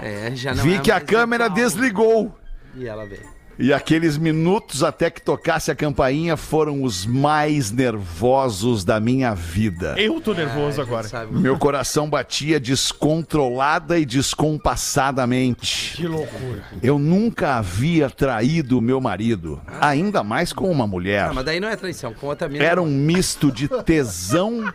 É, 0.02 0.32
já 0.34 0.54
não 0.54 0.62
Vi 0.64 0.74
é 0.74 0.78
que 0.80 0.90
a 0.90 1.00
câmera 1.00 1.44
legal. 1.44 1.56
desligou. 1.56 2.38
E 2.76 2.86
ela 2.86 3.06
veio. 3.06 3.33
E 3.58 3.72
aqueles 3.72 4.16
minutos 4.18 4.82
até 4.82 5.08
que 5.10 5.22
tocasse 5.22 5.70
a 5.70 5.74
campainha 5.74 6.36
foram 6.36 6.82
os 6.82 7.06
mais 7.06 7.70
nervosos 7.70 8.84
da 8.84 8.98
minha 8.98 9.32
vida. 9.34 9.94
Eu 9.96 10.20
tô 10.20 10.34
nervoso 10.34 10.80
agora. 10.80 11.06
Sabe? 11.06 11.38
Meu 11.38 11.56
coração 11.56 12.10
batia 12.10 12.58
descontrolada 12.58 13.98
e 13.98 14.04
descompassadamente. 14.04 15.96
Que 15.96 16.08
loucura. 16.08 16.64
Eu 16.82 16.98
nunca 16.98 17.56
havia 17.56 18.10
traído 18.10 18.80
meu 18.80 19.00
marido, 19.00 19.60
ainda 19.80 20.24
mais 20.24 20.52
com 20.52 20.70
uma 20.70 20.86
mulher. 20.86 21.28
Ah, 21.30 21.32
mas 21.32 21.44
daí 21.44 21.60
não 21.60 21.68
é 21.68 21.76
traição. 21.76 22.12
Com 22.12 22.26
outra 22.26 22.48
mina. 22.48 22.64
Era 22.64 22.82
um 22.82 22.86
misto 22.86 23.52
de 23.52 23.68
tesão 23.84 24.72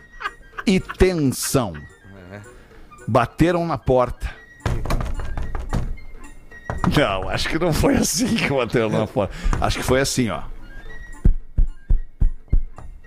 e 0.66 0.80
tensão. 0.80 1.74
Bateram 3.06 3.66
na 3.66 3.76
porta. 3.76 4.39
Não, 6.96 7.28
acho 7.28 7.48
que 7.48 7.58
não 7.58 7.72
foi 7.72 7.96
assim 7.96 8.34
que 8.34 8.48
bateram 8.48 8.88
na 8.88 9.06
porta. 9.06 9.34
Acho 9.60 9.78
que 9.78 9.84
foi 9.84 10.00
assim, 10.00 10.28
ó. 10.30 10.42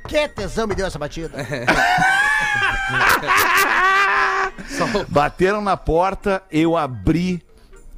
Que 0.07 0.27
tesão 0.27 0.67
me 0.67 0.75
deu 0.75 0.85
essa 0.85 0.99
batida. 0.99 1.31
Bateram 5.07 5.61
na 5.61 5.77
porta, 5.77 6.43
eu 6.51 6.77
abri 6.77 7.41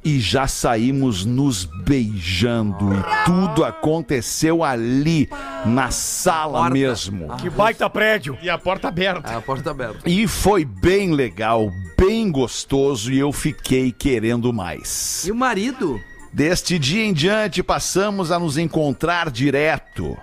e 0.06 0.20
já 0.20 0.46
saímos 0.46 1.24
nos 1.24 1.64
beijando. 1.64 2.94
E 2.94 3.24
tudo 3.24 3.64
aconteceu 3.64 4.62
ali, 4.62 5.28
na 5.64 5.90
sala 5.90 6.60
Porta. 6.60 6.74
mesmo. 6.74 7.36
Que 7.38 7.50
baita 7.50 7.90
prédio. 7.90 8.38
E 8.40 8.48
a 8.48 8.56
porta 8.56 8.86
aberta. 8.86 9.32
Ah, 9.32 9.38
a 9.38 9.42
porta 9.42 9.72
aberta. 9.72 10.08
E 10.08 10.28
foi 10.28 10.64
bem 10.64 11.12
legal, 11.12 11.72
bem 11.98 12.30
gostoso 12.30 13.12
e 13.12 13.18
eu 13.18 13.32
fiquei 13.32 13.90
querendo 13.90 14.52
mais. 14.52 15.24
E 15.26 15.32
o 15.32 15.34
marido? 15.34 16.00
Deste 16.32 16.78
dia 16.78 17.04
em 17.04 17.12
diante 17.12 17.60
passamos 17.60 18.30
a 18.30 18.38
nos 18.38 18.56
encontrar 18.56 19.28
direto. 19.28 20.16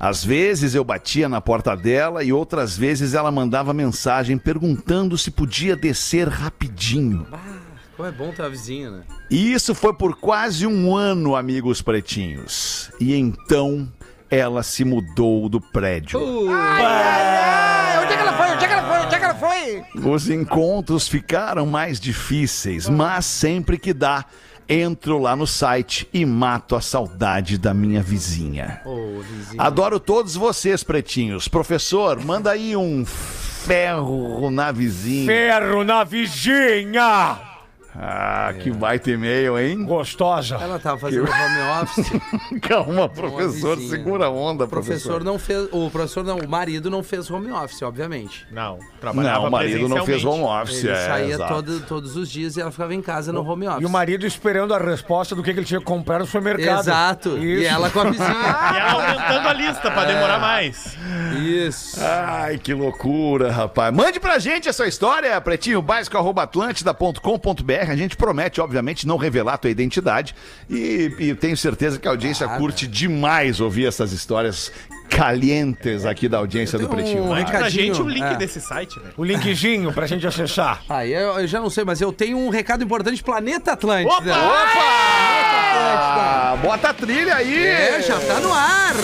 Às 0.00 0.24
vezes 0.24 0.74
eu 0.74 0.84
batia 0.84 1.28
na 1.28 1.42
porta 1.42 1.76
dela 1.76 2.24
e 2.24 2.32
outras 2.32 2.76
vezes 2.76 3.12
ela 3.12 3.30
mandava 3.30 3.74
mensagem 3.74 4.38
perguntando 4.38 5.18
se 5.18 5.30
podia 5.30 5.76
descer 5.76 6.26
rapidinho. 6.26 7.26
Como 7.96 8.06
é 8.06 8.12
bom 8.12 8.30
ter 8.30 8.42
uma 8.42 8.50
vizinha, 8.50 8.90
né? 8.90 9.02
E 9.30 9.52
isso 9.52 9.74
foi 9.74 9.94
por 9.94 10.16
quase 10.16 10.66
um 10.66 10.94
ano, 10.94 11.34
amigos 11.34 11.80
pretinhos. 11.80 12.90
E 13.00 13.14
então 13.14 13.90
ela 14.30 14.62
se 14.62 14.84
mudou 14.84 15.48
do 15.48 15.60
prédio. 15.60 16.20
Ah, 16.50 18.02
onde 18.02 18.12
é 18.12 18.16
que 18.16 18.22
ela 18.22 18.36
foi? 18.36 18.50
Onde 18.50 18.64
é 18.64 18.68
que 18.68 18.74
ela 18.74 18.82
foi? 18.86 19.06
Onde 19.06 19.14
é 19.14 19.18
que 19.18 19.24
ela 19.24 19.34
foi? 19.34 19.84
Os 20.10 20.28
encontros 20.28 21.08
ficaram 21.08 21.64
mais 21.64 21.98
difíceis, 21.98 22.86
mas 22.86 23.24
sempre 23.24 23.78
que 23.78 23.94
dá, 23.94 24.26
entro 24.68 25.18
lá 25.18 25.34
no 25.34 25.46
site 25.46 26.06
e 26.12 26.26
mato 26.26 26.76
a 26.76 26.82
saudade 26.82 27.56
da 27.56 27.72
minha 27.72 28.02
vizinha. 28.02 28.82
Ô, 28.84 29.20
vizinho. 29.22 29.62
Adoro 29.62 29.98
todos 29.98 30.34
vocês, 30.34 30.84
pretinhos. 30.84 31.48
Professor, 31.48 32.22
manda 32.22 32.50
aí 32.50 32.76
um 32.76 33.06
ferro 33.06 34.50
na 34.50 34.70
vizinha. 34.70 35.26
Ferro 35.26 35.82
na 35.82 36.04
vizinha. 36.04 37.55
Ah, 37.98 38.52
que 38.60 38.70
baita 38.70 39.10
e-mail, 39.10 39.58
hein? 39.58 39.84
Gostosa. 39.84 40.56
Ela 40.56 40.78
tava 40.78 40.98
fazendo 40.98 41.22
home 41.24 41.82
office. 41.82 42.12
Calma, 42.60 43.08
professor, 43.08 43.76
vizinha. 43.76 43.96
segura 43.96 44.26
a 44.26 44.30
onda, 44.30 44.64
O 44.64 44.68
professor 44.68 45.24
não 45.24 45.38
fez. 45.38 45.68
O 45.72 45.90
professor 45.90 46.22
não, 46.22 46.38
o 46.38 46.48
marido 46.48 46.90
não 46.90 47.02
fez 47.02 47.30
home 47.30 47.50
office, 47.50 47.80
obviamente. 47.82 48.46
Não, 48.50 48.78
trabalhava 49.00 49.40
Não, 49.40 49.48
o 49.48 49.50
marido 49.50 49.88
não 49.88 50.04
fez 50.04 50.24
home 50.24 50.42
office. 50.44 50.84
Ele 50.84 50.92
é, 50.92 51.06
saía 51.06 51.34
exato. 51.34 51.54
todo- 51.54 51.80
todos 51.86 52.16
os 52.16 52.30
dias 52.30 52.56
e 52.56 52.60
ela 52.60 52.70
ficava 52.70 52.94
em 52.94 53.00
casa 53.00 53.32
no 53.32 53.40
home 53.48 53.66
office. 53.66 53.82
E 53.82 53.86
o 53.86 53.90
marido 53.90 54.26
esperando 54.26 54.74
a 54.74 54.78
resposta 54.78 55.34
do 55.34 55.42
que, 55.42 55.52
que 55.54 55.60
ele 55.60 55.66
tinha 55.66 55.80
que 55.80 55.86
comprar 55.86 56.18
no 56.18 56.26
supermercado. 56.26 56.80
Exato. 56.80 57.38
E 57.38 57.62
Isso. 57.62 57.72
ela 57.74 57.88
com 57.90 58.00
a 58.00 58.04
vizinha. 58.10 58.26
E 58.76 58.78
ela 58.78 58.92
aumentando 58.92 59.48
a 59.48 59.52
lista 59.52 59.90
pra 59.90 60.04
demorar 60.04 60.38
mais. 60.38 60.96
Isso. 61.46 62.00
Ai, 62.00 62.58
que 62.58 62.74
loucura, 62.74 63.50
rapaz. 63.50 63.94
Mande 63.94 64.18
pra 64.18 64.38
gente 64.38 64.68
essa 64.68 64.86
história, 64.86 65.40
pretinho 65.40 65.80
básico, 65.80 66.16
arroba 66.16 66.42
atlântida.com.br. 66.42 67.90
A 67.90 67.96
gente 67.96 68.16
promete, 68.16 68.60
obviamente, 68.60 69.06
não 69.06 69.16
revelar 69.16 69.54
a 69.54 69.58
tua 69.58 69.70
identidade. 69.70 70.34
E, 70.68 71.14
e 71.18 71.34
tenho 71.34 71.56
certeza 71.56 71.98
que 71.98 72.08
a 72.08 72.10
audiência 72.10 72.48
curte 72.48 72.86
demais 72.86 73.60
ouvir 73.60 73.86
essas 73.86 74.12
histórias 74.12 74.72
calientes 75.08 76.04
aqui 76.04 76.28
da 76.28 76.38
audiência 76.38 76.78
do 76.78 76.88
Pretinho. 76.88 77.24
um. 77.24 77.28
Mande 77.28 77.50
pra 77.50 77.68
gente 77.68 78.00
o 78.00 78.08
link 78.08 78.22
é. 78.22 78.36
desse 78.36 78.60
site, 78.60 78.98
velho. 78.98 79.14
O 79.16 79.24
linkzinho 79.24 79.92
pra 79.92 80.06
gente 80.06 80.26
acessar. 80.26 80.82
Aí 80.88 81.12
eu, 81.12 81.40
eu 81.40 81.46
já 81.46 81.60
não 81.60 81.70
sei, 81.70 81.84
mas 81.84 82.00
eu 82.00 82.12
tenho 82.12 82.36
um 82.38 82.48
recado 82.48 82.82
importante 82.84 83.22
Planeta 83.22 83.72
Atlântida. 83.72 84.34
Ah, 85.88 86.58
bota 86.60 86.90
a 86.90 86.94
trilha 86.94 87.36
aí! 87.36 87.66
É, 87.66 88.02
já 88.02 88.18
tá 88.20 88.40
no 88.40 88.52
ar. 88.52 88.94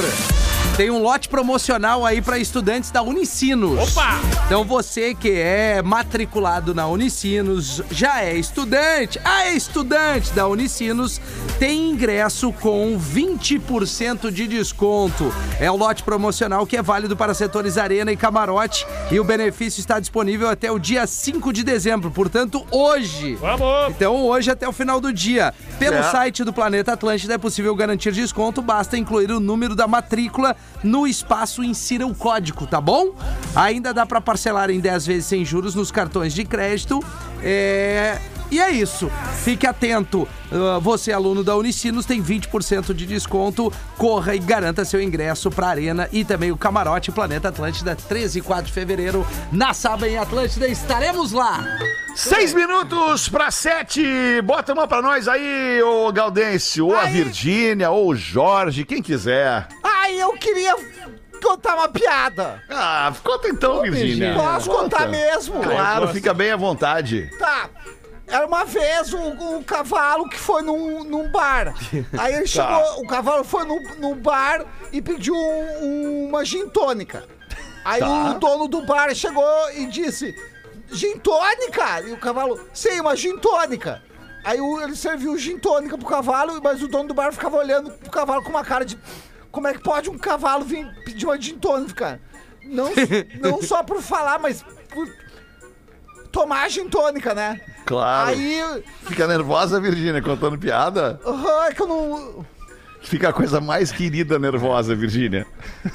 Tem 0.77 0.91
um 0.91 1.03
lote 1.03 1.29
promocional 1.29 2.05
aí 2.07 2.23
para 2.23 2.39
estudantes 2.39 2.91
da 2.91 3.03
Unicinos. 3.03 3.79
Opa! 3.79 4.19
Então 4.47 4.65
você 4.65 5.15
que 5.15 5.31
é 5.31 5.83
matriculado 5.83 6.75
na 6.75 6.87
Unicinos, 6.87 7.83
já 7.91 8.23
é 8.23 8.35
estudante, 8.35 9.21
ah, 9.23 9.45
é 9.45 9.53
estudante 9.55 10.33
da 10.33 10.49
Unicinos, 10.49 11.21
tem 11.59 11.91
ingresso 11.91 12.53
com 12.55 12.99
20% 12.99 14.31
de 14.31 14.49
desconto. 14.49 15.33
É 15.61 15.71
o 15.71 15.77
lote 15.77 16.03
promocional 16.03 16.67
que 16.67 16.77
é 16.77 16.83
válido 16.83 17.17
para 17.17 17.35
setores 17.35 17.77
Arena 17.77 18.11
e 18.11 18.17
Camarote 18.17 18.87
e 19.11 19.21
o 19.21 19.25
benefício 19.25 19.79
está 19.79 20.01
disponível 20.01 20.49
até 20.49 20.73
o 20.73 20.79
dia 20.79 21.07
5 21.07 21.53
de 21.53 21.63
dezembro, 21.63 22.11
portanto, 22.11 22.67
hoje. 22.71 23.35
Vamos! 23.35 23.91
Então, 23.91 24.25
hoje 24.25 24.51
até 24.51 24.67
o 24.67 24.73
final 24.73 25.01
do 25.03 25.13
dia, 25.13 25.53
pelo 25.79 25.97
É. 25.97 26.03
site 26.03 26.45
do 26.45 26.53
Planeta 26.53 26.95
Atlântida 26.95 27.35
é 27.35 27.39
possível 27.39 27.75
garantir 27.77 28.13
desconto, 28.13 28.63
basta 28.63 28.97
incluir 28.97 29.31
o 29.31 29.39
número 29.39 29.77
da 29.77 29.87
matrícula 29.87 30.57
no 30.83 31.07
espaço 31.07 31.63
insira 31.63 32.07
o 32.07 32.15
código, 32.15 32.67
tá 32.67 32.81
bom? 32.81 33.15
Ainda 33.55 33.95
dá 33.95 34.05
pra 34.05 34.21
parcelar 34.21 34.71
em 34.71 34.81
10 34.81 35.07
vezes 35.07 35.27
sem 35.27 35.45
juros 35.45 35.75
nos 35.75 35.91
cartões 35.91 36.33
de 36.35 36.45
crédito. 36.45 37.03
É... 37.43 38.19
E 38.51 38.61
é 38.61 38.71
isso. 38.71 39.11
Fique 39.45 39.67
atento. 39.67 40.29
Ah, 40.53 40.79
você, 40.79 41.11
aluno 41.11 41.43
da 41.43 41.57
Unicinos, 41.57 42.05
tem 42.05 42.23
20% 42.23 42.93
de 42.93 43.07
desconto. 43.07 43.73
Corra 43.97 44.35
e 44.35 44.39
garanta 44.39 44.85
seu 44.85 45.01
ingresso 45.01 45.51
pra 45.51 45.69
Arena 45.69 46.07
e 46.13 46.23
também 46.23 46.53
o 46.53 46.57
Camarote 46.59 47.11
Planeta 47.11 47.49
Atlântida, 47.49 47.97
13 47.97 48.41
e 48.41 48.43
4 48.43 48.67
de 48.67 48.73
fevereiro. 48.73 49.27
Na 49.51 49.73
Saba 49.73 50.07
em 50.07 50.19
Atlântida, 50.19 50.69
estaremos 50.69 51.33
lá. 51.33 51.65
Seis 52.15 52.53
minutos 52.53 53.27
para 53.27 53.51
sete. 53.51 54.03
Bota 54.45 54.75
uma 54.75 54.87
para 54.87 55.01
nós 55.01 55.27
aí, 55.27 55.83
ô 55.83 56.13
Gaudêncio, 56.13 56.89
ou 56.89 56.95
a 56.95 57.05
Aí. 57.05 57.13
Virgínia, 57.13 57.91
ou 57.91 58.09
o 58.11 58.15
Jorge, 58.15 58.85
quem 58.85 59.01
quiser. 59.01 59.67
Eu 60.23 60.33
queria 60.35 60.75
contar 61.43 61.75
uma 61.75 61.89
piada. 61.89 62.63
Ah, 62.71 63.13
conta 63.23 63.49
então, 63.49 63.83
Virgínia. 63.83 64.35
Posso 64.35 64.71
Conta. 64.71 64.83
contar 64.83 65.09
mesmo? 65.09 65.61
Claro, 65.63 66.09
fica 66.09 66.33
bem 66.33 66.53
à 66.53 66.57
vontade. 66.57 67.31
Tá. 67.39 67.69
Era 68.27 68.47
uma 68.47 68.65
vez 68.65 69.13
um, 69.13 69.57
um 69.57 69.63
cavalo 69.63 70.29
que 70.29 70.39
foi 70.39 70.63
num, 70.63 71.05
num 71.05 71.29
bar. 71.31 71.75
Aí 72.19 72.35
ele 72.35 72.47
chegou, 72.49 73.03
o 73.03 73.07
cavalo 73.07 73.45
foi 73.45 73.65
num, 73.65 73.83
num 73.99 74.15
bar 74.15 74.65
e 74.93 75.03
pediu 75.03 75.35
um- 75.35 75.85
um- 75.85 76.29
uma 76.29 76.45
gin 76.45 76.69
tônica. 76.69 77.25
Aí 77.85 78.01
o 78.03 78.35
dono 78.39 78.69
do 78.69 78.83
bar 78.87 79.13
chegou 79.15 79.45
e 79.75 79.87
disse: 79.87 80.35
Gin 80.93 81.19
tônica? 81.19 82.01
E 82.07 82.13
o 82.13 82.17
cavalo, 82.17 82.59
sim, 82.73 83.01
uma 83.01 83.17
gin 83.17 83.37
tônica. 83.39 84.01
Aí 84.45 84.61
o- 84.61 84.81
ele 84.81 84.95
serviu 84.95 85.37
gin 85.37 85.59
tônica 85.59 85.99
pro 85.99 86.07
cavalo, 86.07 86.61
mas 86.63 86.81
o 86.83 86.87
dono 86.89 87.09
do 87.09 87.15
bar 87.15 87.33
ficava 87.33 87.57
olhando 87.57 87.91
pro 87.91 88.11
cavalo 88.11 88.43
com 88.45 88.51
uma 88.51 88.65
cara 88.65 88.85
de. 88.85 88.97
Como 89.53 89.69
é 89.69 89.75
que 89.75 89.81
pode 89.81 90.11
um 90.11 90.19
cavalo 90.19 90.65
vir 90.65 90.87
pedir 91.05 91.27
uma 91.27 91.41
gin 91.41 91.59
tônica, 91.59 91.95
cara? 91.95 92.21
Não, 92.65 92.91
não 93.39 93.63
só 93.63 93.83
por 93.83 94.01
falar, 94.01 94.39
mas 94.39 94.65
por 94.89 95.07
tomar 96.33 96.69
gin 96.71 96.89
tônica, 96.89 97.35
né? 97.35 97.61
Claro. 97.85 98.31
Aí, 98.31 98.85
Fica 99.03 99.27
nervosa, 99.27 99.79
Virgínia, 99.81 100.23
contando 100.23 100.59
piada? 100.59 101.21
aham, 101.27 101.67
é 101.67 101.75
que 101.75 101.83
eu 101.83 101.87
não. 101.87 102.47
Fica 103.03 103.29
a 103.29 103.33
coisa 103.33 103.61
mais 103.61 103.91
querida 103.91 104.39
nervosa, 104.39 104.95
Virgínia. 104.95 105.47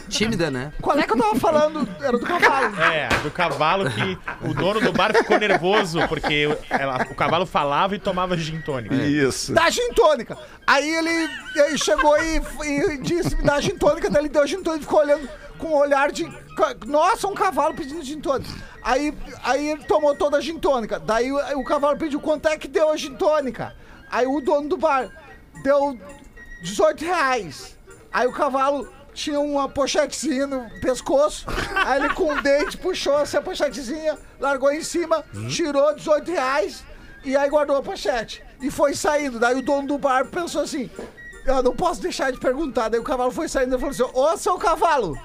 Tímida, 0.09 0.51
né? 0.51 0.71
Qual 0.81 0.97
é 0.99 1.03
que 1.03 1.13
eu 1.13 1.17
tava 1.17 1.35
falando? 1.39 1.87
Era 2.01 2.17
do 2.17 2.25
cavalo. 2.25 2.75
É, 2.81 3.07
do 3.23 3.31
cavalo 3.31 3.89
que 3.89 4.17
o 4.47 4.53
dono 4.53 4.79
do 4.81 4.91
bar 4.93 5.13
ficou 5.13 5.39
nervoso 5.39 6.05
porque 6.07 6.47
ela- 6.69 7.07
o 7.09 7.15
cavalo 7.15 7.45
falava 7.45 7.95
e 7.95 7.99
tomava 7.99 8.35
gin 8.37 8.61
tônica. 8.61 8.93
Isso. 8.95 9.53
Dá 9.53 9.69
gin 9.69 9.93
tônica. 9.93 10.37
Aí 10.65 10.87
ele, 10.89 11.29
ele 11.55 11.77
chegou 11.77 12.15
e, 12.21 12.41
e 12.65 12.97
disse: 12.97 13.35
me 13.37 13.43
dá 13.43 13.59
gin 13.61 13.77
tônica. 13.77 14.09
Daí 14.09 14.23
ele 14.23 14.29
deu 14.29 14.45
gin 14.45 14.61
tônica 14.61 14.81
e 14.83 14.85
ficou 14.85 14.99
olhando 14.99 15.27
com 15.57 15.67
um 15.69 15.75
olhar 15.75 16.11
de. 16.11 16.27
Nossa, 16.85 17.27
um 17.27 17.33
cavalo 17.33 17.73
pedindo 17.73 18.03
gin 18.03 18.19
tônica. 18.19 18.51
Aí, 18.83 19.13
aí 19.43 19.71
ele 19.71 19.83
tomou 19.85 20.13
toda 20.15 20.37
a 20.37 20.41
gin 20.41 20.59
tônica. 20.59 20.99
Daí 20.99 21.31
o, 21.31 21.37
o 21.59 21.63
cavalo 21.63 21.97
pediu 21.97 22.19
quanto 22.19 22.47
é 22.47 22.57
que 22.57 22.67
deu 22.67 22.89
a 22.91 22.97
gin 22.97 23.15
tônica. 23.15 23.73
Aí 24.11 24.25
o 24.27 24.39
dono 24.41 24.67
do 24.69 24.77
bar 24.77 25.09
deu 25.63 25.97
18 26.67 27.05
reais. 27.05 27.77
Aí 28.11 28.27
o 28.27 28.33
cavalo 28.33 28.87
tinha 29.13 29.39
uma 29.39 29.69
pochetezinha 29.69 30.45
no 30.45 30.69
pescoço. 30.81 31.45
Aí 31.75 31.99
ele 31.99 32.13
com 32.13 32.31
o 32.31 32.41
dente 32.41 32.77
puxou 32.77 33.19
essa 33.19 33.41
pochetezinha, 33.41 34.17
largou 34.39 34.71
em 34.71 34.83
cima, 34.83 35.23
tirou 35.49 35.95
18 35.95 36.31
reais 36.31 36.83
e 37.23 37.35
aí 37.35 37.49
guardou 37.49 37.77
a 37.77 37.81
pochete. 37.81 38.43
E 38.61 38.69
foi 38.69 38.93
saindo. 38.93 39.39
Daí 39.39 39.55
o 39.55 39.61
dono 39.61 39.87
do 39.87 39.97
bar 39.97 40.27
pensou 40.27 40.61
assim: 40.61 40.89
Eu 41.45 41.63
não 41.63 41.75
posso 41.75 42.01
deixar 42.01 42.31
de 42.31 42.39
perguntar. 42.39 42.89
Daí 42.89 42.99
o 42.99 43.03
cavalo 43.03 43.31
foi 43.31 43.47
saindo 43.47 43.75
e 43.75 43.79
falou 43.79 43.91
assim: 43.91 44.03
Ô 44.13 44.37
seu 44.37 44.57
cavalo! 44.57 45.17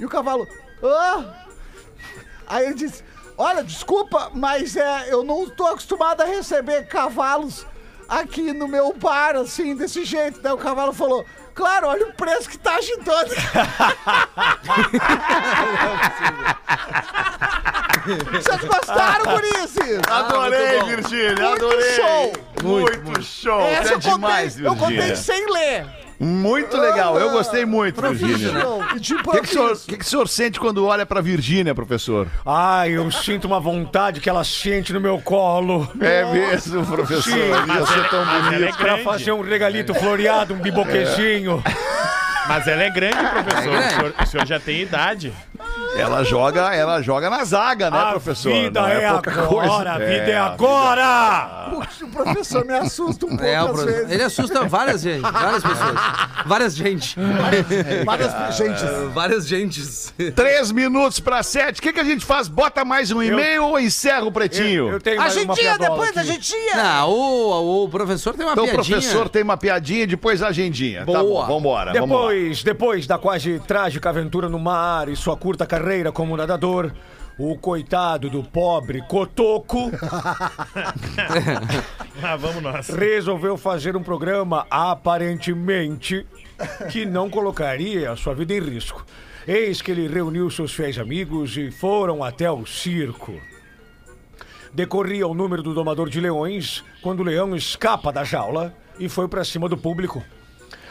E 0.00 0.04
o 0.04 0.08
cavalo, 0.08 0.46
ah! 0.82 1.44
Aí 2.46 2.66
ele 2.66 2.74
disse: 2.74 3.04
Olha, 3.36 3.62
desculpa, 3.62 4.30
mas 4.34 4.76
é, 4.76 5.12
eu 5.12 5.22
não 5.22 5.48
tô 5.50 5.66
acostumado 5.66 6.22
a 6.22 6.24
receber 6.24 6.86
cavalos 6.86 7.66
aqui 8.08 8.52
no 8.52 8.66
meu 8.68 8.92
bar, 8.94 9.36
assim, 9.36 9.74
desse 9.74 10.04
jeito. 10.04 10.40
Daí 10.40 10.52
o 10.52 10.58
cavalo 10.58 10.92
falou: 10.92 11.24
Claro, 11.54 11.88
olha 11.88 12.06
o 12.08 12.12
preço 12.12 12.48
que 12.50 12.58
tá 12.58 12.76
agitando. 12.76 13.30
Vocês 18.32 18.64
gostaram, 18.64 19.24
Gurices? 19.24 20.00
Adorei, 20.08 20.82
Virgínia, 20.84 21.34
Muito 21.48 21.64
adorei. 21.66 21.92
show. 21.96 22.32
Muito, 22.62 23.22
show. 23.22 23.60
Essa 23.62 23.90
é 23.90 23.94
eu 23.94 24.00
contei, 24.00 24.12
demais, 24.12 24.60
eu 24.60 24.76
contei 24.76 24.96
Virgínia. 24.96 25.16
sem 25.16 25.52
ler. 25.52 25.86
Muito 26.18 26.76
legal, 26.78 27.18
eu 27.18 27.30
gostei 27.30 27.64
muito, 27.66 28.00
Virgínia. 28.00 28.50
Profissional. 28.50 28.96
E 28.96 29.00
tipo, 29.00 29.30
O 29.30 29.32
que, 29.34 29.40
que, 29.40 29.46
o 29.46 29.52
senhor- 29.52 29.76
que 29.86 29.96
que 29.98 30.04
o 30.04 30.08
senhor 30.08 30.28
sente 30.28 30.58
quando 30.58 30.84
olha 30.86 31.04
pra 31.04 31.20
Virgínia, 31.20 31.74
professor? 31.74 32.26
Ai, 32.44 32.92
eu 32.92 33.10
sinto 33.10 33.44
uma 33.46 33.60
vontade 33.60 34.20
que 34.20 34.28
ela 34.30 34.42
sente 34.44 34.92
no 34.92 35.00
meu 35.00 35.20
colo. 35.20 35.88
É 36.00 36.24
mesmo, 36.32 36.84
professor. 36.86 37.22
Sim, 37.22 37.36
Ia 37.38 37.86
ser 37.86 38.08
tão 38.08 38.24
Mas 38.24 38.46
ela 38.46 38.54
é 38.54 38.58
bonito. 38.60 38.76
Pra 38.76 38.84
grande. 38.86 39.04
fazer 39.04 39.32
um 39.32 39.42
regalito 39.42 39.94
floreado, 39.94 40.54
um 40.54 40.58
biboquezinho. 40.58 41.62
Mas 42.48 42.66
ela 42.68 42.82
é 42.84 42.90
grande, 42.90 43.16
professor. 43.16 43.70
grande. 43.72 43.86
O, 43.86 43.90
senhor, 43.96 44.14
o 44.22 44.26
senhor 44.26 44.46
já 44.46 44.60
tem 44.60 44.80
idade. 44.82 45.32
Ela 45.96 46.22
joga, 46.24 46.74
ela 46.74 47.00
joga 47.02 47.30
na 47.30 47.44
zaga, 47.44 47.90
né, 47.90 47.98
a 47.98 48.10
professor? 48.10 48.52
vida 48.52 48.80
Não 48.80 48.88
é, 48.88 49.12
pouca 49.12 49.30
agora, 49.30 49.46
coisa. 49.48 49.90
a 49.92 49.98
vida 49.98 50.30
é, 50.30 50.36
agora! 50.38 51.68
Putz, 51.70 52.00
O 52.02 52.08
professor 52.08 52.64
me 52.64 52.74
assusta 52.74 53.26
um 53.26 53.30
pouco 53.30 53.44
É, 53.44 53.62
o 53.62 53.70
às 53.70 53.84
vezes. 53.84 54.10
ele 54.12 54.22
assusta 54.22 54.64
várias 54.68 55.00
gente, 55.02 55.20
várias 55.22 55.62
pessoas. 55.62 55.94
Várias 56.46 56.76
gente. 56.76 57.16
Várias 58.04 58.56
gente. 58.56 58.84
Várias 59.12 59.46
gentes. 59.48 60.14
Três 60.34 60.70
minutos 60.72 61.20
pra 61.20 61.42
sete. 61.42 61.78
O 61.80 61.82
que, 61.82 61.92
que 61.92 62.00
a 62.00 62.04
gente 62.04 62.24
faz? 62.24 62.48
Bota 62.48 62.84
mais 62.84 63.10
um 63.10 63.22
e-mail 63.22 63.64
ou 63.64 63.78
encerra 63.80 64.24
o 64.24 64.32
pretinho? 64.32 64.88
Eu, 64.88 64.92
eu 64.94 65.00
tenho 65.00 65.20
A 65.20 65.28
gentinha, 65.28 65.54
piadola 65.54 65.90
depois 65.90 66.12
da 66.14 66.20
aqui. 66.20 66.32
gentinha. 66.32 66.76
Não, 66.76 67.10
o, 67.10 67.84
o 67.84 67.88
professor 67.88 68.34
tem 68.34 68.44
uma 68.44 68.52
Então 68.52 68.64
o 68.64 68.68
piadinha. 68.68 68.96
professor 68.98 69.28
tem 69.28 69.42
uma 69.42 69.56
piadinha, 69.56 70.06
depois 70.06 70.42
a 70.42 70.48
agendinha. 70.48 71.00
Tá 71.00 71.04
Boa. 71.22 71.46
bom, 71.46 71.54
vambora. 71.56 71.92
Depois, 71.92 72.62
depois 72.62 73.06
da 73.06 73.18
quase 73.18 73.58
trágica 73.66 74.08
aventura 74.08 74.48
no 74.48 74.58
mar 74.58 75.08
e 75.08 75.16
sua 75.16 75.36
curta 75.46 75.64
carreira 75.64 76.10
como 76.10 76.36
nadador, 76.36 76.90
o 77.38 77.56
coitado 77.56 78.28
do 78.28 78.42
pobre 78.42 79.00
Cotoco 79.02 79.92
Ah, 82.20 82.34
vamos 82.34 82.60
nós. 82.60 82.88
resolveu 82.88 83.56
fazer 83.56 83.96
um 83.96 84.02
programa 84.02 84.66
aparentemente 84.68 86.26
que 86.90 87.06
não 87.06 87.30
colocaria 87.30 88.10
a 88.10 88.16
sua 88.16 88.34
vida 88.34 88.54
em 88.54 88.60
risco. 88.60 89.06
Eis 89.46 89.80
que 89.80 89.92
ele 89.92 90.08
reuniu 90.08 90.50
seus 90.50 90.72
fiéis 90.72 90.98
amigos 90.98 91.56
e 91.56 91.70
foram 91.70 92.24
até 92.24 92.50
o 92.50 92.66
circo. 92.66 93.40
Decorria 94.72 95.28
o 95.28 95.34
número 95.34 95.62
do 95.62 95.72
domador 95.72 96.10
de 96.10 96.20
leões 96.20 96.82
quando 97.00 97.20
o 97.20 97.22
leão 97.22 97.54
escapa 97.54 98.10
da 98.10 98.24
jaula 98.24 98.74
e 98.98 99.08
foi 99.08 99.28
para 99.28 99.44
cima 99.44 99.68
do 99.68 99.76
público. 99.76 100.24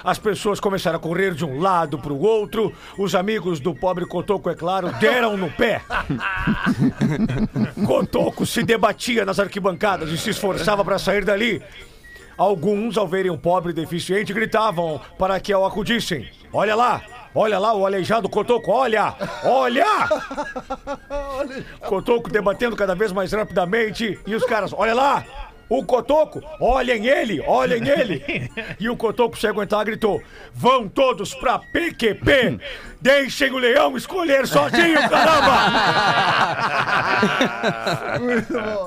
As 0.05 0.19
pessoas 0.19 0.59
começaram 0.59 0.97
a 0.97 1.01
correr 1.01 1.33
de 1.33 1.43
um 1.43 1.59
lado 1.59 1.97
para 1.97 2.13
o 2.13 2.21
outro. 2.21 2.71
Os 2.95 3.15
amigos 3.15 3.59
do 3.59 3.73
pobre 3.73 4.05
Cotoco, 4.05 4.51
é 4.51 4.53
claro, 4.53 4.91
deram 4.99 5.35
no 5.35 5.49
pé. 5.49 5.81
Cotoco 7.83 8.45
se 8.45 8.61
debatia 8.61 9.25
nas 9.25 9.39
arquibancadas 9.39 10.11
e 10.11 10.17
se 10.19 10.29
esforçava 10.29 10.85
para 10.85 10.99
sair 10.99 11.25
dali. 11.25 11.59
Alguns, 12.37 12.99
ao 12.99 13.07
verem 13.07 13.31
o 13.31 13.37
pobre 13.37 13.73
deficiente, 13.73 14.31
gritavam 14.31 15.01
para 15.17 15.39
que 15.39 15.55
o 15.55 15.65
acudissem. 15.65 16.29
Olha 16.53 16.75
lá, 16.75 17.01
olha 17.33 17.57
lá 17.57 17.73
o 17.73 17.83
aleijado 17.83 18.29
Cotoco, 18.29 18.71
olha, 18.71 19.15
olha! 19.43 19.87
Cotoco 21.87 22.29
debatendo 22.29 22.75
cada 22.75 22.93
vez 22.93 23.11
mais 23.11 23.31
rapidamente 23.31 24.19
e 24.27 24.35
os 24.35 24.43
caras, 24.45 24.71
olha 24.71 24.93
lá! 24.93 25.25
O 25.67 25.83
Cotoco, 25.83 26.41
olhem 26.61 27.07
ele, 27.07 27.41
olhem 27.47 27.81
ele! 27.89 28.49
E 28.79 28.87
o 28.89 28.95
Cotoco, 28.95 29.37
sem 29.37 29.49
aguentar, 29.49 29.83
gritou: 29.85 30.21
Vão 30.53 30.87
todos 30.87 31.33
pra 31.33 31.57
PQP! 31.59 32.59
Deixem 33.01 33.51
o 33.51 33.57
leão 33.57 33.95
escolher 33.97 34.47
sozinho, 34.47 34.97
caramba! 35.09 35.55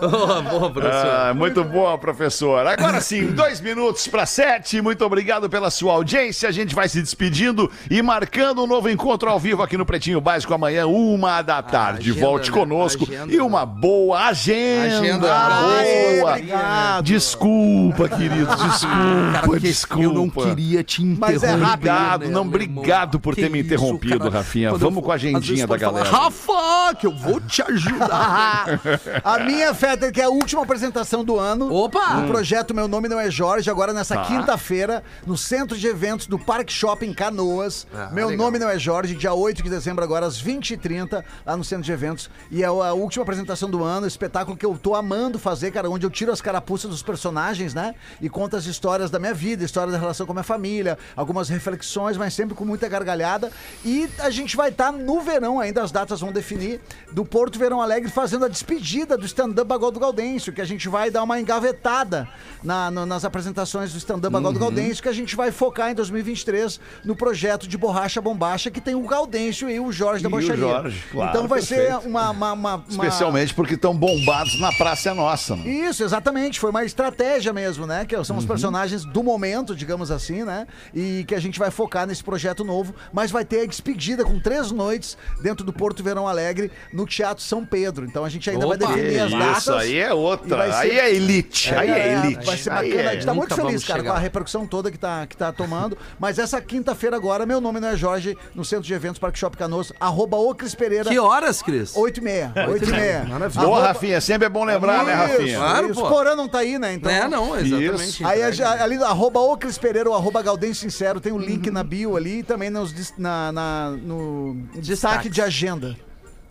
Boa, 0.00 0.42
boa, 0.42 0.70
professor. 0.72 1.06
Ah, 1.10 1.34
muito 1.34 1.64
boa, 1.64 1.98
professor. 1.98 2.66
Agora 2.66 3.00
sim, 3.00 3.26
dois 3.26 3.60
minutos 3.60 4.06
para 4.08 4.26
sete. 4.26 4.80
Muito 4.80 5.04
obrigado 5.04 5.48
pela 5.48 5.70
sua 5.70 5.92
audiência. 5.92 6.48
A 6.48 6.52
gente 6.52 6.74
vai 6.74 6.88
se 6.88 7.00
despedindo 7.00 7.70
e 7.90 8.02
marcando 8.02 8.62
um 8.64 8.66
novo 8.66 8.88
encontro 8.90 9.28
ao 9.30 9.38
vivo 9.38 9.62
aqui 9.62 9.76
no 9.76 9.86
Pretinho 9.86 10.20
Básico 10.20 10.52
amanhã, 10.54 10.86
uma 10.86 11.42
da 11.42 11.62
tarde. 11.62 12.10
agenda, 12.10 12.26
Volte 12.26 12.50
né? 12.50 12.56
conosco 12.56 13.04
Agenda, 13.04 13.32
e 13.32 13.40
uma 13.40 13.64
boa 13.64 14.18
agenda. 14.26 14.98
Agenda. 14.98 15.28
boa. 15.28 16.32
Obrigado. 16.32 16.67
Obrigado. 16.68 17.04
Desculpa, 17.04 18.08
querido. 18.08 18.46
Desculpa, 18.46 19.32
Cara, 19.32 19.48
que 19.48 19.58
desculpa. 19.60 20.02
eu 20.04 20.12
não 20.12 20.28
queria 20.30 20.84
te 20.84 21.04
Mas 21.04 21.42
é 21.42 21.52
interromper. 21.52 21.72
Obrigado, 21.74 22.20
né, 22.24 22.30
não, 22.30 22.42
obrigado 22.42 23.20
por 23.20 23.34
Que 23.34 23.42
ter 23.42 23.50
me 23.50 23.58
isso, 23.60 23.66
interrompido, 23.66 24.18
cara. 24.18 24.30
Rafinha. 24.30 24.70
Quando 24.70 24.82
eu 24.82 24.88
Vamos 24.88 24.94
for- 25.00 25.02
com 25.06 25.12
a 25.12 25.14
agendinha 25.14 25.66
da 25.66 25.68
pode 25.68 25.84
falar, 25.84 26.04
galera. 26.04 26.16
Rafa, 26.24 26.94
que 26.98 27.06
eu 27.06 27.16
vou 27.16 27.40
te 27.40 27.62
ajudar. 27.62 28.80
A 29.24 29.38
minha, 29.40 29.72
Fetter, 29.74 30.12
que 30.12 30.20
é 30.20 30.24
a 30.24 30.28
última 30.28 30.62
apresentação 30.62 31.24
do 31.24 31.38
ano. 31.38 31.72
Opa! 31.72 32.18
O 32.24 32.26
projeto 32.26 32.74
Meu 32.74 32.88
Nome 32.88 33.08
Não 33.08 33.18
É 33.20 33.30
Jorge, 33.30 33.70
agora 33.70 33.92
nessa 33.92 34.16
Tá. 34.16 34.22
quinta-feira, 34.24 35.02
no 35.26 35.36
Centro 35.36 35.76
de 35.76 35.86
Eventos 35.86 36.26
do 36.26 36.38
Parque 36.38 36.72
Shopping 36.72 37.12
Canoas. 37.12 37.86
Ah, 37.94 38.08
Meu 38.12 38.28
legal. 38.28 38.46
Nome 38.46 38.58
Não 38.58 38.68
É 38.68 38.78
Jorge, 38.78 39.14
dia 39.14 39.32
8 39.32 39.62
de 39.62 39.70
dezembro, 39.70 40.02
agora 40.04 40.26
às 40.26 40.40
20h30, 40.42 41.22
lá 41.46 41.56
no 41.56 41.62
Centro 41.64 41.84
de 41.84 41.92
Eventos. 41.92 42.30
E 42.50 42.62
é 42.62 42.66
a 42.66 42.72
última 42.92 43.22
apresentação 43.22 43.70
do 43.70 43.82
ano, 43.84 44.06
espetáculo 44.06 44.56
que 44.56 44.64
eu 44.66 44.76
tô 44.78 44.94
amando 44.94 45.38
fazer, 45.38 45.70
cara, 45.70 45.88
onde 45.90 46.04
eu 46.06 46.10
tiro 46.10 46.32
as 46.32 46.40
carapuças 46.58 46.90
dos 46.90 47.02
personagens, 47.02 47.72
né? 47.72 47.94
E 48.20 48.28
conto 48.28 48.56
as 48.56 48.66
histórias 48.66 49.10
da 49.10 49.18
minha 49.18 49.32
vida, 49.34 49.64
história 49.64 49.92
da 49.92 49.98
relação 49.98 50.26
com 50.26 50.32
a 50.32 50.34
minha 50.34 50.42
família, 50.44 50.98
algumas 51.16 51.48
reflexões, 51.48 52.16
mas 52.16 52.34
sempre 52.34 52.54
com 52.54 52.64
muita 52.64 52.88
gargalhada. 52.88 53.50
E 53.84 54.08
a 54.18 54.28
gente 54.30 54.56
vai 54.56 54.70
estar 54.70 54.92
no 54.92 55.20
verão 55.20 55.60
ainda, 55.60 55.82
as 55.82 55.92
datas 55.92 56.20
vão 56.20 56.32
definir, 56.32 56.80
do 57.12 57.24
Porto 57.24 57.58
Verão 57.58 57.80
Alegre, 57.80 58.10
fazendo 58.10 58.44
a 58.44 58.48
despedida 58.48 59.16
do 59.16 59.24
stand-up 59.24 59.66
Bagol 59.68 59.90
do 59.90 60.00
Gaudêncio, 60.00 60.52
que 60.52 60.60
a 60.60 60.64
gente 60.64 60.88
vai 60.88 61.10
dar 61.10 61.22
uma 61.22 61.40
engavetada 61.40 62.28
na- 62.62 62.90
no- 62.90 63.06
nas 63.06 63.24
apresentações 63.24 63.92
do 63.92 63.98
stand-up 63.98 64.32
Bagol 64.32 64.52
do 64.52 64.58
Gaudêncio, 64.58 65.02
que 65.02 65.08
a 65.08 65.12
gente 65.12 65.36
vai 65.36 65.52
focar 65.52 65.90
em 65.90 65.94
2023 65.94 66.80
no 67.04 67.14
projeto 67.14 67.68
de 67.68 67.76
Borracha 67.78 68.20
Bombacha, 68.20 68.70
que 68.70 68.80
tem 68.80 68.94
o 68.94 69.02
Gaudêncio 69.02 69.70
e 69.70 69.78
o 69.78 69.92
Jorge 69.92 70.22
da 70.22 70.28
E 70.28 70.32
o 70.32 70.36
Borracharia. 70.36 70.60
Jorge, 70.68 71.04
claro, 71.12 71.30
então 71.30 71.48
vai 71.48 71.62
ser 71.62 71.76
perfeito. 71.86 72.08
uma, 72.08 72.30
uma, 72.30 72.52
uma- 72.52 72.74
uma- 72.76 72.84
Especialmente 72.88 73.54
porque 73.54 73.74
estão 73.74 73.94
bombados 73.94 74.58
na 74.60 74.72
Praça 74.72 75.10
é 75.10 75.14
Nossa. 75.14 75.54
né? 75.56 75.68
isso, 75.68 76.02
exatamente. 76.02 76.47
Foi 76.56 76.70
uma 76.70 76.84
estratégia 76.84 77.52
mesmo, 77.52 77.86
né? 77.86 78.04
Que 78.06 78.14
são 78.24 78.36
os 78.36 78.44
Uhum. 78.44 78.48
personagens 78.48 79.04
do 79.04 79.22
momento, 79.22 79.74
digamos 79.74 80.10
assim, 80.10 80.44
né? 80.44 80.66
E 80.94 81.24
que 81.26 81.34
a 81.34 81.40
gente 81.40 81.58
vai 81.58 81.70
focar 81.70 82.06
nesse 82.06 82.22
projeto 82.24 82.64
novo. 82.64 82.94
Mas 83.12 83.30
vai 83.30 83.44
ter 83.44 83.60
a 83.62 83.66
despedida 83.66 84.24
com 84.24 84.38
três 84.40 84.70
noites 84.70 85.16
dentro 85.42 85.64
do 85.64 85.72
Porto 85.72 86.02
Verão 86.02 86.26
Alegre, 86.28 86.70
no 86.92 87.04
Teatro 87.06 87.42
São 87.44 87.64
Pedro. 87.64 88.04
Então 88.06 88.24
a 88.24 88.28
gente 88.28 88.48
ainda 88.48 88.66
vai 88.66 88.76
Opa! 88.76 88.86
definir 88.86 89.20
as 89.20 89.30
datas. 89.32 89.58
Isso 89.58 89.72
aí 89.74 89.98
é 89.98 90.12
outra. 90.14 90.56
vai 90.56 90.72
ser- 90.72 90.78
Aí 90.78 90.98
é 90.98 91.14
elite. 91.14 91.74
Aí 91.74 91.90
é 91.90 92.12
elite. 92.14 92.46
Vai 92.46 92.56
ser 92.56 92.70
bacana. 92.70 92.94
é- 92.94 93.06
a 93.08 93.12
gente 93.14 93.26
tá 93.26 93.34
muito 93.34 93.50
Nunca 93.50 93.62
feliz, 93.66 93.84
cara, 93.84 93.98
chegar. 94.00 94.10
com 94.12 94.16
a 94.16 94.20
repercussão 94.20 94.66
toda 94.66 94.90
que 94.90 94.98
tá, 94.98 95.26
que 95.26 95.36
tá 95.36 95.52
tomando. 95.52 95.96
Mas 96.18 96.38
essa 96.38 96.60
quinta-feira 96.60 97.16
agora, 97.16 97.44
meu 97.44 97.60
nome 97.60 97.80
não 97.80 97.88
é 97.88 97.96
Jorge, 97.96 98.36
no 98.54 98.64
Centro 98.64 98.84
de 98.86 98.94
Eventos 98.94 99.18
Parque 99.18 99.38
Shop 99.38 99.56
Canoas, 99.56 99.92
arroba 99.98 100.36
o 100.36 100.54
Cris 100.54 100.74
Pereira. 100.74 101.10
Que 101.10 101.18
horas, 101.18 101.60
Cris? 101.62 101.96
8 101.96 102.18
e 102.18 102.22
meia. 102.22 102.52
8 102.68 102.88
e 102.88 102.92
meia. 102.92 103.26
Boa, 103.54 103.62
Arroba- 103.78 103.86
Rafinha. 103.88 104.20
Sempre 104.20 104.46
é 104.46 104.48
bom 104.48 104.64
lembrar, 104.64 105.04
né, 105.04 105.12
Rafinha? 105.14 105.56
Claro, 105.58 105.88
pô. 105.94 106.08
Não 106.38 106.46
tá 106.48 106.58
aí, 106.60 106.78
né? 106.78 106.94
Então, 106.94 107.10
É, 107.10 107.28
não, 107.28 107.58
exatamente. 107.58 108.04
Isso. 108.22 108.26
Aí 108.26 108.42
a- 108.42 108.82
ali, 108.84 108.96
arroba 109.02 109.40
o 109.40 109.56
Cris 109.56 109.76
Pereira, 109.76 110.08
ou 110.08 110.14
arroba 110.14 110.40
Gaudêncio 110.40 110.88
Sincero, 110.88 111.20
tem 111.20 111.32
o 111.32 111.38
link 111.38 111.68
na 111.70 111.82
bio 111.82 112.16
ali 112.16 112.38
e 112.38 112.42
também 112.44 112.70
nos, 112.70 112.92
dis- 112.94 113.12
na, 113.18 113.50
na- 113.52 113.90
no 113.90 114.56
destaque 114.76 115.28
de 115.28 115.42
agenda. 115.42 115.96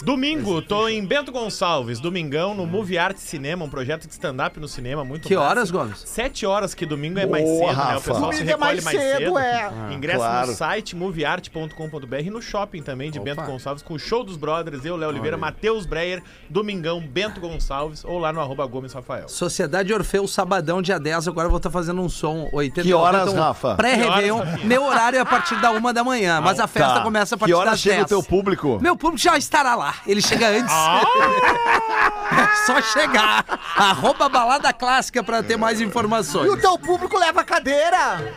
Domingo, 0.03 0.61
tô 0.61 0.87
em 0.87 1.03
Bento 1.03 1.31
Gonçalves, 1.31 1.99
domingão, 1.99 2.53
no 2.53 2.67
Movie 2.67 2.99
Art 2.99 3.17
Cinema, 3.17 3.65
um 3.65 3.69
projeto 3.69 4.05
de 4.05 4.13
stand-up 4.13 4.59
no 4.59 4.67
cinema, 4.67 5.03
muito 5.03 5.27
Que 5.27 5.35
massa. 5.35 5.49
horas, 5.49 5.71
Gomes? 5.71 5.99
Sete 6.05 6.45
horas, 6.45 6.75
que 6.75 6.85
domingo 6.85 7.17
é 7.19 7.25
mais 7.25 7.43
Boa, 7.43 7.69
cedo, 7.69 7.77
né? 7.77 7.83
O 7.83 7.87
Rafa. 7.93 8.13
pessoal 8.13 8.31
se 8.31 8.37
Domingo 8.37 8.41
é 8.41 8.45
recolhe 8.53 8.59
mais 8.59 8.83
mais 8.83 8.97
cedo, 8.97 9.17
cedo. 9.17 9.39
é. 9.39 9.71
Ingresso 9.93 10.19
claro. 10.19 10.47
no 10.47 10.53
site 10.53 10.95
movieart.com.br 10.95 12.15
e 12.23 12.29
no 12.29 12.41
shopping 12.41 12.83
também 12.83 13.09
de 13.09 13.17
Opa. 13.19 13.25
Bento 13.25 13.41
Gonçalves, 13.41 13.81
com 13.81 13.95
o 13.95 13.99
show 13.99 14.23
dos 14.23 14.37
brothers, 14.37 14.85
eu, 14.85 14.95
Léo 14.95 15.09
Oliveira, 15.09 15.35
Matheus 15.35 15.87
Breyer, 15.87 16.21
domingão, 16.47 17.01
Bento 17.01 17.41
Gonçalves, 17.41 18.05
ou 18.05 18.19
lá 18.19 18.31
no 18.31 18.39
arroba 18.39 18.65
Gomes 18.67 18.93
Rafael. 18.93 19.27
Sociedade 19.27 19.91
Orfeu, 19.91 20.27
sabadão, 20.27 20.79
dia 20.79 20.99
10. 20.99 21.27
Agora 21.27 21.47
eu 21.47 21.51
vou 21.51 21.57
estar 21.57 21.71
fazendo 21.71 21.99
um 22.01 22.07
som 22.07 22.47
80 22.53 22.83
Que 22.87 22.93
horas, 22.93 23.33
Rafa? 23.33 23.75
Que 23.75 23.83
horas, 23.83 24.07
Rafinha? 24.07 24.59
Meu 24.63 24.83
horário 24.85 25.17
é 25.17 25.21
a 25.21 25.25
partir 25.25 25.59
da 25.59 25.71
uma 25.71 25.91
da 25.91 26.03
manhã, 26.03 26.39
mas 26.39 26.59
a 26.59 26.67
festa 26.67 26.93
Tá. 26.93 27.01
começa 27.01 27.33
a 27.33 27.37
partir 27.37 27.51
Que 27.51 27.57
horas 27.57 27.71
das 27.71 27.79
chega 27.79 27.95
10. 27.95 28.05
o 28.05 28.09
teu 28.09 28.23
público? 28.23 28.77
Meu 28.79 28.95
público 28.95 29.17
já 29.21 29.35
estará 29.37 29.73
lá. 29.75 29.86
Ele 30.05 30.21
chega 30.21 30.47
antes. 30.49 30.73
É 30.73 32.55
só 32.65 32.81
chegar. 32.81 33.45
Arroba 33.75 34.27
balada 34.29 34.71
clássica 34.73 35.23
pra 35.23 35.41
ter 35.43 35.57
mais 35.57 35.79
E 35.79 35.83
informações. 35.83 36.49
o 36.49 36.57
teu 36.57 36.77
público 36.77 37.17
leva 37.17 37.43
cadeira! 37.43 38.33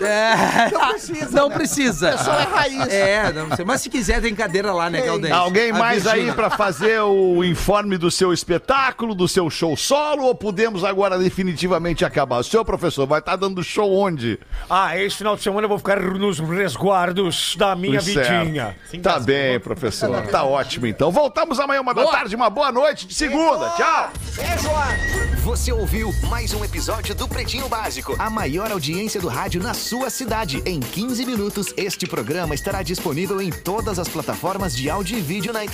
É, 0.00 0.70
Não 0.70 0.88
precisa, 0.90 1.30
Não 1.40 1.48
né? 1.48 1.54
precisa. 1.54 2.08
O 2.14 2.18
pessoal 2.18 2.40
é 2.40 2.44
raiz. 2.44 2.88
É, 2.92 3.32
não 3.32 3.54
sei. 3.56 3.64
Mas 3.64 3.80
se 3.80 3.88
quiser, 3.90 4.20
tem 4.20 4.34
cadeira 4.34 4.72
lá, 4.72 4.90
né. 4.90 5.00
Galdêncio? 5.00 5.36
Alguém 5.36 5.72
mais 5.72 6.06
aí 6.06 6.32
pra 6.32 6.50
fazer 6.50 7.00
o 7.00 7.42
informe 7.44 7.96
do 7.96 8.10
seu 8.10 8.32
espetáculo, 8.32 9.14
do 9.14 9.26
seu 9.26 9.48
show 9.48 9.76
solo, 9.76 10.24
ou 10.24 10.34
podemos 10.34 10.84
agora 10.84 11.18
definitivamente 11.18 12.04
acabar? 12.04 12.38
O 12.38 12.44
senhor 12.44 12.64
professor 12.64 13.06
vai 13.06 13.20
estar 13.20 13.36
dando 13.36 13.62
show 13.62 13.90
onde? 13.94 14.38
Ah, 14.68 14.96
esse 14.98 15.16
final 15.16 15.34
de 15.36 15.42
semana 15.42 15.64
eu 15.64 15.68
vou 15.68 15.78
ficar 15.78 15.98
nos 16.00 16.38
resguardos 16.40 17.56
da 17.56 17.74
minha 17.74 18.00
Certo. 18.00 18.30
vidinha. 18.44 18.76
Tá 19.02 19.18
bem, 19.18 19.58
professor. 19.60 20.22
Tá 20.26 20.44
ótimo, 20.44 20.86
então. 20.90 21.10
Voltamos 21.10 21.58
amanhã, 21.58 21.80
uma 21.80 21.94
da 21.94 22.06
tarde, 22.06 22.36
uma 22.36 22.50
boa 22.50 22.70
noite 22.70 23.06
de 23.06 23.14
segunda. 23.14 23.70
Tchau. 23.70 24.12
Você 25.42 25.72
ouviu 25.72 26.12
mais 26.28 26.52
um 26.52 26.64
episódio 26.64 27.14
do 27.14 27.26
Pretinho 27.26 27.68
Básico, 27.68 28.14
a 28.18 28.28
maior 28.28 28.70
audiência 28.70 29.20
do 29.20 29.28
rádio 29.28 29.62
na 29.62 29.72
sua 29.72 30.10
cidade. 30.10 30.62
Em 30.66 30.80
15 30.80 31.24
minutos, 31.24 31.72
este 31.76 32.06
programa 32.06 32.54
estará 32.54 32.82
disponível 32.82 33.40
em 33.40 33.50
todas 33.50 33.98
as 33.98 34.08
plataformas 34.08 34.76
de 34.76 34.90
áudio 34.90 35.16
e 35.16 35.20
vídeo 35.20 35.52
na 35.52 35.64
internet. 35.64 35.68